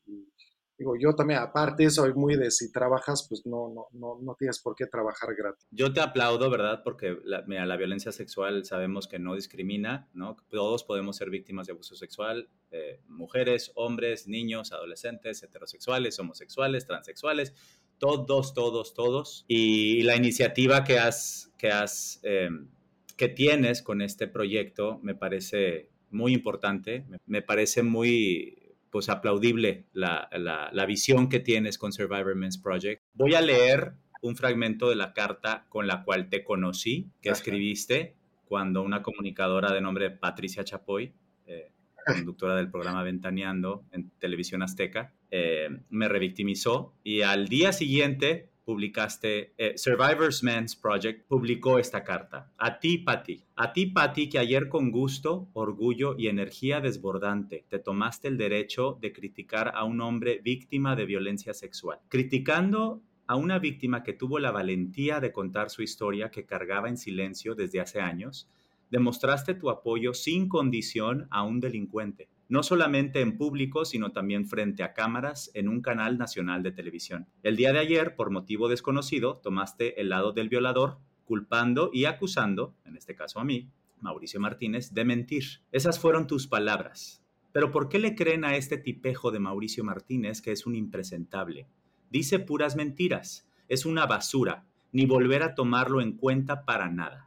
digo 0.79 0.95
yo 0.99 1.15
también 1.15 1.41
aparte 1.41 1.89
soy 1.89 2.13
muy 2.13 2.37
de 2.37 2.51
si 2.51 2.71
trabajas 2.71 3.27
pues 3.29 3.47
no 3.47 3.73
no 3.75 3.87
no 3.93 4.19
no 4.21 4.35
tienes 4.39 4.61
por 4.61 4.75
qué 4.75 4.87
trabajar 4.87 5.35
gratis. 5.35 5.67
Yo 5.71 5.93
te 5.93 6.01
aplaudo 6.01 6.51
verdad 6.51 6.83
porque 6.85 7.17
la, 7.25 7.45
la 7.47 7.77
violencia 7.77 8.13
sexual 8.13 8.65
sabemos 8.65 9.09
que 9.09 9.19
no 9.19 9.35
discrimina 9.35 10.09
no 10.13 10.37
todos 10.51 10.85
podemos 10.85 11.17
ser 11.17 11.31
víctimas 11.31 11.67
de 11.67 11.73
abuso 11.73 11.97
sexual 11.97 12.51
eh, 12.71 13.01
mujeres 13.09 13.73
hombres 13.75 14.29
niños 14.29 14.73
adolescentes 14.73 15.43
heterosexuales 15.43 16.19
homosexuales 16.19 16.87
transexuales 16.87 17.55
todos 17.99 18.55
todos 18.55 18.95
todos 18.95 19.45
y 19.49 20.03
la 20.03 20.17
iniciativa 20.17 20.85
que 20.85 20.99
has 20.99 21.53
que 21.59 21.69
has 21.71 22.21
em, 22.23 22.69
que 23.17 23.29
tienes 23.29 23.83
con 23.83 24.03
este 24.03 24.29
proyecto 24.29 25.01
me 25.03 25.15
parece 25.15 25.91
muy 26.11 26.33
importante, 26.33 27.05
me 27.27 27.43
parece 27.43 27.83
muy 27.83 28.75
pues 28.91 29.09
aplaudible 29.09 29.85
la, 29.93 30.29
la, 30.33 30.87
visión 30.87 31.29
que 31.29 31.41
tienes 31.41 31.77
con 31.77 31.93
Survivor 31.93 32.35
Men's 32.35 32.57
Project. 32.57 33.03
Voy 33.13 33.35
a 33.35 33.43
leer 33.43 33.93
un 34.23 34.37
fragmento 34.37 34.89
de 34.89 34.97
la 34.97 35.13
carta 35.13 35.67
con 35.69 35.87
la 35.87 36.03
cual 36.05 36.31
te 36.31 36.45
conocí, 36.45 37.11
que 37.21 37.29
escribiste 37.29 38.17
cuando 38.47 38.83
una 38.83 39.03
comunicadora 39.03 39.73
de 39.73 39.81
nombre 39.83 40.11
Patricia 40.11 40.65
Chapoy, 40.65 41.13
eh, 41.47 41.73
conductora 42.07 42.57
del 42.57 42.71
programa 42.71 43.03
Ventaneando 43.03 43.85
en 43.91 44.11
Televisión 44.19 44.63
Azteca, 44.63 45.13
eh, 45.31 45.69
me 45.91 46.09
revictimizó 46.09 46.95
y 47.03 47.23
al 47.23 47.49
día 47.49 47.73
siguiente 47.73 48.51
publicaste, 48.65 49.55
eh, 49.59 49.79
Survivors 49.79 50.43
Men's 50.43 50.75
Project 50.75 51.27
publicó 51.29 51.79
esta 51.79 52.03
carta. 52.03 52.53
A 52.59 52.81
ti, 52.81 52.99
Patti, 52.99 53.45
a 53.55 53.73
ti, 53.73 53.87
Patti, 53.87 54.29
que 54.29 54.41
ayer 54.41 54.69
con 54.69 54.91
gusto, 54.91 55.49
orgullo 55.53 56.17
y 56.19 56.27
energía 56.27 56.81
desbordante 56.81 57.65
te 57.69 57.79
tomaste 57.79 58.27
el 58.27 58.37
derecho 58.37 58.99
de 59.01 59.13
criticar 59.13 59.73
a 59.75 59.85
un 59.85 60.01
hombre 60.01 60.41
víctima 60.43 60.97
de 60.97 61.07
violencia 61.07 61.55
sexual. 61.55 62.01
Criticando 62.09 63.03
a 63.29 63.37
una 63.37 63.61
víctima 63.61 64.03
que 64.03 64.13
tuvo 64.13 64.41
la 64.41 64.51
valentía 64.51 65.21
de 65.21 65.33
contar 65.33 65.71
su 65.71 65.83
historia 65.83 66.31
que 66.31 66.45
cargaba 66.45 66.89
en 66.89 66.97
silencio 66.97 67.55
desde 67.55 67.81
hace 67.81 68.01
años, 68.01 68.49
demostraste 68.91 69.55
tu 69.55 69.71
apoyo 69.71 70.15
sin 70.15 70.49
condición 70.49 71.27
a 71.31 71.43
un 71.43 71.61
delincuente 71.61 72.29
no 72.49 72.63
solamente 72.63 73.21
en 73.21 73.37
público, 73.37 73.85
sino 73.85 74.13
también 74.13 74.47
frente 74.47 74.83
a 74.83 74.93
cámaras 74.93 75.51
en 75.55 75.69
un 75.69 75.81
canal 75.83 76.17
nacional 76.19 76.63
de 76.63 76.73
televisión. 76.73 77.27
El 77.43 77.57
día 77.57 77.73
de 77.73 77.81
ayer, 77.81 78.15
por 78.15 78.31
motivo 78.31 78.69
desconocido, 78.69 79.41
tomaste 79.43 80.01
el 80.01 80.11
lado 80.11 80.33
del 80.33 80.49
violador, 80.49 80.99
culpando 81.25 81.91
y 81.93 82.05
acusando, 82.05 82.77
en 82.85 82.97
este 82.97 83.17
caso 83.17 83.41
a 83.41 83.45
mí, 83.45 83.71
Mauricio 84.01 84.41
Martínez, 84.41 84.95
de 84.95 85.05
mentir. 85.05 85.45
Esas 85.73 85.99
fueron 85.99 86.27
tus 86.27 86.47
palabras. 86.47 87.23
Pero 87.53 87.73
¿por 87.73 87.89
qué 87.89 87.99
le 87.99 88.15
creen 88.15 88.45
a 88.45 88.57
este 88.57 88.77
tipejo 88.77 89.31
de 89.31 89.41
Mauricio 89.41 89.83
Martínez 89.83 90.41
que 90.41 90.53
es 90.53 90.67
un 90.67 90.77
impresentable? 90.77 91.67
Dice 92.11 92.39
puras 92.39 92.77
mentiras, 92.77 93.49
es 93.69 93.87
una 93.87 94.07
basura, 94.07 94.67
ni 94.93 95.07
volver 95.07 95.43
a 95.43 95.55
tomarlo 95.55 96.01
en 96.01 96.13
cuenta 96.13 96.65
para 96.65 96.89
nada. 96.91 97.26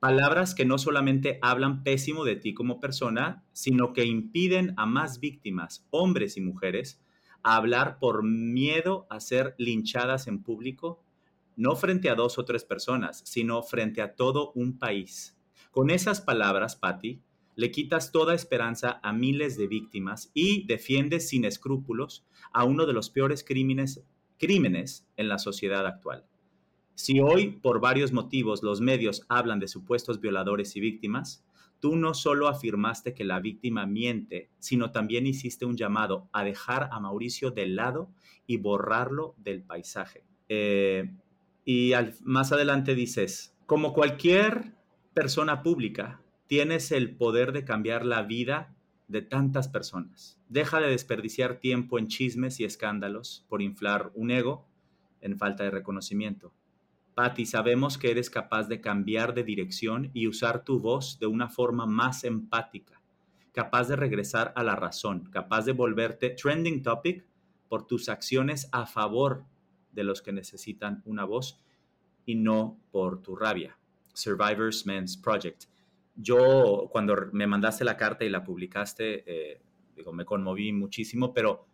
Palabras 0.00 0.54
que 0.54 0.64
no 0.64 0.78
solamente 0.78 1.38
hablan 1.42 1.82
pésimo 1.82 2.24
de 2.24 2.36
ti 2.36 2.54
como 2.54 2.80
persona, 2.80 3.44
sino 3.52 3.92
que 3.92 4.06
impiden 4.06 4.72
a 4.78 4.86
más 4.86 5.20
víctimas, 5.20 5.86
hombres 5.90 6.38
y 6.38 6.40
mujeres, 6.40 7.02
hablar 7.42 7.98
por 7.98 8.22
miedo 8.22 9.06
a 9.10 9.20
ser 9.20 9.54
linchadas 9.58 10.26
en 10.26 10.42
público, 10.42 11.04
no 11.54 11.76
frente 11.76 12.08
a 12.08 12.14
dos 12.14 12.38
o 12.38 12.46
tres 12.46 12.64
personas, 12.64 13.20
sino 13.26 13.62
frente 13.62 14.00
a 14.00 14.14
todo 14.14 14.52
un 14.54 14.78
país. 14.78 15.36
Con 15.70 15.90
esas 15.90 16.22
palabras, 16.22 16.76
Patti, 16.76 17.20
le 17.54 17.70
quitas 17.70 18.10
toda 18.10 18.34
esperanza 18.34 19.00
a 19.02 19.12
miles 19.12 19.58
de 19.58 19.66
víctimas 19.66 20.30
y 20.32 20.66
defiendes 20.66 21.28
sin 21.28 21.44
escrúpulos 21.44 22.24
a 22.54 22.64
uno 22.64 22.86
de 22.86 22.94
los 22.94 23.10
peores 23.10 23.44
crímenes 23.44 25.06
en 25.18 25.28
la 25.28 25.38
sociedad 25.38 25.86
actual. 25.86 26.24
Si 27.00 27.18
hoy, 27.18 27.52
por 27.62 27.80
varios 27.80 28.12
motivos, 28.12 28.62
los 28.62 28.82
medios 28.82 29.24
hablan 29.30 29.58
de 29.58 29.68
supuestos 29.68 30.20
violadores 30.20 30.76
y 30.76 30.80
víctimas, 30.80 31.42
tú 31.80 31.96
no 31.96 32.12
solo 32.12 32.46
afirmaste 32.46 33.14
que 33.14 33.24
la 33.24 33.40
víctima 33.40 33.86
miente, 33.86 34.50
sino 34.58 34.92
también 34.92 35.26
hiciste 35.26 35.64
un 35.64 35.78
llamado 35.78 36.28
a 36.30 36.44
dejar 36.44 36.90
a 36.92 37.00
Mauricio 37.00 37.52
de 37.52 37.68
lado 37.68 38.10
y 38.46 38.58
borrarlo 38.58 39.34
del 39.38 39.62
paisaje. 39.62 40.24
Eh, 40.50 41.10
y 41.64 41.92
más 42.22 42.52
adelante 42.52 42.94
dices, 42.94 43.56
como 43.64 43.94
cualquier 43.94 44.74
persona 45.14 45.62
pública, 45.62 46.20
tienes 46.48 46.92
el 46.92 47.16
poder 47.16 47.52
de 47.52 47.64
cambiar 47.64 48.04
la 48.04 48.24
vida 48.24 48.74
de 49.08 49.22
tantas 49.22 49.68
personas. 49.68 50.38
Deja 50.50 50.80
de 50.80 50.90
desperdiciar 50.90 51.60
tiempo 51.60 51.98
en 51.98 52.08
chismes 52.08 52.60
y 52.60 52.64
escándalos 52.64 53.46
por 53.48 53.62
inflar 53.62 54.12
un 54.14 54.30
ego 54.30 54.66
en 55.22 55.38
falta 55.38 55.64
de 55.64 55.70
reconocimiento. 55.70 56.52
Patti, 57.14 57.46
sabemos 57.46 57.98
que 57.98 58.10
eres 58.10 58.30
capaz 58.30 58.68
de 58.68 58.80
cambiar 58.80 59.34
de 59.34 59.44
dirección 59.44 60.10
y 60.14 60.26
usar 60.26 60.64
tu 60.64 60.80
voz 60.80 61.18
de 61.18 61.26
una 61.26 61.48
forma 61.48 61.86
más 61.86 62.24
empática, 62.24 63.00
capaz 63.52 63.88
de 63.88 63.96
regresar 63.96 64.52
a 64.56 64.62
la 64.62 64.76
razón, 64.76 65.28
capaz 65.30 65.64
de 65.64 65.72
volverte 65.72 66.30
trending 66.30 66.82
topic 66.82 67.24
por 67.68 67.86
tus 67.86 68.08
acciones 68.08 68.68
a 68.72 68.86
favor 68.86 69.44
de 69.92 70.04
los 70.04 70.22
que 70.22 70.32
necesitan 70.32 71.02
una 71.04 71.24
voz 71.24 71.60
y 72.24 72.34
no 72.34 72.78
por 72.90 73.22
tu 73.22 73.36
rabia. 73.36 73.76
Survivors 74.12 74.86
Men's 74.86 75.16
Project. 75.16 75.64
Yo, 76.16 76.88
cuando 76.90 77.16
me 77.32 77.46
mandaste 77.46 77.84
la 77.84 77.96
carta 77.96 78.24
y 78.24 78.28
la 78.28 78.44
publicaste, 78.44 79.24
eh, 79.26 79.60
digo, 79.96 80.12
me 80.12 80.24
conmoví 80.24 80.72
muchísimo, 80.72 81.32
pero 81.32 81.66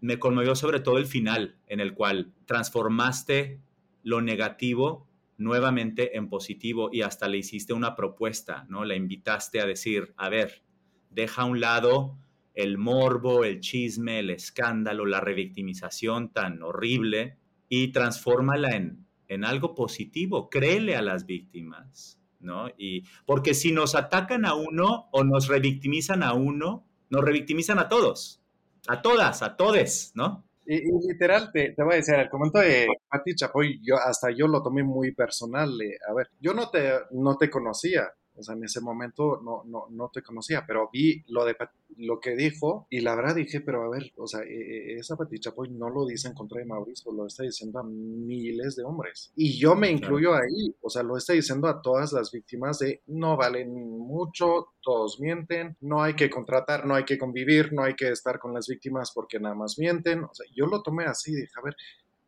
me 0.00 0.18
conmovió 0.18 0.54
sobre 0.54 0.80
todo 0.80 0.98
el 0.98 1.06
final, 1.06 1.56
en 1.66 1.80
el 1.80 1.94
cual 1.94 2.32
transformaste 2.46 3.60
lo 4.02 4.20
negativo 4.20 5.08
nuevamente 5.38 6.16
en 6.16 6.28
positivo 6.28 6.90
y 6.92 7.02
hasta 7.02 7.28
le 7.28 7.38
hiciste 7.38 7.72
una 7.72 7.96
propuesta, 7.96 8.64
¿no? 8.68 8.84
La 8.84 8.94
invitaste 8.94 9.60
a 9.60 9.66
decir, 9.66 10.14
a 10.16 10.28
ver, 10.28 10.62
deja 11.10 11.42
a 11.42 11.46
un 11.46 11.60
lado 11.60 12.16
el 12.54 12.78
morbo, 12.78 13.44
el 13.44 13.60
chisme, 13.60 14.18
el 14.20 14.30
escándalo, 14.30 15.06
la 15.06 15.20
revictimización 15.20 16.32
tan 16.32 16.62
horrible 16.62 17.38
y 17.68 17.88
transfórmala 17.88 18.76
en, 18.76 19.06
en 19.28 19.44
algo 19.44 19.74
positivo, 19.74 20.50
créele 20.50 20.94
a 20.94 21.02
las 21.02 21.24
víctimas, 21.24 22.20
¿no? 22.40 22.68
Y 22.76 23.04
porque 23.24 23.54
si 23.54 23.72
nos 23.72 23.94
atacan 23.94 24.44
a 24.44 24.54
uno 24.54 25.08
o 25.12 25.24
nos 25.24 25.48
revictimizan 25.48 26.22
a 26.22 26.34
uno, 26.34 26.86
nos 27.08 27.24
revictimizan 27.24 27.78
a 27.78 27.88
todos, 27.88 28.42
a 28.86 29.00
todas, 29.00 29.42
a 29.42 29.56
todes, 29.56 30.12
¿no? 30.14 30.44
Y, 30.64 30.80
literal, 31.08 31.50
te, 31.52 31.72
te, 31.72 31.82
voy 31.82 31.94
a 31.94 31.96
decir, 31.96 32.14
el 32.14 32.28
comentario 32.30 32.70
de 32.70 32.86
Pati 33.08 33.34
Chapoy, 33.34 33.80
yo, 33.82 33.96
hasta 33.96 34.30
yo 34.30 34.46
lo 34.46 34.62
tomé 34.62 34.82
muy 34.82 35.12
personal. 35.12 35.70
a 36.08 36.14
ver, 36.14 36.28
yo 36.40 36.54
no 36.54 36.70
te, 36.70 36.92
no 37.10 37.36
te 37.36 37.50
conocía, 37.50 38.08
o 38.34 38.42
sea, 38.42 38.54
en 38.54 38.64
ese 38.64 38.80
momento 38.80 39.40
no, 39.42 39.62
no, 39.64 39.86
no 39.90 40.10
te 40.12 40.22
conocía, 40.22 40.64
pero 40.66 40.88
vi 40.92 41.22
lo, 41.28 41.44
de, 41.44 41.56
lo 41.96 42.20
que 42.20 42.34
dijo 42.34 42.86
y 42.90 43.00
la 43.00 43.14
verdad 43.14 43.34
dije, 43.34 43.60
pero 43.60 43.82
a 43.82 43.88
ver, 43.88 44.12
o 44.16 44.26
sea, 44.26 44.40
e, 44.40 44.94
e, 44.94 44.98
esa 44.98 45.16
Pati 45.16 45.38
Chapoy 45.38 45.70
no 45.70 45.90
lo 45.90 46.06
dice 46.06 46.28
en 46.28 46.34
contra 46.34 46.60
de 46.60 46.66
Mauricio, 46.66 47.12
lo 47.12 47.26
está 47.26 47.42
diciendo 47.42 47.78
a 47.78 47.82
miles 47.82 48.76
de 48.76 48.84
hombres. 48.84 49.32
Y 49.36 49.58
yo 49.58 49.74
me 49.74 49.90
incluyo 49.90 50.34
ahí, 50.34 50.74
o 50.80 50.88
sea, 50.88 51.02
lo 51.02 51.16
está 51.16 51.32
diciendo 51.34 51.68
a 51.68 51.82
todas 51.82 52.12
las 52.12 52.32
víctimas 52.32 52.78
de 52.78 53.02
no 53.06 53.36
valen 53.36 53.72
mucho, 53.98 54.68
todos 54.80 55.20
mienten, 55.20 55.76
no 55.80 56.02
hay 56.02 56.14
que 56.14 56.30
contratar, 56.30 56.86
no 56.86 56.94
hay 56.94 57.04
que 57.04 57.18
convivir, 57.18 57.72
no 57.72 57.82
hay 57.82 57.94
que 57.94 58.08
estar 58.08 58.38
con 58.38 58.54
las 58.54 58.66
víctimas 58.66 59.12
porque 59.12 59.38
nada 59.38 59.54
más 59.54 59.78
mienten. 59.78 60.24
O 60.24 60.34
sea, 60.34 60.46
yo 60.54 60.66
lo 60.66 60.82
tomé 60.82 61.04
así, 61.04 61.34
dije, 61.34 61.52
a 61.56 61.62
ver, 61.62 61.76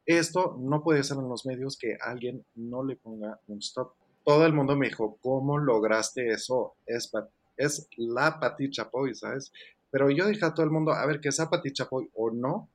esto 0.06 0.56
no 0.60 0.82
puede 0.82 1.02
ser 1.02 1.16
en 1.16 1.28
los 1.28 1.46
medios 1.46 1.78
que 1.78 1.96
alguien 2.00 2.44
no 2.54 2.84
le 2.84 2.96
ponga 2.96 3.40
un 3.48 3.58
stop 3.58 3.94
todo 4.24 4.46
el 4.46 4.52
mundo 4.52 4.76
me 4.76 4.88
dijo, 4.88 5.18
¿cómo 5.20 5.58
lograste 5.58 6.30
eso? 6.30 6.76
Es, 6.86 7.12
es 7.56 7.88
la 7.96 8.40
Pati 8.40 8.70
Chapoy, 8.70 9.14
¿sabes? 9.14 9.52
Pero 9.90 10.10
yo 10.10 10.26
dije 10.26 10.44
a 10.44 10.54
todo 10.54 10.64
el 10.64 10.72
mundo, 10.72 10.92
a 10.92 11.06
ver, 11.06 11.20
que 11.20 11.32
sea 11.32 11.50
Pati 11.50 11.72
Chapoy 11.72 12.10
o 12.14 12.30
no, 12.30 12.68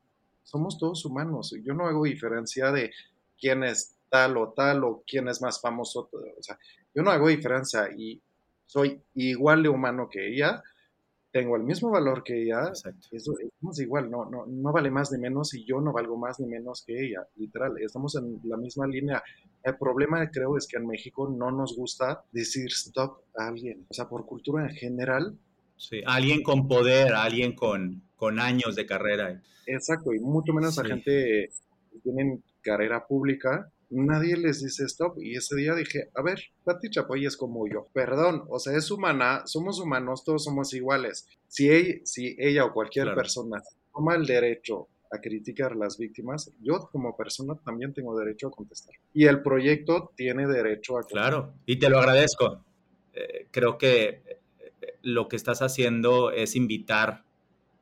somos 0.44 0.78
todos 0.78 1.04
humanos. 1.06 1.54
Yo 1.64 1.74
no 1.74 1.86
hago 1.88 2.06
diferencia 2.06 2.72
de 2.72 2.92
quién 3.40 3.64
es 3.64 3.96
tal 4.10 4.38
o 4.38 4.54
tal 4.54 4.84
o 4.84 5.04
quién 5.06 5.28
es 5.28 5.42
más 5.42 5.60
famoso. 5.60 6.10
O 6.12 6.44
sea, 6.44 6.58
yo 6.94 7.04
no 7.04 7.12
hago 7.12 7.28
diferencia 7.28 7.90
y 7.96 8.22
soy 8.66 9.02
igual 9.16 9.64
de 9.64 9.70
humano 9.70 10.10
que 10.10 10.28
ella 10.28 10.64
tengo 11.32 11.56
el 11.56 11.64
mismo 11.64 11.92
valor 11.92 12.24
que 12.24 12.44
ella, 12.44 12.72
eso 13.12 13.34
es 13.40 13.80
igual, 13.80 14.10
no, 14.10 14.26
no, 14.26 14.46
no 14.48 14.72
vale 14.72 14.90
más 14.90 15.12
ni 15.12 15.20
menos 15.20 15.54
y 15.54 15.64
yo 15.64 15.80
no 15.80 15.94
valgo 15.94 16.18
más 16.18 16.40
ni 16.40 16.48
menos 16.48 16.84
que 16.86 17.06
ella, 17.06 17.28
literal, 17.36 17.78
estamos 17.80 18.16
en 18.16 18.40
la 18.44 18.58
misma 18.58 18.88
línea. 18.88 19.22
El 19.64 19.78
problema 19.78 20.30
creo 20.32 20.58
es 20.58 20.68
que 20.68 20.78
en 20.78 20.88
México 20.88 21.30
no 21.30 21.52
nos 21.52 21.76
gusta 21.76 22.24
decir 22.32 22.68
stop 22.68 23.22
a 23.38 23.48
alguien, 23.48 23.86
o 23.90 23.94
sea, 23.94 24.08
por 24.08 24.26
cultura 24.26 24.64
en 24.64 24.76
general. 24.76 25.38
Sí, 25.78 26.02
alguien 26.06 26.44
con 26.44 26.68
poder, 26.68 27.14
alguien 27.14 27.54
con, 27.54 28.02
con 28.16 28.40
años 28.40 28.76
de 28.76 28.86
carrera. 28.86 29.42
Exacto, 29.66 30.14
y 30.14 30.20
mucho 30.20 30.54
menos 30.54 30.80
a 30.80 30.86
gente 30.86 31.52
que 31.92 32.00
tiene 32.02 32.40
carrera 32.62 33.06
pública 33.06 33.72
nadie 33.90 34.38
les 34.38 34.64
dice 34.64 34.86
stop. 34.86 35.18
Y 35.22 35.36
ese 35.36 35.56
día 35.56 35.76
dije, 35.76 36.10
a 36.16 36.22
ver, 36.22 36.40
Pati 36.64 36.90
Chapoy 36.90 37.26
es 37.26 37.38
como 37.38 37.68
yo. 37.68 37.88
Perdón, 37.94 38.44
o 38.50 38.60
sea, 38.60 38.78
es 38.78 38.92
humana, 38.92 39.44
somos 39.46 39.80
humanos, 39.80 40.24
todos 40.24 40.44
somos 40.44 40.74
iguales. 40.74 41.28
Si 41.48 41.70
ella, 41.70 41.96
si 42.04 42.36
ella 42.40 42.66
o 42.66 42.74
cualquier 42.74 43.14
persona 43.16 43.62
toma 43.94 44.16
el 44.16 44.26
derecho 44.26 44.88
a 45.12 45.20
criticar 45.20 45.76
las 45.76 45.98
víctimas, 45.98 46.52
yo 46.62 46.80
como 46.92 47.16
persona 47.16 47.56
también 47.56 47.94
tengo 47.94 48.18
derecho 48.18 48.48
a 48.48 48.52
contestar. 48.52 48.96
Y 49.14 49.26
el 49.26 49.42
proyecto 49.42 50.12
tiene 50.16 50.48
derecho 50.48 50.98
a... 50.98 51.04
Claro, 51.04 51.54
y 51.66 51.78
te 51.78 51.90
lo 51.90 52.00
agradezco. 52.00 52.64
Eh, 53.14 53.48
creo 53.52 53.78
que 53.78 54.24
eh, 54.26 54.40
lo 55.02 55.28
que 55.28 55.36
estás 55.36 55.62
haciendo 55.62 56.32
es 56.32 56.56
invitar 56.56 57.24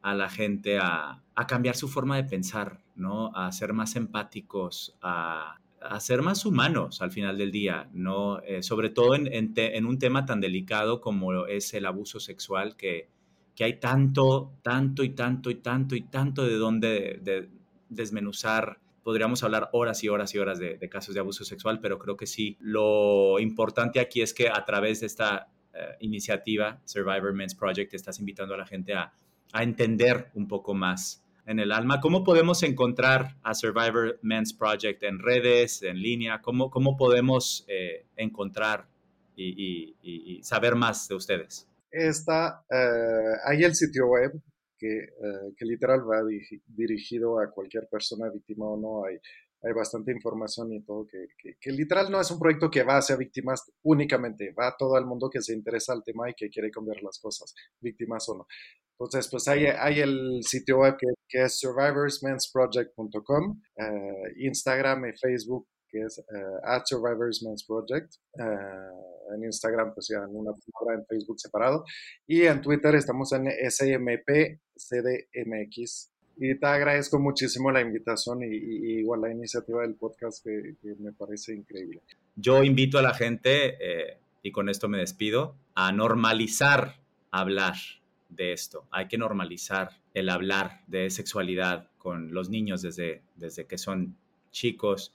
a 0.02 0.16
la 0.16 0.30
gente 0.30 0.78
a, 0.80 1.24
a, 1.36 1.48
cambiar 1.48 1.76
su 1.76 1.90
forma 1.90 2.16
de 2.16 2.24
pensar, 2.24 2.82
¿no? 2.96 3.36
A 3.36 3.52
ser 3.52 3.74
más 3.74 3.96
empáticos, 3.98 4.96
a, 5.02 5.58
a 5.82 6.00
ser 6.00 6.22
más 6.22 6.46
humanos 6.46 7.02
al 7.02 7.12
final 7.12 7.38
del 7.38 7.52
día, 7.52 7.90
¿no? 7.94 8.40
Eh, 8.42 8.64
sobre 8.64 8.90
todo 8.90 9.16
en, 9.16 9.86
un 9.86 10.00
tema 10.00 10.26
tan 10.26 10.42
delicado 10.42 11.02
como 11.02 11.46
es 11.46 11.74
el 11.74 11.86
abuso 11.86 12.20
sexual, 12.20 12.76
que, 12.76 13.10
que, 13.58 13.64
hay 13.64 13.80
tanto, 13.80 14.54
tanto 14.62 15.04
y 15.04 15.10
tanto 15.10 15.50
y 15.50 15.56
tanto 15.56 15.96
y 15.96 16.02
tanto 16.02 16.46
de 16.46 16.56
dónde 16.58 17.50
desmenuzar. 17.90 18.80
Podríamos 19.04 19.44
hablar 19.44 19.70
horas 19.74 20.04
y 20.04 20.10
horas 20.10 20.36
y 20.36 20.38
horas 20.38 20.60
de, 20.60 20.78
casos 20.90 21.16
de 21.16 21.22
abuso 21.22 21.44
sexual, 21.44 21.80
pero 21.82 21.98
creo 21.98 22.16
que 22.16 22.28
sí. 22.28 22.56
Lo 22.60 23.40
importante 23.40 24.00
aquí 24.00 24.22
es 24.22 24.34
que 24.34 24.48
a 24.48 24.64
través 24.64 25.00
de 25.00 25.08
esta 25.08 25.48
eh, 25.74 25.96
iniciativa, 26.02 26.80
Survivor 26.86 27.34
Men's 27.34 27.56
Project, 27.56 27.96
estás 27.96 28.20
invitando 28.20 28.54
a 28.54 28.58
la 28.58 28.66
gente 28.66 28.94
a, 28.94 29.12
entender 29.54 30.30
un 30.36 30.48
poco 30.48 30.74
más 30.74 31.24
en 31.48 31.60
el 31.60 31.72
alma. 31.72 32.00
¿Cómo 32.00 32.24
podemos 32.24 32.62
encontrar 32.62 33.38
a 33.42 33.56
Survivor 33.56 34.20
Men's 34.22 34.54
Project 34.54 35.02
en 35.04 35.20
redes, 35.20 35.82
en 35.82 36.00
línea? 36.00 36.42
¿Cómo, 36.42 36.70
cómo 36.70 36.96
podemos 36.98 37.66
eh, 37.70 38.06
encontrar 38.18 38.88
y, 39.36 40.42
saber 40.44 40.76
más 40.76 41.08
de 41.08 41.16
ustedes? 41.16 41.68
Está, 41.98 42.66
eh, 42.70 43.38
hay 43.46 43.64
el 43.64 43.76
sitio 43.76 44.08
web 44.08 44.32
que, 44.78 44.88
eh, 44.88 45.54
que 45.58 45.66
literal 45.66 46.02
va 46.02 46.22
dirigido 46.68 47.40
a 47.40 47.50
cualquier 47.50 47.88
persona 47.90 48.30
víctima 48.30 48.66
o 48.66 48.78
no. 48.78 49.06
Hay 49.06 49.20
hay 49.64 49.74
bastante 49.74 50.12
información 50.12 50.72
y 50.74 50.84
todo, 50.84 51.08
que, 51.08 51.26
que, 51.60 51.72
literal 51.72 52.12
no 52.12 52.22
es 52.22 52.30
un 52.30 52.40
proyecto 52.40 52.70
que 52.70 52.84
va 52.84 52.98
hacia 52.98 53.16
víctimas 53.16 53.64
únicamente, 53.84 54.54
va 54.54 54.68
a 54.68 54.76
todo 54.78 54.98
el 54.98 55.06
mundo 55.06 55.30
que 55.30 55.42
se 55.42 55.54
interesa 55.54 55.94
al 55.94 56.04
tema 56.04 56.30
y 56.30 56.34
que 56.34 56.50
quiere 56.50 56.70
cambiar 56.70 57.02
las 57.02 57.20
cosas, 57.20 57.56
víctimas 57.82 58.28
o 58.30 58.38
no. 58.38 58.48
Entonces, 59.00 59.28
pues 59.30 59.48
hay, 59.48 59.66
hay 59.66 60.00
el 60.00 60.40
sitio 60.44 60.80
web 60.80 60.96
que, 60.98 61.08
es 61.44 61.60
survivorsmensproject.com, 61.60 63.62
eh, 63.78 64.34
Instagram 64.38 65.08
y 65.08 65.18
Facebook 65.18 65.68
que 65.98 66.06
es 66.06 66.20
uh, 66.20 66.60
at 66.64 66.84
Survivors 66.86 67.44
Men's 67.44 67.64
Project. 67.64 68.16
Uh, 68.34 69.18
en 69.36 69.44
Instagram, 69.44 69.94
pues 69.94 70.08
ya 70.10 70.18
en 70.20 70.36
una 70.36 70.52
palabra, 70.54 71.00
en 71.00 71.06
Facebook 71.06 71.40
separado. 71.40 71.86
Y 72.26 72.44
en 72.44 72.62
Twitter 72.62 72.96
estamos 72.96 73.32
en 73.34 73.48
SMPCDMX. 73.48 74.60
Y 76.40 76.58
te 76.60 76.68
agradezco 76.68 77.20
muchísimo 77.20 77.72
la 77.72 77.82
invitación 77.82 78.44
y, 78.44 79.00
igual 79.00 79.22
la 79.22 79.32
iniciativa 79.32 79.82
del 79.82 79.96
podcast 79.96 80.44
que, 80.44 80.76
me 81.00 81.12
parece 81.12 81.56
increíble. 81.56 82.02
Yo 82.36 82.64
invito 82.64 83.00
a 83.00 83.02
la 83.02 83.16
gente, 83.16 83.76
eh, 83.80 84.20
y 84.44 84.52
con 84.52 84.70
esto 84.70 84.88
me 84.88 85.00
despido, 85.00 85.56
a 85.74 85.92
normalizar 85.92 87.02
hablar 87.32 87.74
de 88.30 88.54
esto. 88.54 88.86
Hay 88.92 89.08
que 89.08 89.18
normalizar 89.18 89.90
el 90.14 90.30
hablar 90.30 90.82
de 90.86 91.10
sexualidad 91.10 91.90
con 91.98 92.32
los 92.34 92.50
niños 92.50 92.84
desde, 92.84 93.24
desde 93.36 93.66
que 93.66 93.80
son 93.80 94.16
chicos 94.52 95.14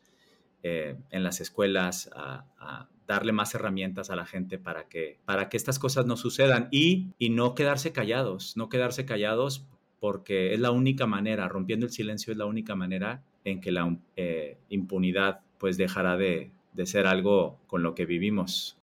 eh, 0.63 0.97
en 1.11 1.23
las 1.23 1.41
escuelas, 1.41 2.11
a, 2.15 2.89
darle 3.07 3.33
más 3.33 3.55
herramientas 3.55 4.09
a 4.09 4.17
la 4.17 4.25
gente 4.25 4.59
para 4.59 4.89
que, 4.89 5.19
para 5.27 5.49
que 5.49 5.57
estas 5.57 5.79
cosas 5.79 6.07
no 6.07 6.17
sucedan 6.17 6.69
y, 6.71 7.09
y 7.19 7.31
no 7.31 7.55
quedarse 7.55 7.93
callados, 7.93 8.57
no 8.57 8.69
quedarse 8.69 9.05
callados 9.05 9.67
porque 10.01 10.55
es 10.55 10.61
la 10.61 10.71
única 10.71 11.07
manera, 11.07 11.47
rompiendo 11.49 11.85
el 11.85 11.93
silencio 11.93 12.33
es 12.33 12.39
la 12.39 12.47
única 12.47 12.75
manera 12.75 13.23
en 13.45 13.61
que 13.61 13.71
la 13.71 13.99
eh, 14.17 14.57
impunidad 14.69 15.41
pues 15.59 15.77
dejará 15.77 16.17
de, 16.17 16.53
de 16.73 16.87
ser 16.87 17.07
algo 17.07 17.61
con 17.67 17.83
lo 17.83 17.95
que 17.95 18.07
vivimos. 18.07 18.79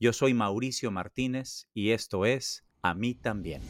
Yo 0.00 0.12
soy 0.12 0.34
Mauricio 0.34 0.90
Martínez 0.90 1.68
y 1.72 1.90
esto 1.90 2.26
es 2.26 2.64
A 2.82 2.94
mí 2.94 3.14
también. 3.14 3.62